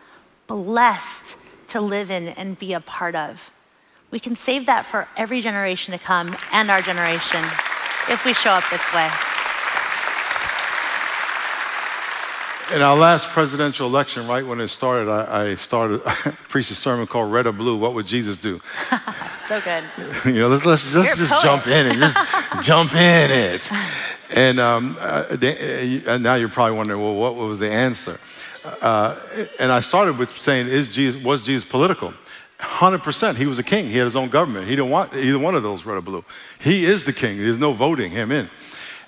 blessed 0.46 1.36
to 1.68 1.80
live 1.80 2.10
in 2.10 2.28
and 2.28 2.58
be 2.58 2.72
a 2.72 2.80
part 2.80 3.14
of. 3.14 3.50
We 4.10 4.20
can 4.20 4.36
save 4.36 4.66
that 4.66 4.86
for 4.86 5.08
every 5.16 5.40
generation 5.40 5.92
to 5.92 5.98
come 5.98 6.36
and 6.52 6.70
our 6.70 6.80
generation 6.80 7.42
if 8.08 8.24
we 8.24 8.32
show 8.32 8.52
up 8.52 8.64
this 8.70 8.94
way. 8.94 9.35
In 12.74 12.82
our 12.82 12.96
last 12.96 13.30
presidential 13.30 13.86
election, 13.86 14.26
right 14.26 14.44
when 14.44 14.60
it 14.60 14.66
started, 14.68 15.08
I, 15.08 15.50
I 15.50 15.54
started 15.54 16.02
preached 16.48 16.72
a 16.72 16.74
sermon 16.74 17.06
called 17.06 17.32
"Red 17.32 17.46
or 17.46 17.52
Blue." 17.52 17.76
What 17.76 17.94
would 17.94 18.06
Jesus 18.06 18.38
do? 18.38 18.58
so 19.46 19.60
good. 19.60 19.84
you 20.24 20.40
know, 20.40 20.48
let's 20.48 20.66
let's, 20.66 20.92
let's 20.92 21.16
just 21.16 21.42
jump 21.42 21.68
in 21.68 21.86
and 21.86 21.98
just 21.98 22.18
jump 22.64 22.92
in 22.92 23.30
it. 23.30 23.70
And 24.34 24.58
um, 24.58 24.96
uh, 24.98 25.36
they, 25.36 26.04
uh, 26.06 26.18
now 26.18 26.34
you're 26.34 26.48
probably 26.48 26.76
wondering, 26.76 27.00
well, 27.00 27.14
what 27.14 27.36
was 27.36 27.60
the 27.60 27.70
answer? 27.70 28.18
Uh, 28.82 29.16
and 29.60 29.70
I 29.70 29.78
started 29.78 30.18
with 30.18 30.36
saying, 30.36 30.66
is 30.66 30.92
Jesus 30.92 31.22
was 31.22 31.42
Jesus 31.42 31.64
political? 31.64 32.14
100%. 32.58 33.36
He 33.36 33.46
was 33.46 33.60
a 33.60 33.62
king. 33.62 33.86
He 33.88 33.98
had 33.98 34.06
his 34.06 34.16
own 34.16 34.28
government. 34.28 34.66
He 34.66 34.74
didn't 34.74 34.90
want 34.90 35.14
either 35.14 35.38
one 35.38 35.54
of 35.54 35.62
those 35.62 35.86
red 35.86 35.98
or 35.98 36.00
blue. 36.00 36.24
He 36.58 36.84
is 36.84 37.04
the 37.04 37.12
king. 37.12 37.38
There's 37.38 37.60
no 37.60 37.72
voting 37.72 38.10
him 38.10 38.32
in. 38.32 38.48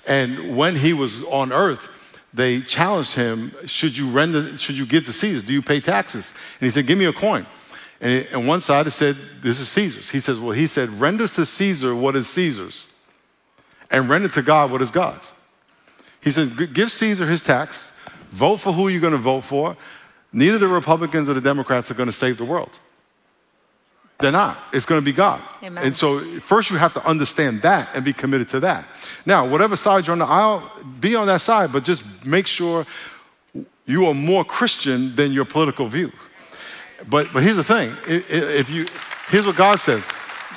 And 0.07 0.55
when 0.55 0.75
he 0.75 0.93
was 0.93 1.23
on 1.25 1.51
earth, 1.51 1.89
they 2.33 2.61
challenged 2.61 3.15
him, 3.15 3.53
should 3.65 3.97
you 3.97 4.09
render, 4.09 4.57
should 4.57 4.77
you 4.77 4.85
give 4.85 5.05
to 5.05 5.11
Caesar? 5.11 5.45
Do 5.45 5.53
you 5.53 5.61
pay 5.61 5.79
taxes? 5.79 6.33
And 6.59 6.65
he 6.67 6.71
said, 6.71 6.85
give 6.85 6.97
me 6.97 7.05
a 7.05 7.13
coin. 7.13 7.45
And 8.01 8.27
on 8.33 8.47
one 8.47 8.61
side 8.61 8.87
it 8.87 8.91
said, 8.91 9.17
this 9.41 9.59
is 9.59 9.67
Caesar's. 9.69 10.09
He 10.09 10.19
says, 10.19 10.39
well, 10.39 10.51
he 10.51 10.67
said, 10.67 10.89
render 10.89 11.27
to 11.27 11.45
Caesar 11.45 11.95
what 11.95 12.15
is 12.15 12.27
Caesar's 12.27 12.93
and 13.91 14.07
render 14.07 14.27
to 14.29 14.41
God 14.41 14.71
what 14.71 14.81
is 14.81 14.91
God's. 14.91 15.33
He 16.21 16.31
says, 16.31 16.49
give 16.49 16.91
Caesar 16.91 17.25
his 17.25 17.41
tax, 17.41 17.91
vote 18.29 18.57
for 18.57 18.73
who 18.73 18.89
you're 18.89 19.01
going 19.01 19.13
to 19.13 19.17
vote 19.17 19.41
for. 19.41 19.75
Neither 20.31 20.59
the 20.59 20.67
Republicans 20.67 21.29
or 21.29 21.33
the 21.33 21.41
Democrats 21.41 21.89
are 21.89 21.95
going 21.95 22.07
to 22.07 22.13
save 22.13 22.37
the 22.37 22.45
world. 22.45 22.79
They're 24.19 24.33
not. 24.33 24.57
It's 24.73 24.85
going 24.85 24.99
to 24.99 25.05
be 25.05 25.13
God. 25.13 25.41
Amen. 25.63 25.81
And 25.81 25.95
so, 25.95 26.19
first, 26.41 26.69
you 26.69 26.77
have 26.77 26.93
to 26.95 27.07
understand 27.07 27.61
that 27.61 27.95
and 27.95 28.03
be 28.03 28.11
committed 28.11 28.49
to 28.49 28.59
that. 28.59 28.85
Now, 29.25 29.47
whatever 29.47 29.77
side 29.77 30.07
you're 30.07 30.11
on 30.11 30.19
the 30.19 30.25
aisle, 30.25 30.69
be 30.99 31.15
on 31.15 31.27
that 31.27 31.39
side, 31.39 31.71
but 31.71 31.85
just 31.85 32.03
make 32.25 32.47
sure 32.47 32.85
you 33.85 34.05
are 34.05 34.13
more 34.13 34.43
Christian 34.43 35.15
than 35.15 35.31
your 35.31 35.45
political 35.45 35.87
view. 35.87 36.11
But, 37.09 37.31
but 37.33 37.43
here's 37.43 37.57
the 37.57 37.63
thing 37.63 37.95
if 38.05 38.69
you, 38.69 38.85
here's 39.29 39.45
what 39.45 39.55
God 39.55 39.79
says. 39.79 40.03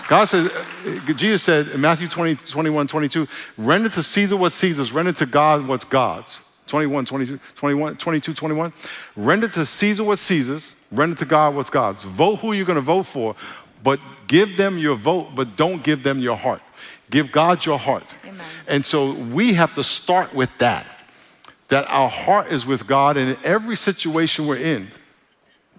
God 0.08 0.24
says, 0.26 0.52
uh, 0.52 1.12
Jesus 1.14 1.42
said 1.42 1.68
in 1.68 1.80
Matthew 1.80 2.08
20, 2.08 2.34
21, 2.34 2.86
22, 2.86 3.28
render 3.56 3.88
to 3.88 4.02
Caesar 4.02 4.36
what 4.36 4.52
Caesar's, 4.52 4.92
render 4.92 5.12
to 5.12 5.26
God 5.26 5.66
what's 5.66 5.84
God's. 5.84 6.40
21, 6.66 7.04
22, 7.04 7.38
21, 7.54 7.96
22, 7.96 8.32
21. 8.32 8.72
Render 9.16 9.48
to 9.48 9.66
Caesar 9.66 10.04
what 10.04 10.18
Caesar's, 10.18 10.76
render 10.90 11.14
to 11.16 11.24
God 11.24 11.54
what's 11.54 11.70
God's. 11.70 12.04
Vote 12.04 12.36
who 12.36 12.52
you're 12.52 12.66
going 12.66 12.76
to 12.76 12.80
vote 12.80 13.04
for, 13.04 13.36
but 13.82 14.00
give 14.26 14.56
them 14.56 14.78
your 14.78 14.96
vote, 14.96 15.28
but 15.34 15.56
don't 15.56 15.82
give 15.82 16.02
them 16.02 16.18
your 16.18 16.36
heart. 16.36 16.62
Give 17.10 17.30
God 17.30 17.64
your 17.66 17.78
heart. 17.78 18.16
Amen. 18.24 18.46
And 18.68 18.84
so 18.84 19.12
we 19.12 19.52
have 19.54 19.74
to 19.74 19.84
start 19.84 20.34
with 20.34 20.56
that, 20.58 20.86
that 21.72 21.86
our 21.88 22.10
heart 22.10 22.52
is 22.52 22.66
with 22.66 22.86
God, 22.86 23.16
in 23.16 23.34
every 23.44 23.76
situation 23.76 24.46
we're 24.46 24.56
in, 24.56 24.88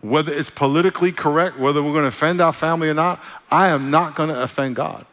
whether 0.02 0.34
it's 0.34 0.50
politically 0.50 1.12
correct, 1.12 1.60
whether 1.60 1.84
we're 1.84 1.92
going 1.92 2.04
to 2.04 2.08
offend 2.08 2.42
our 2.42 2.52
family 2.52 2.90
or 2.90 2.96
not, 2.96 3.24
I 3.52 3.68
am 3.68 3.92
not 3.92 4.16
going 4.16 4.30
to 4.30 4.42
offend 4.42 4.76
God. 4.76 5.06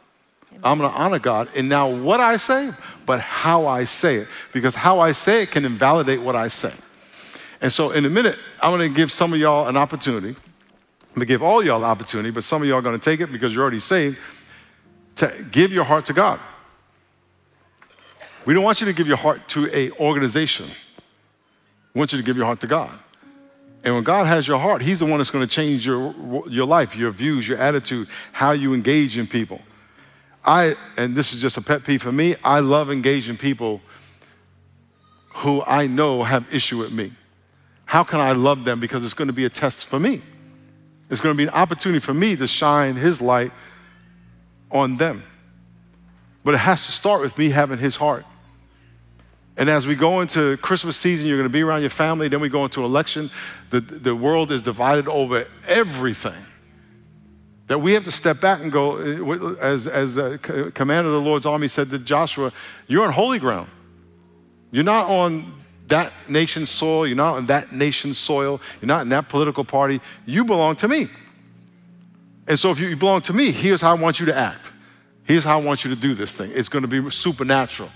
I'm 0.64 0.78
going 0.78 0.90
to 0.90 0.96
honor 0.96 1.18
God. 1.18 1.48
And 1.54 1.68
now, 1.68 1.90
what 1.90 2.20
I 2.20 2.38
say, 2.38 2.70
but 3.04 3.20
how 3.20 3.66
I 3.66 3.84
say 3.84 4.16
it, 4.16 4.28
because 4.54 4.74
how 4.74 5.00
I 5.00 5.12
say 5.12 5.42
it 5.42 5.50
can 5.50 5.66
invalidate 5.66 6.22
what 6.22 6.34
I 6.34 6.48
say. 6.48 6.72
And 7.60 7.70
so, 7.70 7.90
in 7.90 8.06
a 8.06 8.10
minute, 8.10 8.38
I'm 8.62 8.74
going 8.74 8.88
to 8.88 8.94
give 8.96 9.12
some 9.12 9.34
of 9.34 9.38
y'all 9.38 9.68
an 9.68 9.76
opportunity 9.76 10.34
I'm 11.10 11.14
gonna 11.14 11.26
give 11.26 11.42
all 11.42 11.62
y'all 11.62 11.80
the 11.80 11.86
opportunity, 11.86 12.30
but 12.30 12.44
some 12.44 12.62
of 12.62 12.68
y'all 12.68 12.78
are 12.78 12.82
gonna 12.82 12.96
take 12.96 13.18
it 13.18 13.32
because 13.32 13.52
you're 13.52 13.62
already 13.62 13.80
saved, 13.80 14.16
to 15.16 15.44
give 15.50 15.72
your 15.72 15.82
heart 15.82 16.06
to 16.06 16.12
God. 16.12 16.38
We 18.44 18.54
don't 18.54 18.64
want 18.64 18.80
you 18.80 18.86
to 18.86 18.92
give 18.92 19.06
your 19.06 19.16
heart 19.16 19.46
to 19.48 19.68
a 19.74 19.90
organization. 19.92 20.66
We 21.94 21.98
want 21.98 22.12
you 22.12 22.18
to 22.18 22.24
give 22.24 22.36
your 22.36 22.46
heart 22.46 22.60
to 22.60 22.66
God. 22.66 22.96
And 23.84 23.94
when 23.94 24.04
God 24.04 24.26
has 24.26 24.46
your 24.46 24.58
heart, 24.58 24.82
He's 24.82 25.00
the 25.00 25.06
one 25.06 25.18
that's 25.18 25.30
going 25.30 25.46
to 25.46 25.52
change 25.52 25.86
your, 25.86 26.14
your 26.48 26.66
life, 26.66 26.96
your 26.96 27.10
views, 27.10 27.48
your 27.48 27.58
attitude, 27.58 28.08
how 28.32 28.52
you 28.52 28.74
engage 28.74 29.16
in 29.16 29.26
people. 29.26 29.60
I, 30.44 30.74
and 30.96 31.14
this 31.14 31.32
is 31.32 31.40
just 31.40 31.56
a 31.56 31.62
pet 31.62 31.84
peeve 31.84 32.02
for 32.02 32.12
me, 32.12 32.34
I 32.44 32.60
love 32.60 32.90
engaging 32.90 33.36
people 33.36 33.80
who 35.36 35.62
I 35.66 35.86
know 35.86 36.22
have 36.22 36.52
issue 36.52 36.78
with 36.78 36.92
me. 36.92 37.12
How 37.84 38.04
can 38.04 38.20
I 38.20 38.32
love 38.32 38.64
them? 38.64 38.80
Because 38.80 39.04
it's 39.04 39.14
going 39.14 39.28
to 39.28 39.34
be 39.34 39.44
a 39.44 39.50
test 39.50 39.86
for 39.86 39.98
me. 39.98 40.22
It's 41.08 41.20
going 41.20 41.34
to 41.34 41.36
be 41.36 41.44
an 41.44 41.54
opportunity 41.54 42.00
for 42.00 42.14
me 42.14 42.36
to 42.36 42.46
shine 42.46 42.96
His 42.96 43.20
light 43.20 43.52
on 44.70 44.96
them. 44.96 45.24
But 46.44 46.54
it 46.54 46.58
has 46.58 46.86
to 46.86 46.92
start 46.92 47.20
with 47.20 47.36
me 47.36 47.50
having 47.50 47.78
His 47.78 47.96
heart. 47.96 48.24
And 49.60 49.68
as 49.68 49.86
we 49.86 49.94
go 49.94 50.22
into 50.22 50.56
Christmas 50.56 50.96
season, 50.96 51.28
you're 51.28 51.36
going 51.36 51.48
to 51.48 51.52
be 51.52 51.60
around 51.60 51.82
your 51.82 51.90
family. 51.90 52.28
Then 52.28 52.40
we 52.40 52.48
go 52.48 52.64
into 52.64 52.82
election. 52.82 53.30
The, 53.68 53.80
the 53.80 54.16
world 54.16 54.50
is 54.52 54.62
divided 54.62 55.06
over 55.06 55.46
everything. 55.68 56.46
That 57.66 57.78
we 57.78 57.92
have 57.92 58.04
to 58.04 58.10
step 58.10 58.40
back 58.40 58.62
and 58.62 58.72
go, 58.72 58.96
eh, 58.96 59.54
as, 59.60 59.86
as 59.86 60.16
uh, 60.16 60.38
the 60.40 60.68
uh, 60.68 60.70
commander 60.70 61.10
of 61.10 61.14
the 61.14 61.20
Lord's 61.20 61.44
army 61.44 61.68
said 61.68 61.90
to 61.90 61.98
Joshua, 61.98 62.52
you're 62.88 63.04
on 63.04 63.12
holy 63.12 63.38
ground. 63.38 63.68
You're 64.70 64.82
not 64.82 65.10
on 65.10 65.52
that 65.88 66.10
nation's 66.26 66.70
soil. 66.70 67.06
You're 67.06 67.16
not 67.16 67.36
on 67.36 67.46
that 67.46 67.70
nation's 67.70 68.16
soil. 68.16 68.62
You're 68.80 68.88
not 68.88 69.02
in 69.02 69.10
that 69.10 69.28
political 69.28 69.64
party. 69.64 70.00
You 70.24 70.46
belong 70.46 70.76
to 70.76 70.88
me. 70.88 71.08
And 72.48 72.58
so 72.58 72.70
if 72.70 72.80
you 72.80 72.96
belong 72.96 73.20
to 73.22 73.34
me, 73.34 73.52
here's 73.52 73.82
how 73.82 73.94
I 73.94 74.00
want 74.00 74.20
you 74.20 74.26
to 74.26 74.34
act. 74.34 74.72
Here's 75.24 75.44
how 75.44 75.60
I 75.60 75.62
want 75.62 75.84
you 75.84 75.94
to 75.94 76.00
do 76.00 76.14
this 76.14 76.34
thing. 76.34 76.50
It's 76.54 76.70
going 76.70 76.82
to 76.82 76.88
be 76.88 77.10
supernatural. 77.10 77.90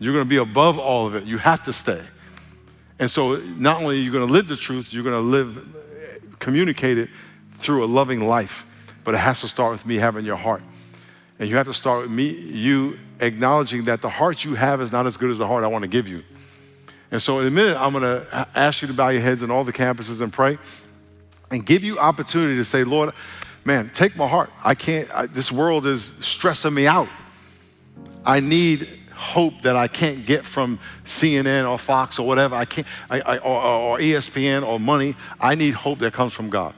You're 0.00 0.14
going 0.14 0.24
to 0.24 0.28
be 0.28 0.38
above 0.38 0.78
all 0.78 1.06
of 1.06 1.14
it. 1.14 1.24
You 1.24 1.38
have 1.38 1.62
to 1.64 1.72
stay. 1.72 2.00
And 2.98 3.10
so, 3.10 3.36
not 3.36 3.80
only 3.80 3.96
are 3.96 4.00
you 4.00 4.10
going 4.10 4.26
to 4.26 4.32
live 4.32 4.48
the 4.48 4.56
truth, 4.56 4.92
you're 4.92 5.04
going 5.04 5.14
to 5.14 5.20
live, 5.20 6.36
communicate 6.38 6.98
it 6.98 7.10
through 7.52 7.84
a 7.84 7.86
loving 7.86 8.26
life. 8.26 8.66
But 9.04 9.14
it 9.14 9.18
has 9.18 9.40
to 9.42 9.48
start 9.48 9.72
with 9.72 9.86
me 9.86 9.96
having 9.96 10.24
your 10.24 10.36
heart. 10.36 10.62
And 11.38 11.48
you 11.48 11.56
have 11.56 11.66
to 11.66 11.74
start 11.74 12.02
with 12.02 12.10
me, 12.10 12.28
you 12.30 12.98
acknowledging 13.20 13.84
that 13.84 14.02
the 14.02 14.10
heart 14.10 14.44
you 14.44 14.54
have 14.54 14.80
is 14.80 14.92
not 14.92 15.06
as 15.06 15.16
good 15.16 15.30
as 15.30 15.38
the 15.38 15.46
heart 15.46 15.64
I 15.64 15.68
want 15.68 15.82
to 15.82 15.88
give 15.88 16.08
you. 16.08 16.22
And 17.10 17.20
so, 17.20 17.38
in 17.40 17.46
a 17.46 17.50
minute, 17.50 17.76
I'm 17.78 17.92
going 17.92 18.04
to 18.04 18.48
ask 18.54 18.82
you 18.82 18.88
to 18.88 18.94
bow 18.94 19.08
your 19.08 19.22
heads 19.22 19.42
in 19.42 19.50
all 19.50 19.64
the 19.64 19.72
campuses 19.72 20.20
and 20.20 20.32
pray 20.32 20.58
and 21.50 21.64
give 21.64 21.84
you 21.84 21.98
opportunity 21.98 22.56
to 22.56 22.64
say, 22.64 22.84
Lord, 22.84 23.12
man, 23.64 23.90
take 23.92 24.16
my 24.16 24.28
heart. 24.28 24.50
I 24.64 24.74
can't, 24.74 25.10
I, 25.14 25.26
this 25.26 25.50
world 25.50 25.86
is 25.86 26.14
stressing 26.20 26.72
me 26.72 26.86
out. 26.86 27.08
I 28.24 28.40
need 28.40 28.88
hope 29.20 29.60
that 29.60 29.76
I 29.76 29.86
can't 29.86 30.24
get 30.24 30.46
from 30.46 30.78
CNN 31.04 31.70
or 31.70 31.78
Fox 31.78 32.18
or 32.18 32.26
whatever. 32.26 32.56
I 32.56 32.64
can't, 32.64 32.86
I, 33.10 33.20
I, 33.20 33.38
or, 33.38 33.60
or 33.62 33.98
ESPN 33.98 34.66
or 34.66 34.80
money. 34.80 35.14
I 35.38 35.54
need 35.54 35.74
hope 35.74 35.98
that 35.98 36.14
comes 36.14 36.32
from 36.32 36.48
God. 36.48 36.74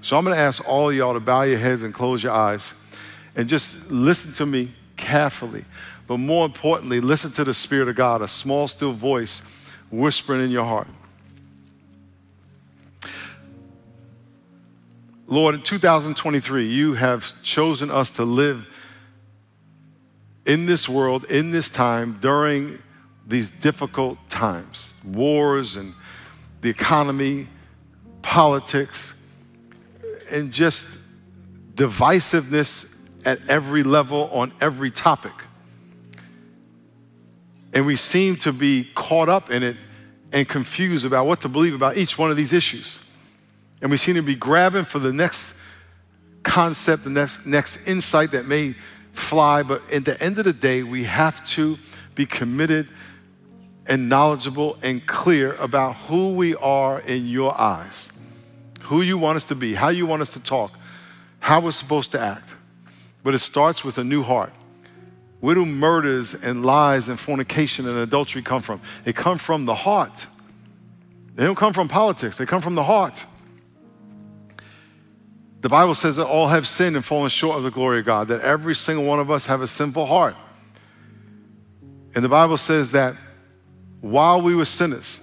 So 0.00 0.18
I'm 0.18 0.24
going 0.24 0.34
to 0.34 0.42
ask 0.42 0.66
all 0.68 0.90
of 0.90 0.96
y'all 0.96 1.14
to 1.14 1.20
bow 1.20 1.42
your 1.42 1.58
heads 1.58 1.82
and 1.82 1.94
close 1.94 2.22
your 2.22 2.32
eyes 2.32 2.74
and 3.36 3.48
just 3.48 3.90
listen 3.90 4.32
to 4.34 4.46
me 4.46 4.70
carefully. 4.96 5.64
But 6.08 6.18
more 6.18 6.44
importantly, 6.44 7.00
listen 7.00 7.30
to 7.32 7.44
the 7.44 7.54
Spirit 7.54 7.88
of 7.88 7.94
God, 7.94 8.22
a 8.22 8.28
small, 8.28 8.66
still 8.66 8.92
voice 8.92 9.40
whispering 9.90 10.42
in 10.42 10.50
your 10.50 10.64
heart. 10.64 10.88
Lord, 15.28 15.54
in 15.54 15.60
2023, 15.60 16.66
you 16.66 16.94
have 16.94 17.40
chosen 17.42 17.90
us 17.90 18.10
to 18.12 18.24
live 18.24 18.77
in 20.48 20.64
this 20.66 20.88
world, 20.88 21.24
in 21.24 21.52
this 21.52 21.70
time, 21.70 22.18
during 22.20 22.78
these 23.26 23.50
difficult 23.50 24.18
times 24.30 24.94
wars 25.04 25.76
and 25.76 25.94
the 26.62 26.70
economy, 26.70 27.46
politics, 28.22 29.14
and 30.32 30.50
just 30.50 30.98
divisiveness 31.74 32.96
at 33.24 33.38
every 33.48 33.82
level 33.82 34.28
on 34.32 34.52
every 34.60 34.90
topic. 34.90 35.32
And 37.74 37.84
we 37.84 37.96
seem 37.96 38.36
to 38.36 38.52
be 38.52 38.88
caught 38.94 39.28
up 39.28 39.50
in 39.50 39.62
it 39.62 39.76
and 40.32 40.48
confused 40.48 41.04
about 41.04 41.26
what 41.26 41.42
to 41.42 41.48
believe 41.48 41.74
about 41.74 41.96
each 41.96 42.18
one 42.18 42.30
of 42.30 42.36
these 42.36 42.54
issues. 42.54 43.00
And 43.82 43.90
we 43.90 43.98
seem 43.98 44.14
to 44.14 44.22
be 44.22 44.34
grabbing 44.34 44.84
for 44.84 44.98
the 44.98 45.12
next 45.12 45.54
concept, 46.42 47.04
the 47.04 47.10
next, 47.10 47.46
next 47.46 47.86
insight 47.86 48.30
that 48.30 48.46
may 48.46 48.74
fly, 49.18 49.62
but 49.62 49.82
at 49.92 50.04
the 50.04 50.22
end 50.22 50.38
of 50.38 50.44
the 50.44 50.52
day, 50.52 50.82
we 50.82 51.04
have 51.04 51.44
to 51.46 51.78
be 52.14 52.26
committed 52.26 52.88
and 53.86 54.08
knowledgeable 54.08 54.78
and 54.82 55.06
clear 55.06 55.54
about 55.54 55.94
who 55.94 56.34
we 56.34 56.54
are 56.56 57.00
in 57.00 57.26
your 57.26 57.58
eyes, 57.58 58.12
who 58.82 59.00
you 59.02 59.18
want 59.18 59.36
us 59.36 59.44
to 59.44 59.54
be, 59.54 59.74
how 59.74 59.88
you 59.88 60.06
want 60.06 60.22
us 60.22 60.30
to 60.30 60.42
talk, 60.42 60.72
how 61.40 61.60
we're 61.60 61.70
supposed 61.70 62.12
to 62.12 62.20
act. 62.20 62.54
But 63.24 63.34
it 63.34 63.38
starts 63.38 63.84
with 63.84 63.98
a 63.98 64.04
new 64.04 64.22
heart. 64.22 64.52
Where 65.40 65.54
do 65.54 65.64
murders 65.64 66.34
and 66.34 66.64
lies 66.64 67.08
and 67.08 67.18
fornication 67.18 67.88
and 67.88 67.98
adultery 67.98 68.42
come 68.42 68.60
from? 68.60 68.80
They 69.04 69.12
come 69.12 69.38
from 69.38 69.64
the 69.64 69.74
heart. 69.74 70.26
They 71.34 71.44
don't 71.44 71.54
come 71.56 71.72
from 71.72 71.88
politics, 71.88 72.36
they 72.38 72.46
come 72.46 72.60
from 72.60 72.74
the 72.74 72.82
heart. 72.82 73.24
The 75.60 75.68
Bible 75.68 75.94
says 75.94 76.16
that 76.16 76.26
all 76.26 76.48
have 76.48 76.66
sinned 76.68 76.94
and 76.94 77.04
fallen 77.04 77.30
short 77.30 77.56
of 77.56 77.64
the 77.64 77.70
glory 77.70 77.98
of 77.98 78.04
God, 78.04 78.28
that 78.28 78.40
every 78.42 78.74
single 78.74 79.04
one 79.04 79.18
of 79.18 79.30
us 79.30 79.46
have 79.46 79.60
a 79.60 79.66
sinful 79.66 80.06
heart. 80.06 80.36
And 82.14 82.24
the 82.24 82.28
Bible 82.28 82.56
says 82.56 82.92
that 82.92 83.14
while 84.00 84.40
we 84.40 84.54
were 84.54 84.64
sinners, 84.64 85.20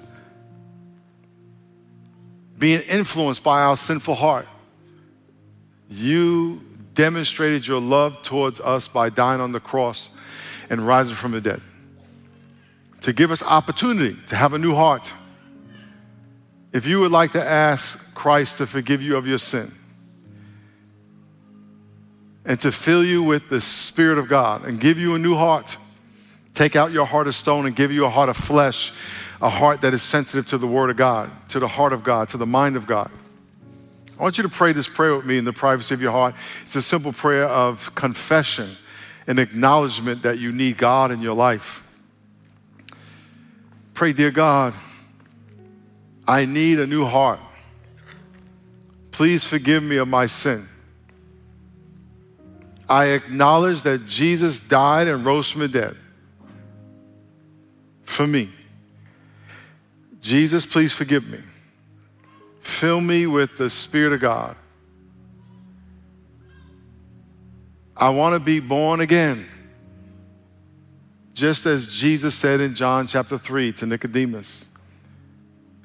being 2.57 2.81
influenced 2.89 3.43
by 3.43 3.61
our 3.61 3.77
sinful 3.77 4.15
heart, 4.15 4.47
you 5.89 6.61
demonstrated 6.93 7.67
your 7.67 7.79
love 7.79 8.21
towards 8.23 8.59
us 8.59 8.87
by 8.87 9.09
dying 9.09 9.41
on 9.41 9.51
the 9.51 9.59
cross 9.59 10.09
and 10.69 10.81
rising 10.81 11.15
from 11.15 11.31
the 11.31 11.41
dead. 11.41 11.61
To 13.01 13.13
give 13.13 13.31
us 13.31 13.43
opportunity 13.43 14.17
to 14.27 14.35
have 14.35 14.53
a 14.53 14.57
new 14.57 14.73
heart. 14.73 15.13
If 16.73 16.87
you 16.87 16.99
would 17.01 17.11
like 17.11 17.31
to 17.31 17.43
ask 17.43 18.13
Christ 18.15 18.57
to 18.57 18.67
forgive 18.67 19.01
you 19.01 19.15
of 19.15 19.27
your 19.27 19.37
sin, 19.37 19.71
and 22.45 22.59
to 22.61 22.71
fill 22.71 23.03
you 23.03 23.23
with 23.23 23.49
the 23.49 23.59
Spirit 23.59 24.17
of 24.17 24.27
God 24.27 24.65
and 24.65 24.79
give 24.79 24.99
you 24.99 25.15
a 25.15 25.19
new 25.19 25.35
heart. 25.35 25.77
Take 26.53 26.75
out 26.75 26.91
your 26.91 27.05
heart 27.05 27.27
of 27.27 27.35
stone 27.35 27.65
and 27.65 27.75
give 27.75 27.91
you 27.91 28.05
a 28.05 28.09
heart 28.09 28.29
of 28.29 28.37
flesh, 28.37 28.93
a 29.41 29.49
heart 29.49 29.81
that 29.81 29.93
is 29.93 30.01
sensitive 30.01 30.45
to 30.47 30.57
the 30.57 30.67
Word 30.67 30.89
of 30.89 30.95
God, 30.95 31.29
to 31.49 31.59
the 31.59 31.67
heart 31.67 31.91
of 31.91 32.03
God, 32.03 32.29
to 32.29 32.37
the 32.37 32.45
mind 32.45 32.75
of 32.75 32.87
God. 32.87 33.11
I 34.17 34.23
want 34.23 34.37
you 34.37 34.43
to 34.43 34.49
pray 34.49 34.71
this 34.71 34.87
prayer 34.87 35.15
with 35.15 35.25
me 35.25 35.37
in 35.37 35.43
the 35.43 35.51
privacy 35.51 35.93
of 35.93 36.01
your 36.01 36.13
heart. 36.13 36.35
It's 36.35 36.75
a 36.75 36.81
simple 36.81 37.11
prayer 37.11 37.45
of 37.45 37.93
confession 37.95 38.69
and 39.27 39.39
acknowledgement 39.39 40.21
that 40.21 40.39
you 40.39 40.53
need 40.53 40.77
God 40.77 41.11
in 41.11 41.21
your 41.21 41.35
life. 41.35 41.85
Pray, 43.93 44.13
dear 44.13 44.31
God, 44.31 44.73
I 46.27 46.45
need 46.45 46.79
a 46.79 46.87
new 46.87 47.05
heart. 47.05 47.39
Please 49.11 49.47
forgive 49.47 49.83
me 49.83 49.97
of 49.97 50.07
my 50.07 50.25
sin. 50.25 50.67
I 52.87 53.07
acknowledge 53.07 53.83
that 53.83 54.05
Jesus 54.05 54.59
died 54.59 55.07
and 55.07 55.25
rose 55.25 55.49
from 55.49 55.61
the 55.61 55.67
dead 55.67 55.95
for 58.03 58.27
me. 58.27 58.49
Jesus, 60.21 60.65
please 60.65 60.93
forgive 60.93 61.27
me. 61.27 61.39
Fill 62.61 63.01
me 63.01 63.27
with 63.27 63.57
the 63.57 63.69
Spirit 63.69 64.13
of 64.13 64.19
God. 64.19 64.55
I 67.95 68.09
want 68.09 68.33
to 68.33 68.39
be 68.39 68.59
born 68.59 69.01
again. 69.01 69.45
Just 71.33 71.65
as 71.65 71.93
Jesus 71.93 72.33
said 72.35 72.61
in 72.61 72.75
John 72.75 73.07
chapter 73.07 73.37
3 73.37 73.73
to 73.73 73.85
Nicodemus, 73.85 74.67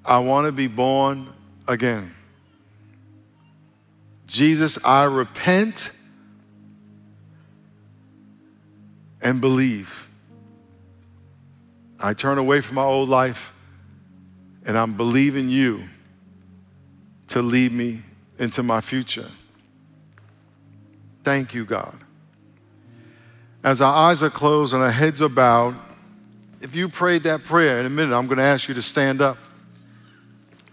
I 0.04 0.18
want 0.18 0.46
to 0.46 0.52
be 0.52 0.68
born 0.68 1.28
again. 1.66 2.14
Jesus, 4.26 4.78
I 4.84 5.04
repent 5.04 5.90
and 9.22 9.40
believe. 9.40 10.08
I 11.98 12.14
turn 12.14 12.38
away 12.38 12.60
from 12.60 12.76
my 12.76 12.84
old 12.84 13.08
life 13.08 13.52
and 14.64 14.76
I'm 14.76 14.94
believing 14.94 15.48
you 15.48 15.84
to 17.28 17.42
lead 17.42 17.72
me 17.72 18.02
into 18.38 18.62
my 18.62 18.80
future. 18.80 19.28
Thank 21.22 21.54
you, 21.54 21.64
God. 21.64 21.96
As 23.62 23.80
our 23.82 23.94
eyes 23.94 24.22
are 24.22 24.30
closed 24.30 24.72
and 24.72 24.82
our 24.82 24.90
heads 24.90 25.20
are 25.20 25.28
bowed, 25.28 25.78
if 26.60 26.74
you 26.74 26.88
prayed 26.88 27.22
that 27.24 27.44
prayer 27.44 27.80
in 27.80 27.86
a 27.86 27.90
minute, 27.90 28.16
I'm 28.16 28.26
going 28.26 28.38
to 28.38 28.44
ask 28.44 28.68
you 28.68 28.74
to 28.74 28.82
stand 28.82 29.20
up. 29.20 29.36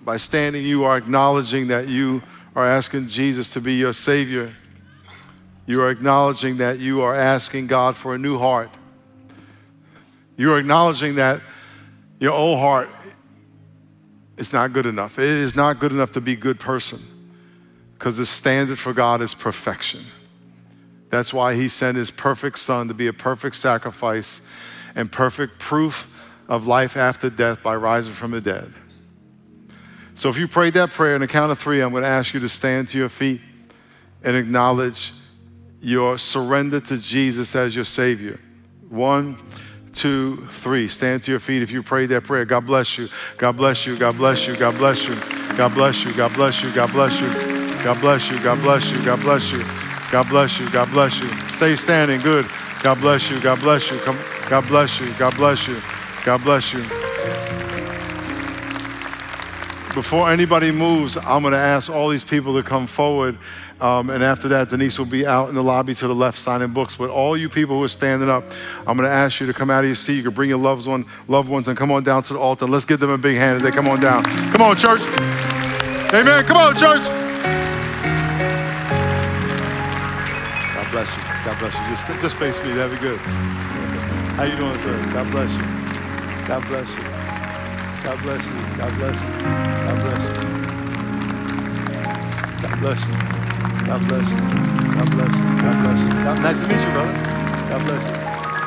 By 0.01 0.17
standing, 0.17 0.65
you 0.65 0.85
are 0.85 0.97
acknowledging 0.97 1.67
that 1.67 1.89
you 1.89 2.21
are 2.55 2.65
asking 2.65 3.07
Jesus 3.07 3.49
to 3.51 3.61
be 3.61 3.73
your 3.73 3.93
Savior, 3.93 4.51
you 5.67 5.81
are 5.81 5.91
acknowledging 5.91 6.57
that 6.57 6.79
you 6.79 7.01
are 7.01 7.13
asking 7.13 7.67
God 7.67 7.95
for 7.95 8.15
a 8.15 8.17
new 8.17 8.39
heart. 8.39 8.69
You 10.37 10.53
are 10.53 10.59
acknowledging 10.59 11.15
that 11.15 11.41
your 12.19 12.31
old 12.31 12.59
heart 12.59 12.89
is 14.37 14.53
not 14.53 14.71
good 14.71 14.85
enough. 14.85 15.19
It 15.19 15.25
is 15.25 15.55
not 15.55 15.79
good 15.79 15.91
enough 15.91 16.11
to 16.13 16.21
be 16.21 16.33
a 16.33 16.37
good 16.37 16.59
person 16.59 16.99
because 17.93 18.17
the 18.17 18.25
standard 18.25 18.79
for 18.79 18.93
God 18.93 19.21
is 19.21 19.35
perfection. 19.35 20.05
That's 21.09 21.33
why 21.33 21.55
He 21.55 21.67
sent 21.67 21.97
His 21.97 22.11
perfect 22.11 22.59
Son 22.59 22.87
to 22.87 22.93
be 22.93 23.07
a 23.07 23.13
perfect 23.13 23.55
sacrifice 23.55 24.41
and 24.95 25.11
perfect 25.11 25.59
proof 25.59 26.13
of 26.47 26.65
life 26.65 26.95
after 26.95 27.29
death 27.29 27.61
by 27.61 27.75
rising 27.75 28.13
from 28.13 28.31
the 28.31 28.41
dead. 28.41 28.73
So 30.15 30.29
if 30.29 30.39
you 30.39 30.47
prayed 30.47 30.73
that 30.75 30.91
prayer 30.91 31.15
on 31.15 31.21
the 31.21 31.27
count 31.27 31.51
of 31.51 31.59
three, 31.59 31.81
I'm 31.81 31.91
going 31.91 32.03
to 32.03 32.09
ask 32.09 32.33
you 32.33 32.39
to 32.39 32.49
stand 32.49 32.89
to 32.89 32.97
your 32.97 33.09
feet 33.09 33.41
and 34.23 34.35
acknowledge 34.35 35.13
your 35.81 36.17
surrender 36.17 36.79
to 36.79 36.97
Jesus 36.97 37.55
as 37.55 37.75
your 37.75 37.85
Savior. 37.85 38.39
One, 38.89 39.37
two, 39.93 40.37
three. 40.47 40.87
Stand 40.87 41.23
to 41.23 41.31
your 41.31 41.39
feet 41.39 41.61
if 41.61 41.71
you 41.71 41.83
prayed 41.83 42.07
that 42.07 42.23
prayer. 42.23 42.45
God 42.45 42.65
bless 42.65 42.97
you. 42.97 43.07
God 43.37 43.57
bless 43.57 43.85
you. 43.85 43.97
God 43.97 44.17
bless 44.17 44.47
you. 44.47 44.55
God 44.55 44.75
bless 44.77 45.07
you. 45.07 45.15
God 45.55 45.75
bless 45.75 46.05
you. 46.05 46.13
God 46.13 46.33
bless 46.33 46.55
you. 46.55 46.73
God 46.73 46.93
bless 46.93 47.21
you. 47.21 47.59
God 47.83 47.99
bless 47.99 48.31
you. 48.31 48.39
God 48.39 48.59
bless 48.61 48.91
you. 48.91 49.03
God 49.03 49.19
bless 49.21 49.51
you. 49.51 49.63
God 50.11 50.29
bless 50.29 50.59
you. 50.59 50.69
God 50.69 50.89
bless 50.91 51.21
you. 51.21 51.29
Stay 51.49 51.75
standing. 51.75 52.21
Good. 52.21 52.45
God 52.83 52.99
bless 52.99 53.29
you. 53.29 53.39
God 53.41 53.59
bless 53.59 53.91
you. 53.91 53.97
Come. 53.99 54.17
God 54.49 54.65
bless 54.67 54.99
you. 54.99 55.13
God 55.15 55.35
bless 55.35 55.67
you. 55.67 55.77
God 56.23 56.41
bless 56.43 56.73
you. 56.73 56.81
Before 59.93 60.29
anybody 60.29 60.71
moves, 60.71 61.17
I'm 61.17 61.41
going 61.41 61.53
to 61.53 61.57
ask 61.57 61.89
all 61.89 62.09
these 62.09 62.23
people 62.23 62.55
to 62.55 62.61
come 62.61 62.85
forward. 62.85 63.37
Um, 63.79 64.09
and 64.09 64.23
after 64.23 64.47
that, 64.49 64.69
Denise 64.69 64.97
will 64.97 65.05
be 65.05 65.25
out 65.25 65.49
in 65.49 65.55
the 65.55 65.63
lobby 65.63 65.93
to 65.95 66.07
the 66.07 66.15
left 66.15 66.39
signing 66.39 66.69
books. 66.69 66.95
But 66.95 67.09
all 67.09 67.37
you 67.37 67.49
people 67.49 67.77
who 67.77 67.83
are 67.83 67.89
standing 67.89 68.29
up, 68.29 68.43
I'm 68.87 68.97
going 68.97 69.07
to 69.07 69.13
ask 69.13 69.39
you 69.39 69.47
to 69.47 69.53
come 69.53 69.69
out 69.69 69.81
of 69.81 69.87
your 69.87 69.95
seat. 69.95 70.15
You 70.15 70.23
can 70.23 70.33
bring 70.33 70.49
your 70.49 70.59
loved, 70.59 70.87
one, 70.87 71.05
loved 71.27 71.49
ones 71.49 71.67
and 71.67 71.77
come 71.77 71.91
on 71.91 72.03
down 72.03 72.23
to 72.23 72.33
the 72.33 72.39
altar. 72.39 72.65
Let's 72.65 72.85
give 72.85 72.99
them 72.99 73.11
a 73.11 73.17
big 73.17 73.37
hand 73.37 73.57
as 73.57 73.61
they 73.63 73.71
come 73.71 73.87
on 73.87 73.99
down. 73.99 74.23
Come 74.23 74.61
on, 74.61 74.75
church. 74.75 75.01
Amen. 76.13 76.43
Come 76.45 76.57
on, 76.57 76.73
church. 76.73 77.03
God 80.73 80.91
bless 80.91 81.15
you. 81.15 81.23
God 81.45 81.59
bless 81.59 81.73
you. 81.75 81.81
Just, 81.89 82.07
just 82.21 82.35
face 82.37 82.63
me. 82.65 82.71
That'd 82.73 82.97
be 82.97 83.05
good. 83.05 83.19
How 84.37 84.43
you 84.43 84.55
doing, 84.55 84.77
sir? 84.79 84.97
God 85.13 85.29
bless 85.31 85.51
you. 85.51 85.61
God 86.47 86.65
bless 86.67 86.87
you. 86.95 87.03
God 88.03 88.19
bless 88.21 88.45
you. 88.47 88.53
God 88.77 88.93
bless 88.97 89.21
you. 89.21 89.29
God 89.85 89.97
bless 90.01 90.21
you. 90.27 90.43
God 92.61 92.79
bless 92.79 93.01
you. 93.07 93.36
God 93.87 94.05
bless 94.05 94.29
you. 94.29 94.35
God 94.35 95.09
bless 95.11 95.31
you. 95.31 95.43
God 95.63 95.75
bless 95.79 95.99
you. 96.03 96.11
God, 96.23 96.43
nice 96.43 96.59
to 96.59 96.67
meet 96.67 96.83
you, 96.83 96.91
brother. 96.91 97.13
God 97.71 97.81
bless 97.87 98.03
you. 98.03 98.15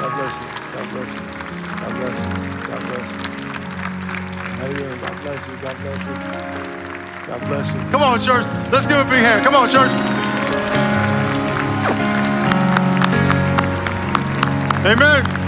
God 0.00 0.12
bless 0.16 0.32
you. 0.40 0.46
God 0.72 0.88
bless 0.88 1.12
you. 1.12 1.20
God 1.76 1.92
bless 2.00 2.16
you. 2.24 2.32
God 2.64 2.80
bless 2.88 3.08
you. 3.12 3.20
How 4.56 4.66
you? 4.66 4.88
God 4.96 5.16
bless 5.20 5.46
you. 5.46 5.54
God 5.60 5.76
bless 5.76 6.00
you. 6.06 6.14
God 7.26 7.40
bless 7.48 7.68
you. 7.68 7.90
Come 7.90 8.02
on, 8.02 8.18
church. 8.18 8.46
Let's 8.72 8.86
give 8.86 8.96
a 8.96 9.04
big 9.04 9.22
hand. 9.22 9.44
Come 9.44 9.54
on, 9.56 9.68
church. 9.68 9.92
Amen. 14.86 15.39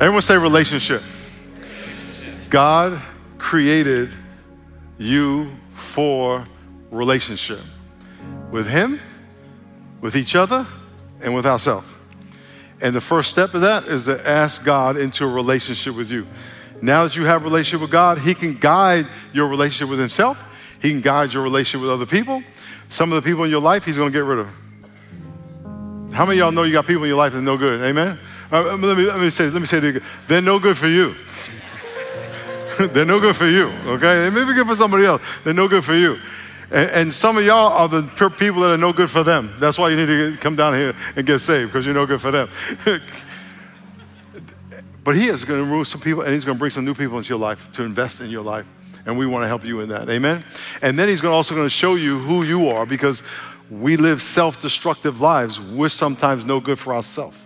Everyone 0.00 0.22
say 0.22 0.38
relationship. 0.38 1.02
God 2.48 2.98
created 3.36 4.08
you 4.96 5.50
for 5.72 6.42
relationship 6.90 7.60
with 8.50 8.66
Him, 8.66 8.98
with 10.00 10.16
each 10.16 10.34
other, 10.34 10.66
and 11.20 11.34
with 11.34 11.44
ourselves. 11.44 11.86
And 12.80 12.94
the 12.94 13.02
first 13.02 13.28
step 13.28 13.52
of 13.52 13.60
that 13.60 13.88
is 13.88 14.06
to 14.06 14.26
ask 14.26 14.64
God 14.64 14.96
into 14.96 15.24
a 15.24 15.28
relationship 15.28 15.94
with 15.94 16.10
you. 16.10 16.26
Now 16.80 17.02
that 17.02 17.14
you 17.14 17.26
have 17.26 17.42
a 17.42 17.44
relationship 17.44 17.82
with 17.82 17.90
God, 17.90 18.20
He 18.20 18.32
can 18.32 18.54
guide 18.54 19.04
your 19.34 19.48
relationship 19.48 19.90
with 19.90 19.98
Himself. 19.98 20.78
He 20.80 20.92
can 20.92 21.02
guide 21.02 21.34
your 21.34 21.42
relationship 21.42 21.82
with 21.82 21.90
other 21.90 22.06
people. 22.06 22.42
Some 22.88 23.12
of 23.12 23.22
the 23.22 23.28
people 23.30 23.44
in 23.44 23.50
your 23.50 23.60
life, 23.60 23.84
He's 23.84 23.98
going 23.98 24.12
to 24.12 24.18
get 24.18 24.24
rid 24.24 24.38
of. 24.38 24.48
How 26.14 26.24
many 26.24 26.38
of 26.40 26.44
y'all 26.44 26.52
know 26.52 26.62
you 26.62 26.72
got 26.72 26.86
people 26.86 27.02
in 27.02 27.08
your 27.08 27.18
life 27.18 27.32
that 27.34 27.40
are 27.40 27.42
no 27.42 27.58
good? 27.58 27.82
Amen? 27.82 28.18
Uh, 28.52 28.76
let, 28.76 28.96
me, 28.96 29.06
let 29.06 29.20
me 29.20 29.30
say, 29.30 29.48
let 29.48 29.60
me 29.60 29.66
say 29.66 29.78
it 29.78 29.84
again. 29.84 30.02
They're 30.26 30.42
no 30.42 30.58
good 30.58 30.76
for 30.76 30.88
you. 30.88 31.14
They're 32.88 33.04
no 33.04 33.20
good 33.20 33.36
for 33.36 33.46
you, 33.46 33.66
okay? 33.86 34.22
They 34.22 34.30
may 34.30 34.44
be 34.44 34.54
good 34.54 34.66
for 34.66 34.74
somebody 34.74 35.04
else. 35.04 35.40
They're 35.40 35.54
no 35.54 35.68
good 35.68 35.84
for 35.84 35.94
you. 35.94 36.18
And, 36.70 36.90
and 36.90 37.12
some 37.12 37.36
of 37.36 37.44
y'all 37.44 37.72
are 37.72 37.88
the 37.88 38.02
people 38.38 38.62
that 38.62 38.70
are 38.70 38.78
no 38.78 38.92
good 38.92 39.10
for 39.10 39.22
them. 39.22 39.54
That's 39.58 39.78
why 39.78 39.90
you 39.90 39.96
need 39.96 40.06
to 40.06 40.36
come 40.40 40.56
down 40.56 40.74
here 40.74 40.94
and 41.14 41.26
get 41.26 41.40
saved, 41.40 41.70
because 41.70 41.84
you're 41.84 41.94
no 41.94 42.06
good 42.06 42.20
for 42.20 42.30
them. 42.30 42.48
but 45.04 45.14
he 45.14 45.28
is 45.28 45.44
going 45.44 45.60
to 45.60 45.64
remove 45.64 45.86
some 45.86 46.00
people, 46.00 46.22
and 46.22 46.32
he's 46.32 46.44
going 46.44 46.56
to 46.56 46.58
bring 46.58 46.70
some 46.70 46.84
new 46.84 46.94
people 46.94 47.18
into 47.18 47.28
your 47.28 47.38
life 47.38 47.70
to 47.72 47.84
invest 47.84 48.20
in 48.20 48.30
your 48.30 48.42
life. 48.42 48.66
And 49.06 49.16
we 49.16 49.26
want 49.26 49.44
to 49.44 49.48
help 49.48 49.64
you 49.64 49.80
in 49.80 49.88
that. 49.90 50.10
Amen? 50.10 50.44
And 50.82 50.98
then 50.98 51.08
he's 51.08 51.24
also 51.24 51.54
going 51.54 51.66
to 51.66 51.70
show 51.70 51.94
you 51.94 52.18
who 52.18 52.44
you 52.44 52.68
are, 52.68 52.84
because 52.84 53.22
we 53.70 53.96
live 53.96 54.20
self 54.22 54.60
destructive 54.60 55.20
lives. 55.20 55.60
We're 55.60 55.88
sometimes 55.88 56.44
no 56.44 56.58
good 56.60 56.78
for 56.78 56.94
ourselves. 56.94 57.39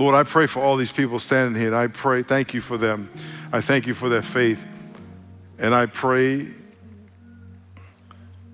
Lord, 0.00 0.14
I 0.14 0.22
pray 0.22 0.46
for 0.46 0.62
all 0.62 0.78
these 0.78 0.90
people 0.90 1.18
standing 1.18 1.60
here, 1.60 1.66
and 1.68 1.76
I 1.76 1.86
pray, 1.86 2.22
thank 2.22 2.54
you 2.54 2.62
for 2.62 2.78
them. 2.78 3.10
I 3.52 3.60
thank 3.60 3.86
you 3.86 3.92
for 3.92 4.08
their 4.08 4.22
faith. 4.22 4.66
And 5.58 5.74
I 5.74 5.84
pray, 5.84 6.46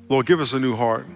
Lord, 0.08 0.26
give 0.26 0.40
us 0.40 0.54
a 0.54 0.58
new 0.58 0.74
heart. 0.74 1.06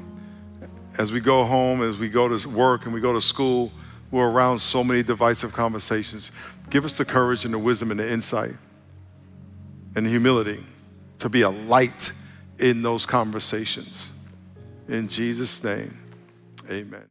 As 0.97 1.11
we 1.11 1.19
go 1.19 1.43
home, 1.43 1.83
as 1.83 1.99
we 1.99 2.09
go 2.09 2.29
to 2.29 2.49
work 2.49 2.85
and 2.85 2.95
we 2.95 3.01
go 3.01 3.13
to 3.13 3.21
school, 3.21 3.73
we're 4.13 4.31
around 4.31 4.61
so 4.61 4.85
many 4.85 5.03
divisive 5.03 5.53
conversations. 5.53 6.31
Give 6.71 6.85
us 6.85 6.97
the 6.97 7.05
courage 7.05 7.45
and 7.45 7.53
the 7.53 7.59
wisdom 7.59 7.91
and 7.91 7.99
the 7.99 8.09
insight 8.09 8.55
and 9.97 10.07
the 10.07 10.11
humility 10.11 10.61
to 11.19 11.29
be 11.29 11.43
a 11.43 11.51
light 11.51 12.13
in 12.61 12.83
those 12.83 13.05
conversations. 13.05 14.13
In 14.87 15.09
Jesus' 15.09 15.65
name, 15.65 15.99
amen. 16.71 17.03